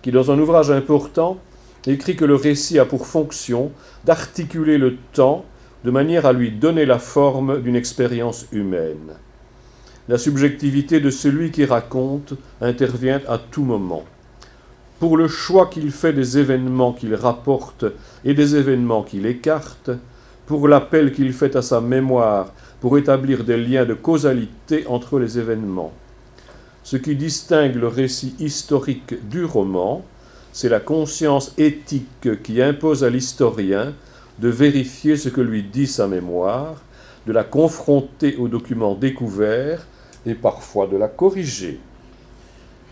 qui, 0.01 0.11
dans 0.11 0.31
un 0.31 0.39
ouvrage 0.39 0.71
important, 0.71 1.39
écrit 1.93 2.17
que 2.17 2.25
le 2.25 2.35
récit 2.35 2.79
a 2.79 2.85
pour 2.85 3.07
fonction 3.07 3.71
d'articuler 4.05 4.79
le 4.79 4.97
temps 5.13 5.45
de 5.85 5.91
manière 5.91 6.25
à 6.25 6.33
lui 6.33 6.51
donner 6.51 6.87
la 6.87 6.99
forme 6.99 7.61
d'une 7.63 7.77
expérience 7.77 8.47
humaine. 8.53 9.15
La 10.09 10.19
subjectivité 10.19 11.01
de 11.01 11.11
celui 11.11 11.51
qui 11.51 11.65
raconte 11.65 12.35
intervient 12.61 13.21
à 13.29 13.39
tout 13.39 13.65
moment. 13.65 14.05
Pour 14.99 15.17
le 15.17 15.29
choix 15.29 15.67
qu'il 15.67 15.91
fait 15.91 16.13
des 16.13 16.39
événements 16.39 16.93
qu'il 16.93 17.15
rapporte 17.15 17.85
et 18.25 18.33
des 18.33 18.57
événements 18.57 19.03
qu'il 19.03 19.27
écarte, 19.27 19.91
pour 20.47 20.69
l'appel 20.69 21.13
qu'il 21.13 21.33
fait 21.33 21.57
à 21.57 21.63
sa 21.63 21.81
mémoire 21.81 22.53
pour 22.81 22.99
établir 22.99 23.45
des 23.45 23.57
liens 23.57 23.87
de 23.87 23.95
causalité 23.95 24.87
entre 24.87 25.19
les 25.19 25.39
événements. 25.39 25.93
Ce 26.83 26.99
qui 26.99 27.17
distingue 27.17 27.77
le 27.77 27.89
récit 27.89 28.35
historique 28.39 29.15
du 29.29 29.45
roman, 29.47 30.05
c'est 30.55 30.69
la 30.69 30.79
conscience 30.79 31.53
éthique 31.59 32.41
qui 32.45 32.63
impose 32.63 33.03
à 33.03 33.11
l'historien 33.11 33.93
de 34.39 34.49
vérifier 34.49 35.17
ce 35.17 35.29
que 35.29 35.41
lui 35.41 35.65
dit 35.65 35.89
sa 35.89 36.07
mémoire, 36.07 36.81
de 37.27 37.33
la 37.33 37.43
confronter 37.43 38.37
aux 38.37 38.47
documents 38.47 38.95
découverts 38.95 39.85
et 40.25 40.35
parfois 40.35 40.87
de 40.87 40.97
la 40.97 41.09
corriger. 41.09 41.81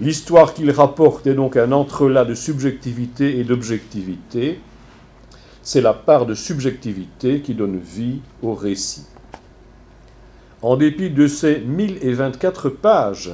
L'histoire 0.00 0.54
qu'il 0.54 0.72
rapporte 0.72 1.24
est 1.28 1.34
donc 1.34 1.56
un 1.56 1.70
entrelac 1.70 2.26
de 2.26 2.34
subjectivité 2.34 3.38
et 3.38 3.44
d'objectivité. 3.44 4.58
C'est 5.62 5.82
la 5.82 5.94
part 5.94 6.26
de 6.26 6.34
subjectivité 6.34 7.42
qui 7.42 7.54
donne 7.54 7.78
vie 7.78 8.22
au 8.42 8.54
récit. 8.54 9.06
En 10.62 10.76
dépit 10.76 11.10
de 11.10 11.28
ses 11.28 11.60
1024 11.60 12.70
pages, 12.70 13.30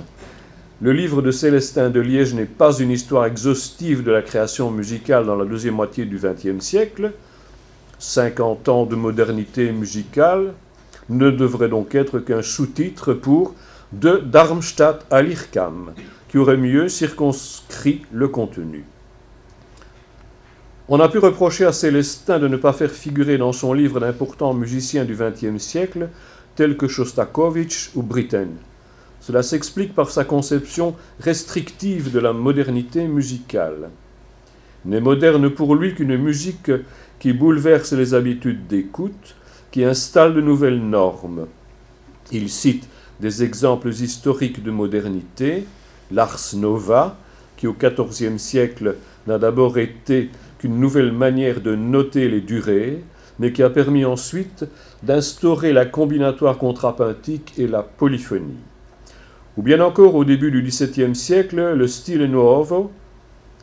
le 0.81 0.93
livre 0.93 1.23
de 1.23 1.33
Célestin 1.33 1.91
de 1.91 1.99
Liège 1.99 2.35
n'est 2.35 2.45
pas 2.45 2.79
une 2.79 2.93
histoire 2.93 3.27
exhaustive 3.27 4.05
de 4.05 4.13
la 4.13 4.23
création 4.23 4.71
musicale 4.71 5.27
dans 5.27 5.35
la 5.35 5.45
deuxième 5.45 5.75
moitié 5.75 6.05
du 6.05 6.21
XXe 6.23 6.65
siècle. 6.65 7.13
50 7.99 8.69
ans 8.69 8.87
de 8.87 8.95
modernité 8.95 9.73
musicale 9.73 10.55
ne 11.09 11.31
devrait 11.31 11.69
donc 11.69 11.97
être 11.97 12.21
qu'un 12.21 12.43
sous-titre 12.43 13.13
pour 13.13 13.55
de 13.93 14.19
Darmstadt 14.19 15.05
à 15.11 15.21
l'IRCAM, 15.21 15.95
qui 16.29 16.39
aurait 16.39 16.57
mieux 16.57 16.89
circonscrit 16.89 18.03
le 18.13 18.29
contenu. 18.29 18.85
On 20.89 21.01
a 21.01 21.09
pu 21.09 21.19
reprocher 21.19 21.65
à 21.65 21.73
Célestin 21.73 22.39
de 22.39 22.47
ne 22.47 22.57
pas 22.57 22.73
faire 22.73 22.93
figurer 22.93 23.37
dans 23.37 23.53
son 23.53 23.73
livre 23.73 23.99
d'importants 23.99 24.55
musiciens 24.55 25.05
du 25.05 25.17
XXe 25.17 25.61
siècle, 25.61 26.09
tels 26.55 26.77
que 26.77 26.87
Shostakovich 26.87 27.91
ou 27.97 28.03
Britten. 28.03 28.51
Cela 29.29 29.43
s'explique 29.43 29.95
par 29.95 30.09
sa 30.09 30.25
conception 30.25 30.97
restrictive 31.21 32.11
de 32.11 32.19
la 32.19 32.33
modernité 32.33 33.07
musicale. 33.07 33.91
N'est 34.87 35.03
moderne 35.03 35.51
pour 35.51 35.75
lui 35.75 35.95
qu'une 35.95 36.17
musique 36.17 36.71
qui 37.19 37.35
bouleverse 37.35 37.93
les 37.93 38.15
habitudes 38.15 38.67
d'écoute, 38.69 39.37
qui 39.71 39.85
installe 39.85 40.33
de 40.33 40.41
nouvelles 40.41 40.81
normes. 40.81 41.47
Il 42.33 42.49
cite 42.49 42.89
des 43.21 43.43
exemples 43.43 43.91
historiques 43.91 44.63
de 44.63 44.71
modernité, 44.71 45.67
l'ars 46.11 46.55
nova, 46.55 47.19
qui 47.59 47.67
au 47.67 47.75
XIVe 47.79 48.39
siècle 48.39 48.97
n'a 49.27 49.37
d'abord 49.37 49.77
été 49.77 50.31
qu'une 50.59 50.81
nouvelle 50.81 51.13
manière 51.13 51.61
de 51.61 51.75
noter 51.75 52.31
les 52.31 52.41
durées, 52.41 53.05
mais 53.39 53.53
qui 53.53 53.63
a 53.63 53.69
permis 53.69 54.07
ensuite 54.07 54.65
d'instaurer 55.03 55.75
la 55.75 55.85
combinatoire 55.85 56.57
contrapuntique 56.57 57.53
et 57.59 57.67
la 57.67 57.83
polyphonie. 57.83 58.57
Ou 59.59 59.63
bien 59.63 59.81
encore 59.81 60.15
au 60.15 60.25
début 60.25 60.53
du 60.53 60.63
XVIIe 60.63 61.17
siècle, 61.17 61.75
le 61.75 61.89
stile 61.89 62.27
nuovo, 62.27 62.93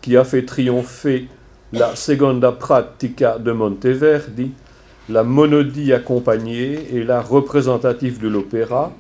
qui 0.02 0.18
a 0.18 0.26
fait 0.26 0.44
triompher 0.44 1.30
la 1.72 1.96
seconda 1.96 2.52
pratica 2.52 3.38
de 3.38 3.54
Monteverdi, 3.54 4.52
la 5.08 5.24
monodie 5.24 5.94
accompagnée 5.94 6.94
et 6.94 7.06
la 7.06 7.22
représentative 7.22 8.20
de 8.20 8.28
l'opéra, 8.28 8.92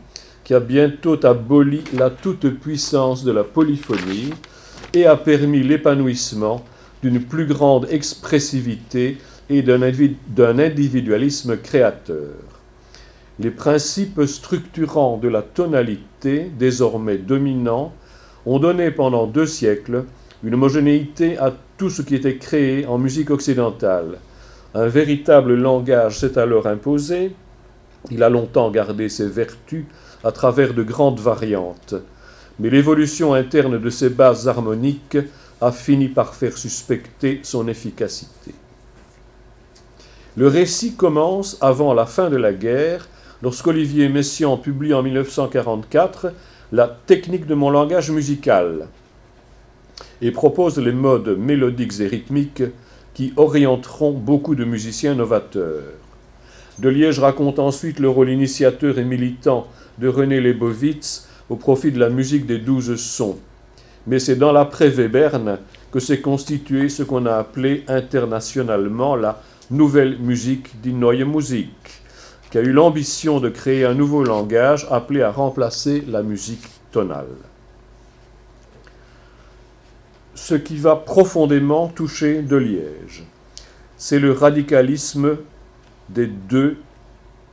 qui 0.46 0.54
a 0.54 0.62
bientôt 0.62 1.20
aboli 1.26 1.84
la 1.94 2.10
toute-puissance 2.10 3.26
de 3.26 3.34
la 3.34 3.44
polyphonie 3.44 4.34
et 4.94 5.06
a 5.06 5.18
permis 5.18 5.64
l'épanouissement 5.64 6.64
d'une 7.04 7.22
plus 7.22 7.46
grande 7.46 7.90
expressivité 7.92 9.18
et 9.50 9.64
d'un 9.64 10.60
individualisme 10.60 11.58
créateur. 11.58 12.38
Les 13.38 13.52
principes 13.52 14.24
structurants 14.28 15.18
de 15.18 15.28
la 15.28 15.42
tonalité, 15.42 16.15
désormais 16.58 17.18
dominants, 17.18 17.94
ont 18.46 18.60
donné 18.60 18.92
pendant 18.92 19.28
deux 19.28 19.46
siècles 19.46 20.06
une 20.44 20.54
homogénéité 20.54 21.38
à 21.38 21.54
tout 21.78 21.90
ce 21.90 22.02
qui 22.02 22.16
était 22.16 22.38
créé 22.38 22.86
en 22.86 22.98
musique 22.98 23.32
occidentale. 23.32 24.20
Un 24.74 24.88
véritable 24.88 25.56
langage 25.56 26.20
s'est 26.20 26.38
alors 26.38 26.68
imposé, 26.68 27.32
il 28.12 28.22
a 28.24 28.30
longtemps 28.30 28.70
gardé 28.70 29.10
ses 29.10 29.28
vertus 29.28 29.86
à 30.24 30.32
travers 30.32 30.74
de 30.74 30.84
grandes 30.84 31.20
variantes. 31.20 31.96
Mais 32.60 32.70
l'évolution 32.70 33.34
interne 33.34 33.80
de 33.80 33.90
ces 33.90 34.10
bases 34.10 34.48
harmoniques 34.48 35.18
a 35.62 35.72
fini 35.72 36.08
par 36.10 36.36
faire 36.36 36.58
suspecter 36.58 37.40
son 37.44 37.68
efficacité. 37.68 38.54
Le 40.38 40.48
récit 40.48 40.96
commence 40.96 41.58
avant 41.62 41.94
la 41.94 42.06
fin 42.06 42.30
de 42.30 42.36
la 42.36 42.54
guerre, 42.54 43.08
lorsqu'Olivier 43.42 44.10
Messiaen 44.10 44.58
publie 44.58 44.94
en 44.94 45.04
1944 45.04 46.32
La 46.72 46.88
technique 46.88 47.46
de 47.46 47.56
mon 47.56 47.70
langage 47.70 48.12
musical 48.12 48.88
et 50.22 50.32
propose 50.32 50.78
les 50.80 50.92
modes 50.92 51.38
mélodiques 51.38 52.00
et 52.00 52.08
rythmiques 52.08 52.64
qui 53.14 53.34
orienteront 53.38 54.12
beaucoup 54.12 54.56
de 54.56 54.66
musiciens 54.66 55.16
novateurs. 55.16 55.84
De 56.80 56.90
Liège 56.90 57.20
raconte 57.20 57.60
ensuite 57.60 58.00
le 58.00 58.10
rôle 58.10 58.30
initiateur 58.30 59.00
et 59.00 59.06
militant 59.06 59.68
de 59.98 60.08
René 60.08 60.42
Lebovitz 60.42 61.30
au 61.50 61.56
profit 61.56 61.92
de 61.92 62.00
la 62.00 62.10
musique 62.10 62.46
des 62.46 62.58
douze 62.58 62.96
sons. 62.98 63.38
Mais 64.08 64.20
c'est 64.20 64.36
dans 64.36 64.52
l'après-Webern 64.52 65.60
que 65.92 66.00
s'est 66.00 66.20
constitué 66.20 66.90
ce 66.90 67.04
qu'on 67.04 67.26
a 67.26 67.36
appelé 67.36 67.84
internationalement 67.88 69.16
la 69.16 69.42
nouvelle 69.72 70.20
musique, 70.20 70.82
die 70.82 70.94
Neue 70.94 71.26
Musik, 71.26 71.70
qui 72.56 72.60
a 72.60 72.64
eu 72.64 72.72
l'ambition 72.72 73.42
de 73.42 73.50
créer 73.50 73.84
un 73.84 73.94
nouveau 73.94 74.24
langage 74.24 74.88
appelé 74.90 75.22
à 75.22 75.30
remplacer 75.30 76.06
la 76.08 76.24
musique 76.24 76.66
tonale. 76.94 77.36
Ce 80.36 80.56
qui 80.56 80.78
va 80.78 80.96
profondément 80.96 81.90
toucher 81.90 82.42
de 82.42 82.56
Liège, 82.56 83.26
c'est 83.98 84.20
le 84.20 84.32
radicalisme 84.32 85.36
des 86.08 86.28
deux 86.28 86.78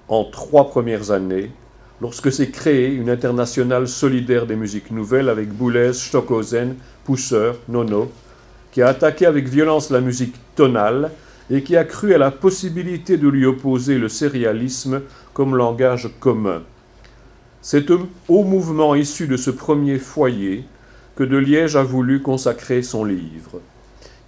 en 0.07 0.23
trois 0.23 0.69
premières 0.69 1.11
années, 1.11 1.51
lorsque 2.01 2.31
s'est 2.31 2.51
créée 2.53 2.95
une 2.95 3.11
internationale 3.11 3.89
solidaire 3.89 4.47
des 4.47 4.55
musiques 4.55 4.93
nouvelles 4.93 5.29
avec 5.29 5.49
Boulez, 5.49 5.95
Stockhausen, 5.95 6.77
Pousser, 7.03 7.55
Nono, 7.69 8.09
qui 8.71 8.83
a 8.83 8.87
attaqué 8.87 9.27
avec 9.27 9.49
violence 9.49 9.91
la 9.91 10.01
musique 10.01 10.37
tonale 10.55 11.11
et 11.53 11.63
qui 11.63 11.77
a 11.77 11.85
cru 11.85 12.15
à 12.15 12.19
la 12.19 12.31
possibilité 12.31 13.19
de 13.19 13.29
lui 13.29 13.45
opposer 13.45 13.99
le 13.99 14.09
sérialisme 14.09 15.03
comme 15.35 15.55
langage 15.55 16.09
commun. 16.19 16.63
C'est 17.61 17.91
au 17.91 18.43
mouvement 18.43 18.95
issu 18.95 19.27
de 19.27 19.37
ce 19.37 19.51
premier 19.51 19.99
foyer 19.99 20.65
que 21.15 21.23
de 21.23 21.37
Liège 21.37 21.77
a 21.77 21.83
voulu 21.83 22.23
consacrer 22.23 22.83
son 22.83 23.05
livre. 23.05 23.61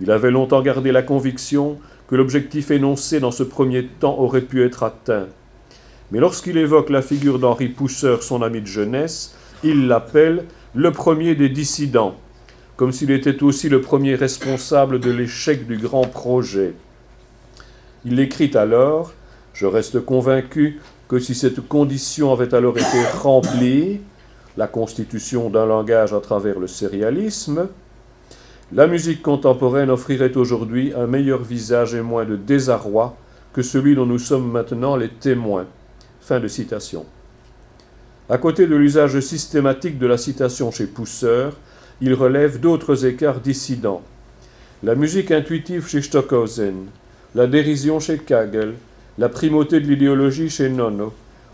Il 0.02 0.10
avait 0.10 0.30
longtemps 0.30 0.60
gardé 0.60 0.92
la 0.92 1.02
conviction 1.02 1.78
que 2.08 2.14
l'objectif 2.14 2.70
énoncé 2.70 3.20
dans 3.20 3.30
ce 3.30 3.42
premier 3.42 3.86
temps 3.86 4.18
aurait 4.18 4.42
pu 4.42 4.62
être 4.62 4.82
atteint. 4.82 5.26
Mais 6.12 6.20
lorsqu'il 6.20 6.58
évoque 6.58 6.90
la 6.90 7.00
figure 7.00 7.38
d'Henri 7.38 7.68
Pousseur, 7.68 8.22
son 8.22 8.42
ami 8.42 8.60
de 8.60 8.66
jeunesse, 8.66 9.34
il 9.62 9.86
l'appelle 9.86 10.44
le 10.74 10.92
premier 10.92 11.34
des 11.34 11.48
dissidents, 11.48 12.16
comme 12.76 12.92
s'il 12.92 13.10
était 13.10 13.42
aussi 13.42 13.70
le 13.70 13.80
premier 13.80 14.14
responsable 14.14 15.00
de 15.00 15.10
l'échec 15.10 15.66
du 15.66 15.78
grand 15.78 16.06
projet. 16.06 16.74
Il 18.04 18.20
écrit 18.20 18.50
alors 18.54 19.12
Je 19.52 19.66
reste 19.66 20.04
convaincu 20.04 20.80
que 21.08 21.18
si 21.18 21.34
cette 21.34 21.66
condition 21.66 22.32
avait 22.32 22.54
alors 22.54 22.76
été 22.76 23.04
remplie, 23.20 24.00
la 24.56 24.66
constitution 24.66 25.50
d'un 25.50 25.66
langage 25.66 26.12
à 26.12 26.20
travers 26.20 26.58
le 26.58 26.66
sérialisme, 26.66 27.68
la 28.72 28.86
musique 28.86 29.22
contemporaine 29.22 29.90
offrirait 29.90 30.36
aujourd'hui 30.36 30.92
un 30.96 31.06
meilleur 31.06 31.42
visage 31.42 31.94
et 31.94 32.02
moins 32.02 32.24
de 32.24 32.36
désarroi 32.36 33.16
que 33.52 33.62
celui 33.62 33.94
dont 33.94 34.06
nous 34.06 34.18
sommes 34.18 34.50
maintenant 34.50 34.96
les 34.96 35.08
témoins. 35.10 35.66
Fin 36.20 36.40
de 36.40 36.48
citation. 36.48 37.06
À 38.28 38.38
côté 38.38 38.66
de 38.66 38.74
l'usage 38.74 39.20
systématique 39.20 39.98
de 39.98 40.06
la 40.06 40.16
citation 40.16 40.70
chez 40.70 40.86
Pousseur, 40.86 41.54
il 42.00 42.14
relève 42.14 42.58
d'autres 42.58 43.04
écarts 43.04 43.40
dissidents. 43.40 44.02
La 44.82 44.94
musique 44.94 45.30
intuitive 45.30 45.86
chez 45.86 46.02
Stockhausen, 46.02 46.86
la 47.34 47.46
dérision 47.46 47.98
chez 47.98 48.18
Kagel, 48.18 48.74
la 49.18 49.28
primauté 49.28 49.80
de 49.80 49.86
l'idéologie 49.86 50.50
chez 50.50 50.68
Nono, 50.68 51.12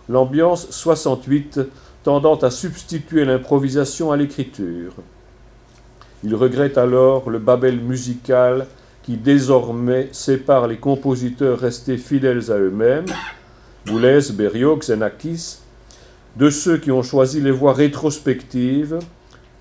l'ambiance 0.09 0.69
68 0.71 1.61
tendant 2.03 2.37
à 2.37 2.51
substituer 2.51 3.25
l'improvisation 3.25 4.13
à 4.13 4.17
l'écriture. 4.17 4.95
Il 6.25 6.35
regrette 6.35 6.79
alors 6.79 7.31
le 7.31 7.39
babel 7.39 7.81
musical 7.81 8.67
qui 9.03 9.17
désormais 9.17 10.09
sépare 10.13 10.67
les 10.67 10.77
compositeurs 10.77 11.59
restés 11.59 11.97
fidèles 11.97 12.51
à 12.51 12.57
eux-mêmes, 12.57 13.07
Boulez, 13.87 14.33
Berriot, 14.33 14.77
Xenakis, 14.77 15.59
de 16.37 16.51
ceux 16.51 16.77
qui 16.77 16.91
ont 16.91 17.03
choisi 17.03 17.41
les 17.41 17.51
voies 17.51 17.73
rétrospectives, 17.73 18.99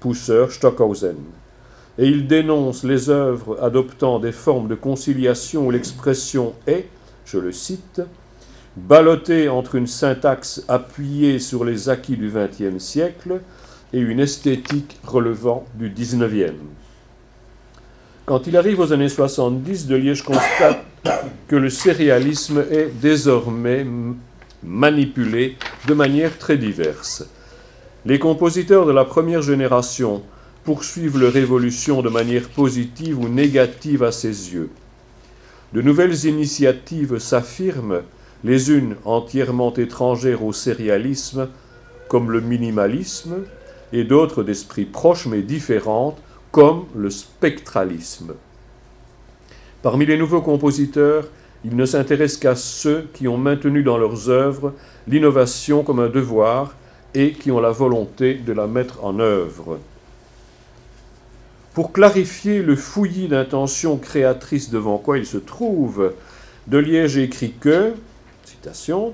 Pousser, 0.02 0.46
Stockhausen. 0.50 1.16
Et 2.00 2.08
il 2.08 2.28
dénonce 2.28 2.86
les 2.86 3.10
œuvres 3.10 3.62
adoptant 3.62 4.20
des 4.20 4.32
formes 4.32 4.70
de 4.70 4.76
conciliation 4.76 5.68
où 5.68 5.72
l'expression 5.72 6.54
est, 6.66 6.88
je 7.26 7.38
le 7.38 7.52
cite, 7.52 8.02
ballottée 8.78 9.50
entre 9.50 9.76
une 9.76 9.86
syntaxe 9.86 10.64
appuyée 10.70 11.40
sur 11.40 11.66
les 11.66 11.90
acquis 11.90 12.16
du 12.16 12.32
XXe 12.34 12.82
siècle 12.82 13.42
et 13.92 14.00
une 14.00 14.22
esthétique 14.22 14.98
relevant 15.06 15.66
du 15.76 15.90
XIXe. 15.90 16.54
Quand 18.26 18.48
il 18.48 18.56
arrive 18.56 18.80
aux 18.80 18.94
années 18.94 19.10
70, 19.10 19.88
de 19.88 19.96
Liège 19.98 20.24
constate 20.24 20.86
que 21.50 21.58
le 21.58 21.70
sérialisme 21.70 22.64
est 22.72 22.92
désormais 23.02 23.86
manipulé 24.64 25.58
de 25.86 25.94
manière 25.94 26.38
très 26.38 26.58
diverse. 26.58 27.28
Les 28.06 28.20
compositeurs 28.20 28.86
de 28.86 28.94
la 28.94 29.04
première 29.04 29.42
génération 29.42 30.24
poursuivent 30.64 31.18
leur 31.18 31.36
évolution 31.36 32.02
de 32.02 32.10
manière 32.10 32.50
positive 32.50 33.20
ou 33.20 33.28
négative 33.30 34.04
à 34.04 34.12
ses 34.12 34.54
yeux. 34.54 34.70
De 35.74 35.82
nouvelles 35.82 36.26
initiatives 36.26 37.20
s'affirment, 37.20 38.02
les 38.44 38.72
unes 38.72 38.96
entièrement 39.06 39.74
étrangères 39.74 40.44
au 40.44 40.54
sérialisme, 40.54 41.50
comme 42.08 42.32
le 42.32 42.42
minimalisme, 42.42 43.44
et 43.94 44.04
d'autres 44.04 44.44
d'esprit 44.44 44.86
proche 44.86 45.26
mais 45.26 45.42
différentes, 45.42 46.18
comme 46.52 46.86
le 46.96 47.10
spectralisme. 47.10 48.34
Parmi 49.82 50.06
les 50.06 50.18
nouveaux 50.18 50.42
compositeurs, 50.42 51.28
il 51.64 51.76
ne 51.76 51.86
s'intéresse 51.86 52.38
qu'à 52.38 52.56
ceux 52.56 53.08
qui 53.14 53.28
ont 53.28 53.38
maintenu 53.38 53.84
dans 53.84 53.98
leurs 53.98 54.30
œuvres 54.30 54.74
l'innovation 55.08 55.84
comme 55.84 56.00
un 56.00 56.10
devoir 56.10 56.76
et 57.14 57.32
qui 57.32 57.52
ont 57.52 57.60
la 57.60 57.72
volonté 57.72 58.36
de 58.36 58.54
la 58.54 58.68
mettre 58.68 59.04
en 59.04 59.20
œuvre. 59.20 59.80
Pour 61.74 61.92
clarifier 61.94 62.62
le 62.62 62.76
fouillis 62.76 63.28
d'intentions 63.28 63.98
créatrices 63.98 64.72
devant 64.72 64.98
quoi 64.98 65.18
il 65.18 65.26
se 65.26 65.38
trouve, 65.38 66.14
De 66.68 66.78
Liège 66.78 67.18
écrit 67.18 67.54
que, 67.60 67.94
citation, 68.44 69.14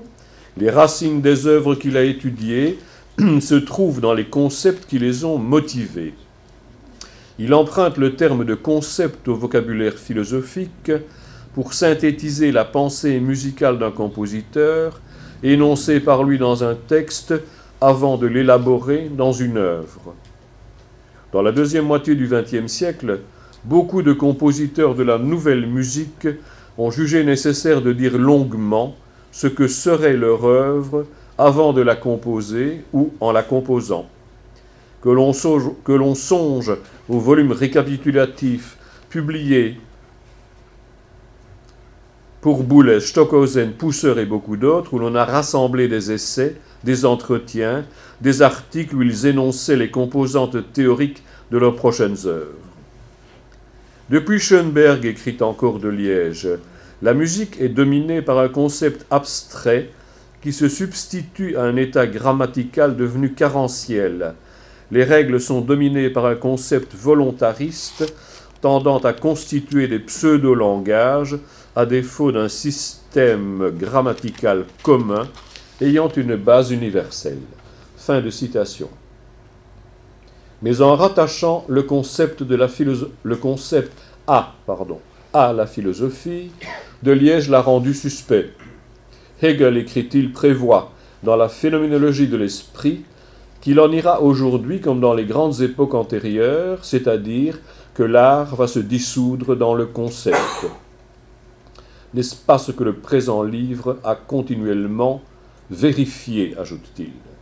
les 0.56 0.70
racines 0.70 1.20
des 1.20 1.46
œuvres 1.46 1.74
qu'il 1.74 1.96
a 1.96 2.02
étudiées 2.02 2.78
se 3.40 3.54
trouvent 3.54 4.00
dans 4.00 4.14
les 4.14 4.26
concepts 4.26 4.86
qui 4.86 4.98
les 4.98 5.24
ont 5.24 5.38
motivés. 5.38 6.14
Il 7.38 7.52
emprunte 7.52 7.98
le 7.98 8.16
terme 8.16 8.44
de 8.46 8.54
concept 8.54 9.28
au 9.28 9.34
vocabulaire 9.34 9.98
philosophique 9.98 10.92
pour 11.54 11.74
synthétiser 11.74 12.52
la 12.52 12.64
pensée 12.64 13.20
musicale 13.20 13.78
d'un 13.78 13.90
compositeur, 13.90 15.00
énoncée 15.42 16.00
par 16.00 16.24
lui 16.24 16.38
dans 16.38 16.64
un 16.64 16.74
texte 16.74 17.34
avant 17.82 18.16
de 18.16 18.26
l'élaborer 18.26 19.10
dans 19.14 19.32
une 19.32 19.58
œuvre. 19.58 20.14
Dans 21.36 21.42
la 21.42 21.52
deuxième 21.52 21.84
moitié 21.84 22.14
du 22.14 22.28
XXe 22.28 22.66
siècle, 22.66 23.20
beaucoup 23.62 24.00
de 24.00 24.14
compositeurs 24.14 24.94
de 24.94 25.02
la 25.02 25.18
nouvelle 25.18 25.66
musique 25.66 26.26
ont 26.78 26.90
jugé 26.90 27.24
nécessaire 27.24 27.82
de 27.82 27.92
dire 27.92 28.16
longuement 28.16 28.96
ce 29.32 29.46
que 29.46 29.68
serait 29.68 30.16
leur 30.16 30.46
œuvre 30.46 31.04
avant 31.36 31.74
de 31.74 31.82
la 31.82 31.94
composer 31.94 32.84
ou 32.94 33.12
en 33.20 33.32
la 33.32 33.42
composant. 33.42 34.06
Que 35.02 35.10
l'on 35.10 35.34
songe, 35.34 36.72
au 37.10 37.18
volume 37.18 37.52
récapitulatif 37.52 38.78
publié 39.10 39.76
pour 42.40 42.62
Boulez, 42.62 43.00
Stockhausen, 43.00 43.72
Pousser 43.72 44.14
et 44.18 44.24
beaucoup 44.24 44.56
d'autres, 44.56 44.94
où 44.94 44.98
l'on 44.98 45.14
a 45.14 45.26
rassemblé 45.26 45.86
des 45.86 46.12
essais, 46.12 46.56
des 46.84 47.04
entretiens, 47.04 47.84
des 48.22 48.40
articles 48.40 48.94
où 48.94 49.02
ils 49.02 49.26
énonçaient 49.26 49.76
les 49.76 49.90
composantes 49.90 50.72
théoriques 50.72 51.22
de 51.50 51.58
leurs 51.58 51.76
prochaines 51.76 52.16
œuvres. 52.26 52.52
Depuis 54.08 54.38
Schoenberg, 54.38 55.04
écrit 55.04 55.36
encore 55.40 55.78
de 55.78 55.88
Liège, 55.88 56.48
la 57.02 57.12
musique 57.12 57.60
est 57.60 57.68
dominée 57.68 58.22
par 58.22 58.38
un 58.38 58.48
concept 58.48 59.04
abstrait 59.10 59.90
qui 60.42 60.52
se 60.52 60.68
substitue 60.68 61.56
à 61.56 61.62
un 61.62 61.76
état 61.76 62.06
grammatical 62.06 62.96
devenu 62.96 63.32
carentiel. 63.32 64.34
Les 64.90 65.02
règles 65.02 65.40
sont 65.40 65.60
dominées 65.60 66.10
par 66.10 66.26
un 66.26 66.36
concept 66.36 66.94
volontariste 66.94 68.14
tendant 68.60 68.98
à 68.98 69.12
constituer 69.12 69.88
des 69.88 69.98
pseudo-langages 69.98 71.36
à 71.74 71.84
défaut 71.84 72.32
d'un 72.32 72.48
système 72.48 73.70
grammatical 73.76 74.64
commun 74.82 75.28
ayant 75.80 76.08
une 76.08 76.36
base 76.36 76.70
universelle. 76.70 77.40
Fin 77.96 78.20
de 78.20 78.30
citation. 78.30 78.88
Mais 80.62 80.80
en 80.80 80.96
rattachant 80.96 81.64
le 81.68 81.82
concept, 81.82 82.42
de 82.42 82.54
la 82.54 82.68
le 83.22 83.36
concept 83.36 83.92
à, 84.26 84.54
pardon, 84.66 85.00
à 85.32 85.52
la 85.52 85.66
philosophie, 85.66 86.50
de 87.02 87.12
Liège 87.12 87.50
l'a 87.50 87.60
rendu 87.60 87.92
suspect. 87.92 88.50
Hegel, 89.42 89.76
écrit-il, 89.76 90.32
prévoit 90.32 90.92
dans 91.22 91.36
la 91.36 91.48
phénoménologie 91.48 92.28
de 92.28 92.36
l'esprit 92.36 93.04
qu'il 93.60 93.80
en 93.80 93.90
ira 93.90 94.22
aujourd'hui 94.22 94.80
comme 94.80 95.00
dans 95.00 95.12
les 95.12 95.26
grandes 95.26 95.60
époques 95.60 95.94
antérieures, 95.94 96.84
c'est-à-dire 96.84 97.58
que 97.94 98.02
l'art 98.02 98.54
va 98.54 98.66
se 98.66 98.78
dissoudre 98.78 99.56
dans 99.56 99.74
le 99.74 99.86
concept. 99.86 100.66
N'est-ce 102.14 102.36
pas 102.36 102.58
ce 102.58 102.72
que 102.72 102.84
le 102.84 102.94
présent 102.94 103.42
livre 103.42 103.98
a 104.04 104.14
continuellement 104.14 105.20
vérifié, 105.70 106.54
ajoute-t-il 106.58 107.35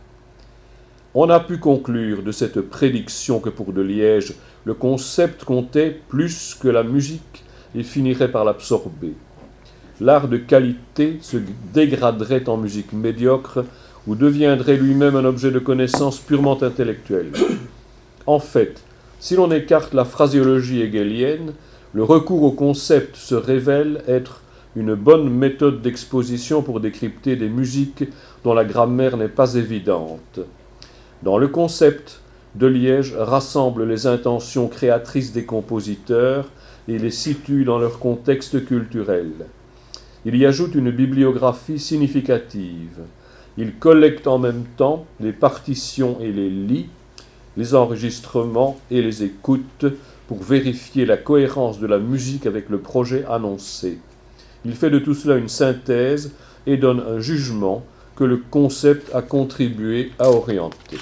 On 1.17 1.29
a 1.29 1.39
pu 1.39 1.59
conclure 1.59 2.23
de 2.23 2.33
cette 2.33 2.59
prédiction 2.59 3.39
que 3.39 3.49
pour 3.49 3.71
de 3.71 3.81
Liège, 3.81 4.33
le 4.65 4.73
concept 4.73 5.45
comptait 5.45 6.01
plus 6.09 6.57
que 6.59 6.67
la 6.67 6.83
musique 6.83 7.45
et 7.73 7.83
finirait 7.83 8.31
par 8.31 8.43
l'absorber. 8.43 9.13
L'art 10.01 10.27
de 10.27 10.35
qualité 10.35 11.19
se 11.21 11.37
dégraderait 11.73 12.49
en 12.49 12.57
musique 12.57 12.91
médiocre 12.91 13.63
ou 14.07 14.15
deviendrait 14.15 14.75
lui-même 14.75 15.15
un 15.15 15.23
objet 15.23 15.51
de 15.51 15.59
connaissance 15.59 16.19
purement 16.19 16.61
intellectuelle. 16.61 17.31
En 18.25 18.39
fait, 18.39 18.83
si 19.21 19.37
l'on 19.37 19.51
écarte 19.51 19.93
la 19.93 20.03
phraséologie 20.03 20.81
hegelienne, 20.81 21.53
le 21.93 22.03
recours 22.03 22.43
au 22.43 22.51
concept 22.51 23.15
se 23.15 23.35
révèle 23.35 24.03
être 24.05 24.41
une 24.75 24.95
bonne 24.95 25.29
méthode 25.29 25.81
d'exposition 25.81 26.61
pour 26.61 26.81
décrypter 26.81 27.37
des 27.37 27.47
musiques 27.47 28.03
dont 28.43 28.53
la 28.53 28.65
grammaire 28.65 29.15
n'est 29.15 29.29
pas 29.29 29.55
évidente. 29.55 30.41
Dans 31.25 31.39
le 31.39 31.47
concept, 31.47 32.21
De 32.53 32.67
Liège 32.67 33.15
rassemble 33.17 33.83
les 33.83 34.05
intentions 34.05 34.67
créatrices 34.67 35.33
des 35.33 35.43
compositeurs 35.43 36.45
et 36.87 36.99
les 36.99 37.09
situe 37.09 37.65
dans 37.65 37.79
leur 37.79 37.97
contexte 37.97 38.63
culturel. 38.63 39.31
Il 40.25 40.35
y 40.35 40.45
ajoute 40.45 40.75
une 40.75 40.91
bibliographie 40.91 41.79
significative. 41.79 42.99
Il 43.57 43.73
collecte 43.73 44.27
en 44.27 44.37
même 44.37 44.65
temps 44.77 45.07
les 45.19 45.33
partitions 45.33 46.19
et 46.21 46.31
les 46.31 46.51
lit, 46.51 46.89
les 47.57 47.73
enregistrements 47.73 48.79
et 48.91 49.01
les 49.01 49.23
écoutes 49.23 49.87
pour 50.27 50.43
vérifier 50.43 51.07
la 51.07 51.17
cohérence 51.17 51.79
de 51.79 51.87
la 51.87 51.97
musique 51.97 52.45
avec 52.45 52.69
le 52.69 52.77
projet 52.77 53.25
annoncé. 53.27 53.97
Il 54.63 54.75
fait 54.75 54.91
de 54.91 54.99
tout 54.99 55.15
cela 55.15 55.37
une 55.37 55.49
synthèse 55.49 56.33
et 56.67 56.77
donne 56.77 56.99
un 56.99 57.19
jugement 57.19 57.83
que 58.15 58.23
le 58.23 58.37
concept 58.37 59.13
a 59.13 59.21
contribué 59.21 60.11
à 60.19 60.29
orienter. 60.29 60.97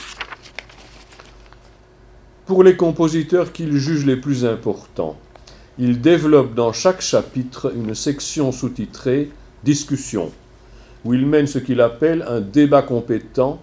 Pour 2.45 2.63
les 2.63 2.75
compositeurs 2.75 3.51
qu'il 3.51 3.77
juge 3.77 4.05
les 4.05 4.17
plus 4.17 4.45
importants, 4.45 5.17
il 5.77 6.01
développe 6.01 6.53
dans 6.53 6.73
chaque 6.73 7.01
chapitre 7.01 7.73
une 7.75 7.95
section 7.95 8.51
sous-titrée 8.51 9.31
Discussion, 9.63 10.29
où 11.05 11.13
il 11.13 11.25
mène 11.25 11.47
ce 11.47 11.57
qu'il 11.57 11.79
appelle 11.79 12.25
un 12.27 12.41
débat 12.41 12.81
compétent, 12.81 13.61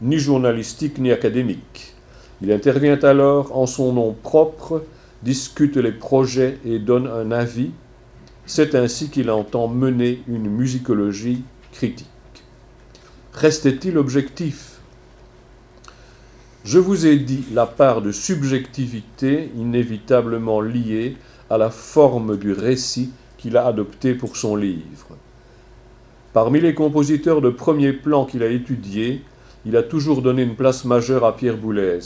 ni 0.00 0.18
journalistique 0.18 0.98
ni 0.98 1.12
académique. 1.12 1.94
Il 2.40 2.50
intervient 2.50 2.98
alors 3.00 3.54
en 3.54 3.66
son 3.66 3.92
nom 3.92 4.14
propre, 4.14 4.84
discute 5.22 5.76
les 5.76 5.92
projets 5.92 6.58
et 6.64 6.78
donne 6.78 7.06
un 7.06 7.30
avis. 7.30 7.72
C'est 8.46 8.74
ainsi 8.74 9.10
qu'il 9.10 9.30
entend 9.30 9.68
mener 9.68 10.22
une 10.28 10.48
musicologie 10.48 11.42
critique. 11.72 12.06
Restait-il 13.40 13.96
objectif? 13.98 14.80
Je 16.64 16.80
vous 16.80 17.06
ai 17.06 17.18
dit 17.18 17.44
la 17.52 17.66
part 17.66 18.02
de 18.02 18.10
subjectivité 18.10 19.52
inévitablement 19.56 20.60
liée 20.60 21.14
à 21.48 21.56
la 21.56 21.70
forme 21.70 22.36
du 22.36 22.52
récit 22.52 23.12
qu'il 23.36 23.56
a 23.56 23.64
adopté 23.64 24.14
pour 24.14 24.36
son 24.36 24.56
livre. 24.56 25.16
Parmi 26.32 26.60
les 26.60 26.74
compositeurs 26.74 27.40
de 27.40 27.50
premier 27.50 27.92
plan 27.92 28.24
qu'il 28.24 28.42
a 28.42 28.48
étudiés, 28.48 29.22
il 29.64 29.76
a 29.76 29.84
toujours 29.84 30.20
donné 30.20 30.42
une 30.42 30.56
place 30.56 30.84
majeure 30.84 31.24
à 31.24 31.36
Pierre 31.36 31.58
Boulez. 31.58 32.00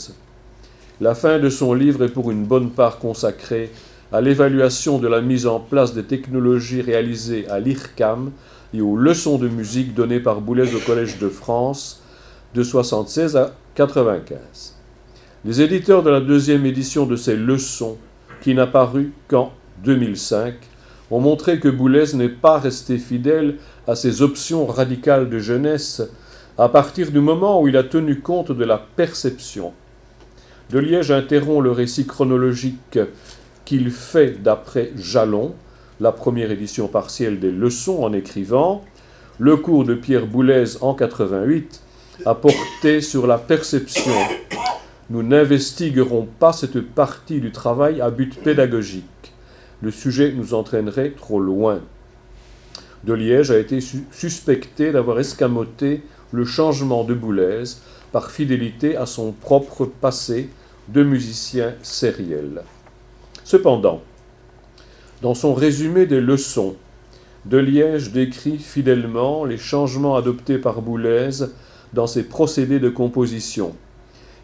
La 1.01 1.15
fin 1.15 1.39
de 1.39 1.49
son 1.49 1.73
livre 1.73 2.03
est 2.03 2.13
pour 2.13 2.29
une 2.29 2.45
bonne 2.45 2.69
part 2.69 2.99
consacrée 2.99 3.71
à 4.11 4.21
l'évaluation 4.21 4.99
de 4.99 5.07
la 5.07 5.21
mise 5.21 5.47
en 5.47 5.59
place 5.59 5.95
des 5.95 6.03
technologies 6.03 6.83
réalisées 6.83 7.47
à 7.49 7.59
l'IRCAM 7.59 8.29
et 8.73 8.81
aux 8.81 8.95
leçons 8.95 9.37
de 9.37 9.47
musique 9.47 9.93
données 9.93 10.19
par 10.19 10.41
Boulez 10.41 10.73
au 10.75 10.79
Collège 10.79 11.19
de 11.19 11.29
France 11.29 12.01
de 12.53 12.61
1976 12.61 13.35
à 13.35 13.53
1995. 13.77 14.75
Les 15.45 15.61
éditeurs 15.61 16.03
de 16.03 16.09
la 16.09 16.21
deuxième 16.21 16.65
édition 16.65 17.05
de 17.05 17.15
ces 17.15 17.35
leçons, 17.35 17.97
qui 18.41 18.55
n'a 18.55 18.67
paru 18.67 19.13
qu'en 19.27 19.51
2005, 19.83 20.55
ont 21.11 21.19
montré 21.19 21.59
que 21.59 21.67
Boulez 21.67 22.13
n'est 22.13 22.29
pas 22.29 22.59
resté 22.59 22.97
fidèle 22.97 23.57
à 23.87 23.95
ses 23.95 24.21
options 24.21 24.65
radicales 24.65 25.29
de 25.29 25.39
jeunesse 25.39 26.01
à 26.57 26.69
partir 26.69 27.11
du 27.11 27.19
moment 27.19 27.61
où 27.61 27.67
il 27.67 27.77
a 27.77 27.83
tenu 27.83 28.19
compte 28.19 28.51
de 28.51 28.63
la 28.63 28.77
perception. 28.77 29.73
De 30.69 30.79
Liège 30.79 31.11
interrompt 31.11 31.63
le 31.63 31.71
récit 31.71 32.05
chronologique 32.05 32.99
qu'il 33.65 33.91
fait 33.91 34.41
d'après 34.41 34.91
Jalon, 34.95 35.53
la 36.03 36.11
première 36.11 36.51
édition 36.51 36.89
partielle 36.89 37.39
des 37.39 37.49
leçons, 37.49 38.03
en 38.03 38.11
écrivant 38.11 38.83
Le 39.39 39.55
cours 39.55 39.85
de 39.85 39.95
Pierre 39.95 40.27
Boulez 40.27 40.75
en 40.81 40.93
88 40.93 41.81
a 42.25 42.35
porté 42.35 42.99
sur 42.99 43.25
la 43.25 43.37
perception. 43.37 44.11
Nous 45.09 45.23
n'investiguerons 45.23 46.27
pas 46.39 46.51
cette 46.51 46.81
partie 46.81 47.39
du 47.39 47.53
travail 47.53 48.01
à 48.01 48.11
but 48.11 48.35
pédagogique. 48.35 49.05
Le 49.81 49.91
sujet 49.91 50.33
nous 50.35 50.53
entraînerait 50.53 51.11
trop 51.11 51.39
loin 51.39 51.79
de 53.05 53.13
Liège 53.13 53.51
a 53.51 53.57
été 53.57 53.79
suspecté 54.11 54.91
d'avoir 54.91 55.19
escamoté 55.19 56.03
le 56.33 56.43
changement 56.43 57.05
de 57.05 57.13
Boulez 57.13 57.63
par 58.11 58.29
fidélité 58.29 58.97
à 58.97 59.05
son 59.05 59.31
propre 59.31 59.85
passé 59.85 60.49
de 60.89 61.01
musicien 61.01 61.75
sériel. 61.81 62.61
Cependant, 63.45 64.01
dans 65.23 65.33
son 65.33 65.53
résumé 65.53 66.05
des 66.05 66.19
leçons, 66.19 66.75
de 67.45 67.57
Liège 67.57 68.11
décrit 68.11 68.57
fidèlement 68.57 69.45
les 69.45 69.57
changements 69.57 70.17
adoptés 70.17 70.57
par 70.57 70.81
Boulez 70.81 71.45
dans 71.93 72.07
ses 72.07 72.23
procédés 72.23 72.81
de 72.81 72.89
composition. 72.89 73.73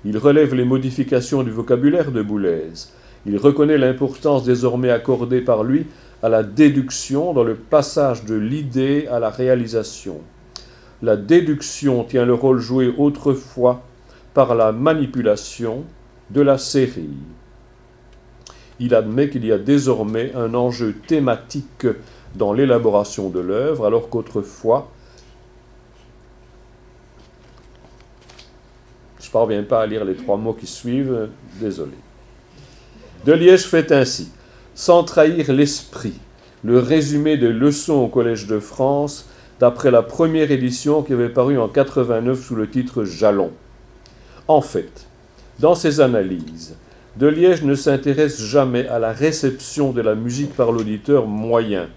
Il 0.05 0.17
relève 0.17 0.55
les 0.55 0.63
modifications 0.63 1.43
du 1.43 1.51
vocabulaire 1.51 2.13
de 2.13 2.21
Boulez. 2.21 2.71
Il 3.25 3.35
reconnaît 3.35 3.77
l'importance 3.77 4.45
désormais 4.45 4.89
accordée 4.89 5.41
par 5.41 5.65
lui 5.65 5.85
à 6.23 6.29
la 6.29 6.43
déduction 6.43 7.33
dans 7.33 7.43
le 7.43 7.55
passage 7.55 8.23
de 8.23 8.35
l'idée 8.35 9.05
à 9.11 9.19
la 9.19 9.29
réalisation. 9.29 10.21
La 11.01 11.17
déduction 11.17 12.05
tient 12.05 12.25
le 12.25 12.33
rôle 12.33 12.59
joué 12.59 12.93
autrefois 12.97 13.83
par 14.33 14.55
la 14.55 14.71
manipulation 14.71 15.83
de 16.29 16.39
la 16.39 16.57
série. 16.57 17.17
Il 18.79 18.95
admet 18.95 19.29
qu'il 19.29 19.45
y 19.45 19.51
a 19.51 19.57
désormais 19.57 20.33
un 20.35 20.53
enjeu 20.53 20.95
thématique 21.07 21.87
dans 22.35 22.53
l'élaboration 22.53 23.29
de 23.29 23.39
l'œuvre, 23.39 23.85
alors 23.85 24.09
qu'autrefois, 24.09 24.89
je 29.19 29.27
ne 29.27 29.31
parviens 29.31 29.63
pas 29.63 29.81
à 29.81 29.85
lire 29.85 30.05
les 30.05 30.15
trois 30.15 30.37
mots 30.37 30.53
qui 30.53 30.67
suivent, 30.67 31.29
désolé. 31.59 31.95
De 33.25 33.33
Liège 33.33 33.65
fait 33.65 33.91
ainsi 33.91 34.31
sans 34.79 35.03
trahir 35.03 35.51
l'esprit, 35.51 36.13
le 36.63 36.79
résumé 36.79 37.35
des 37.35 37.51
leçons 37.51 37.95
au 37.95 38.07
Collège 38.07 38.47
de 38.47 38.59
France 38.59 39.27
d'après 39.59 39.91
la 39.91 40.01
première 40.01 40.51
édition 40.51 41.03
qui 41.03 41.11
avait 41.11 41.27
paru 41.27 41.59
en 41.59 41.67
89 41.67 42.41
sous 42.41 42.55
le 42.55 42.69
titre 42.69 43.03
Jalon. 43.03 43.51
En 44.47 44.61
fait, 44.61 45.05
dans 45.59 45.75
ses 45.75 45.99
analyses, 45.99 46.77
De 47.19 47.27
Liège 47.27 47.63
ne 47.63 47.75
s'intéresse 47.75 48.41
jamais 48.41 48.87
à 48.87 48.97
la 48.97 49.11
réception 49.11 49.91
de 49.91 49.99
la 49.99 50.15
musique 50.15 50.55
par 50.55 50.71
l'auditeur 50.71 51.27
moyen. 51.27 51.89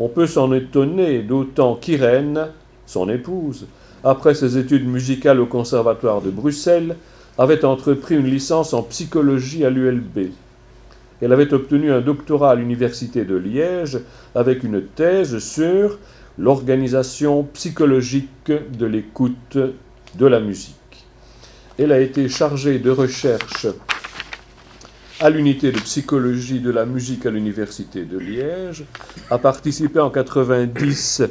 On 0.00 0.08
peut 0.08 0.26
s'en 0.26 0.52
étonner, 0.52 1.22
d'autant 1.22 1.76
qu'Irène, 1.76 2.48
son 2.84 3.08
épouse, 3.08 3.68
après 4.02 4.34
ses 4.34 4.58
études 4.58 4.88
musicales 4.88 5.38
au 5.38 5.46
Conservatoire 5.46 6.22
de 6.22 6.30
Bruxelles, 6.30 6.96
avait 7.38 7.64
entrepris 7.64 8.16
une 8.16 8.26
licence 8.26 8.74
en 8.74 8.82
psychologie 8.82 9.64
à 9.64 9.70
l'ULB. 9.70 10.32
Elle 11.20 11.32
avait 11.32 11.54
obtenu 11.54 11.92
un 11.92 12.00
doctorat 12.00 12.50
à 12.50 12.56
l'Université 12.56 13.24
de 13.24 13.36
Liège 13.36 14.00
avec 14.34 14.64
une 14.64 14.82
thèse 14.82 15.38
sur 15.38 16.00
l'organisation 16.36 17.44
psychologique 17.54 18.50
de 18.76 18.86
l'écoute 18.86 19.56
de 19.56 20.26
la 20.26 20.40
musique. 20.40 20.74
Elle 21.78 21.92
a 21.92 22.00
été 22.00 22.28
chargée 22.28 22.80
de 22.80 22.90
recherche 22.90 23.68
à 25.22 25.30
l'unité 25.30 25.70
de 25.70 25.78
psychologie 25.78 26.58
de 26.58 26.72
la 26.72 26.84
musique 26.84 27.26
à 27.26 27.30
l'Université 27.30 28.04
de 28.04 28.18
Liège, 28.18 28.82
a 29.30 29.38
participé 29.38 30.00
en 30.00 30.10
90 30.10 31.22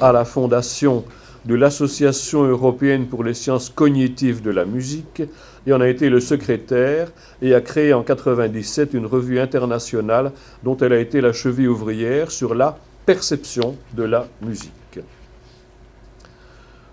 à 0.00 0.12
la 0.12 0.24
fondation 0.24 1.04
de 1.44 1.56
l'Association 1.56 2.44
européenne 2.44 3.08
pour 3.08 3.24
les 3.24 3.34
sciences 3.34 3.68
cognitives 3.68 4.40
de 4.40 4.52
la 4.52 4.64
musique 4.64 5.24
et 5.66 5.72
en 5.72 5.80
a 5.80 5.88
été 5.88 6.10
le 6.10 6.20
secrétaire 6.20 7.10
et 7.42 7.52
a 7.52 7.60
créé 7.60 7.92
en 7.92 8.06
1997 8.06 8.94
une 8.94 9.06
revue 9.06 9.40
internationale 9.40 10.30
dont 10.62 10.76
elle 10.76 10.92
a 10.92 11.00
été 11.00 11.20
la 11.20 11.32
cheville 11.32 11.66
ouvrière 11.66 12.30
sur 12.30 12.54
la 12.54 12.78
perception 13.04 13.76
de 13.94 14.04
la 14.04 14.28
musique. 14.42 15.00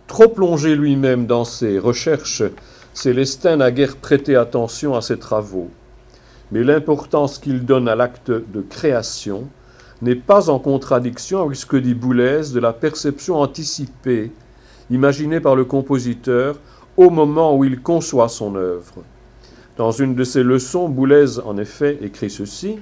Trop 0.08 0.30
plongé 0.30 0.76
lui-même 0.76 1.28
dans 1.28 1.45
ses 1.45 1.78
recherches, 1.78 2.41
Célestin 2.95 3.58
n'a 3.58 3.70
guère 3.70 3.97
prêté 3.97 4.36
attention 4.36 4.95
à 4.95 5.03
ses 5.03 5.20
travaux. 5.20 5.70
Mais 6.52 6.64
l'importance 6.64 7.39
qu'il 7.39 7.66
donne 7.66 7.89
à 7.89 7.95
l'acte 7.95 8.32
de 8.32 8.62
création 8.62 9.48
n'est 10.02 10.16
pas 10.16 10.50
en 10.50 10.60
contradiction 10.60 11.43
avec 11.43 11.56
ce 11.56 11.66
que 11.66 11.78
dit 11.78 11.93
Boulez 11.93 12.41
de 12.54 12.60
la 12.60 12.74
perception 12.74 13.38
anticipée, 13.38 14.32
imaginée 14.89 15.39
par 15.39 15.56
le 15.56 15.66
compositeur 15.66 16.58
au 16.95 17.10
moment 17.10 17.56
où 17.56 17.64
il 17.64 17.82
conçoit 17.82 18.30
son 18.30 18.56
œuvre. 18.56 19.04
Dans 19.78 19.91
une 19.91 20.16
de 20.16 20.24
ses 20.24 20.43
leçons, 20.43 20.89
Boulez, 20.89 21.39
en 21.39 21.58
effet, 21.58 22.00
écrit 22.02 22.30
ceci 22.30 22.80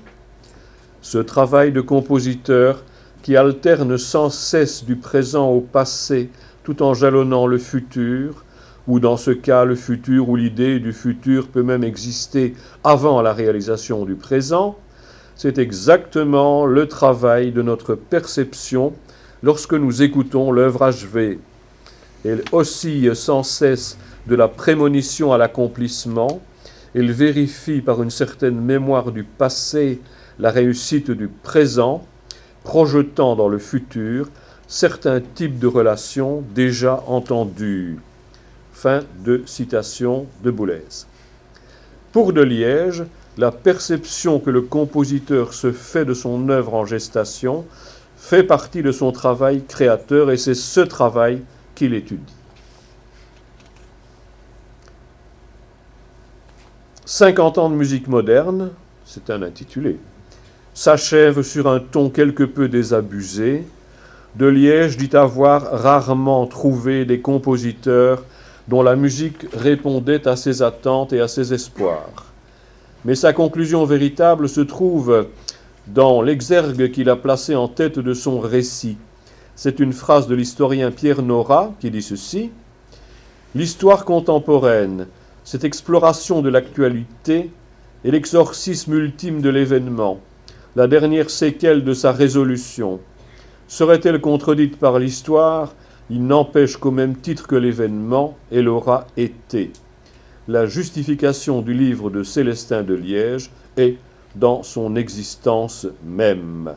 Ce 1.01 1.17
travail 1.17 1.71
de 1.71 1.81
compositeur 1.81 2.83
qui 3.23 3.35
alterne 3.35 3.97
sans 3.97 4.29
cesse 4.29 4.85
du 4.85 4.95
présent 4.95 5.49
au 5.49 5.59
passé 5.59 6.29
tout 6.63 6.81
en 6.81 6.93
jalonnant 6.93 7.47
le 7.47 7.57
futur, 7.57 8.43
ou 8.87 8.99
dans 8.99 9.17
ce 9.17 9.31
cas 9.31 9.65
le 9.65 9.75
futur 9.75 10.29
où 10.29 10.35
l'idée 10.35 10.79
du 10.79 10.93
futur 10.93 11.47
peut 11.47 11.63
même 11.63 11.83
exister 11.83 12.53
avant 12.83 13.21
la 13.21 13.33
réalisation 13.33 14.05
du 14.05 14.15
présent, 14.15 14.77
c'est 15.35 15.57
exactement 15.57 16.65
le 16.65 16.87
travail 16.87 17.51
de 17.51 17.61
notre 17.61 17.95
perception 17.95 18.93
lorsque 19.43 19.73
nous 19.73 20.01
écoutons 20.01 20.51
l'œuvre 20.51 20.83
achevée. 20.83 21.39
Elle 22.23 22.43
oscille 22.51 23.15
sans 23.15 23.43
cesse 23.43 23.97
de 24.27 24.35
la 24.35 24.47
prémonition 24.47 25.33
à 25.33 25.37
l'accomplissement, 25.37 26.41
elle 26.95 27.11
vérifie 27.11 27.81
par 27.81 28.01
une 28.01 28.09
certaine 28.09 28.59
mémoire 28.59 29.11
du 29.11 29.23
passé 29.23 29.99
la 30.39 30.51
réussite 30.51 31.11
du 31.11 31.27
présent, 31.27 32.05
projetant 32.63 33.35
dans 33.35 33.47
le 33.47 33.59
futur 33.59 34.29
certains 34.67 35.21
types 35.21 35.59
de 35.59 35.67
relations 35.67 36.43
déjà 36.55 37.03
entendus. 37.07 37.97
Fin 38.85 39.01
de 39.25 39.41
citation 39.47 40.27
de 40.43 40.51
Boulez. 40.51 41.07
Pour 42.11 42.33
de 42.33 42.41
Liège, 42.43 43.03
la 43.35 43.51
perception 43.51 44.39
que 44.39 44.51
le 44.51 44.61
compositeur 44.61 45.55
se 45.55 45.71
fait 45.71 46.05
de 46.05 46.13
son 46.13 46.49
œuvre 46.49 46.75
en 46.75 46.85
gestation 46.85 47.65
fait 48.15 48.43
partie 48.43 48.83
de 48.83 48.91
son 48.91 49.11
travail 49.11 49.63
créateur 49.67 50.29
et 50.29 50.37
c'est 50.37 50.53
ce 50.53 50.81
travail 50.81 51.41
qu'il 51.73 51.95
étudie. 51.95 52.35
50 57.05 57.57
ans 57.57 57.71
de 57.71 57.75
musique 57.75 58.07
moderne, 58.07 58.69
c'est 59.03 59.31
un 59.31 59.41
intitulé, 59.41 59.97
s'achève 60.75 61.41
sur 61.41 61.67
un 61.67 61.79
ton 61.79 62.11
quelque 62.11 62.43
peu 62.43 62.67
désabusé. 62.67 63.65
De 64.35 64.45
Liège 64.45 64.95
dit 64.95 65.17
avoir 65.17 65.71
rarement 65.71 66.45
trouvé 66.45 67.05
des 67.05 67.19
compositeurs 67.19 68.23
dont 68.67 68.81
la 68.81 68.95
musique 68.95 69.45
répondait 69.53 70.27
à 70.27 70.35
ses 70.35 70.61
attentes 70.61 71.13
et 71.13 71.21
à 71.21 71.27
ses 71.27 71.53
espoirs. 71.53 72.33
Mais 73.03 73.15
sa 73.15 73.33
conclusion 73.33 73.85
véritable 73.85 74.49
se 74.49 74.61
trouve 74.61 75.27
dans 75.87 76.21
l'exergue 76.21 76.91
qu'il 76.91 77.09
a 77.09 77.15
placé 77.15 77.55
en 77.55 77.67
tête 77.67 77.99
de 77.99 78.13
son 78.13 78.39
récit. 78.39 78.97
C'est 79.55 79.79
une 79.79 79.93
phrase 79.93 80.27
de 80.27 80.35
l'historien 80.35 80.91
Pierre 80.91 81.21
Nora 81.21 81.73
qui 81.79 81.91
dit 81.91 82.01
ceci 82.01 82.51
L'histoire 83.53 84.03
contemporaine, 84.03 85.07
cette 85.43 85.63
exploration 85.63 86.41
de 86.41 86.49
l'actualité 86.49 87.51
est 88.03 88.11
l'exorcisme 88.11 88.95
ultime 88.95 89.41
de 89.41 89.49
l'événement, 89.49 90.19
la 90.75 90.87
dernière 90.87 91.29
séquelle 91.29 91.83
de 91.83 91.93
sa 91.93 92.11
résolution. 92.11 92.99
Serait-elle 93.67 94.19
contredite 94.19 94.77
par 94.77 94.99
l'histoire 94.99 95.73
Il 96.09 96.27
n'empêche 96.27 96.77
qu'au 96.77 96.91
même 96.91 97.15
titre 97.15 97.47
que 97.47 97.55
l'événement, 97.55 98.37
elle 98.51 98.67
aura 98.67 99.07
été. 99.17 99.71
La 100.47 100.67
justification 100.67 101.61
du 101.61 101.73
livre 101.73 102.11
de 102.11 102.23
Célestin 102.23 102.83
de 102.83 102.93
Liège 102.93 103.49
est 103.77 103.97
dans 104.35 104.61
son 104.61 104.95
existence 104.95 105.87
même. 106.05 106.75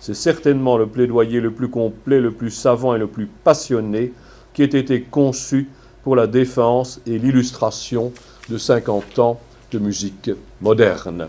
C'est 0.00 0.14
certainement 0.14 0.78
le 0.78 0.86
plaidoyer 0.86 1.40
le 1.40 1.50
plus 1.50 1.68
complet, 1.68 2.20
le 2.20 2.32
plus 2.32 2.50
savant 2.50 2.94
et 2.94 2.98
le 2.98 3.06
plus 3.06 3.26
passionné 3.26 4.12
qui 4.54 4.62
ait 4.62 4.66
été 4.66 5.02
conçu 5.02 5.68
pour 6.02 6.16
la 6.16 6.26
défense 6.26 7.00
et 7.06 7.18
l'illustration 7.18 8.12
de 8.48 8.58
50 8.58 9.18
ans 9.18 9.40
de 9.70 9.78
musique 9.78 10.30
moderne. 10.60 11.28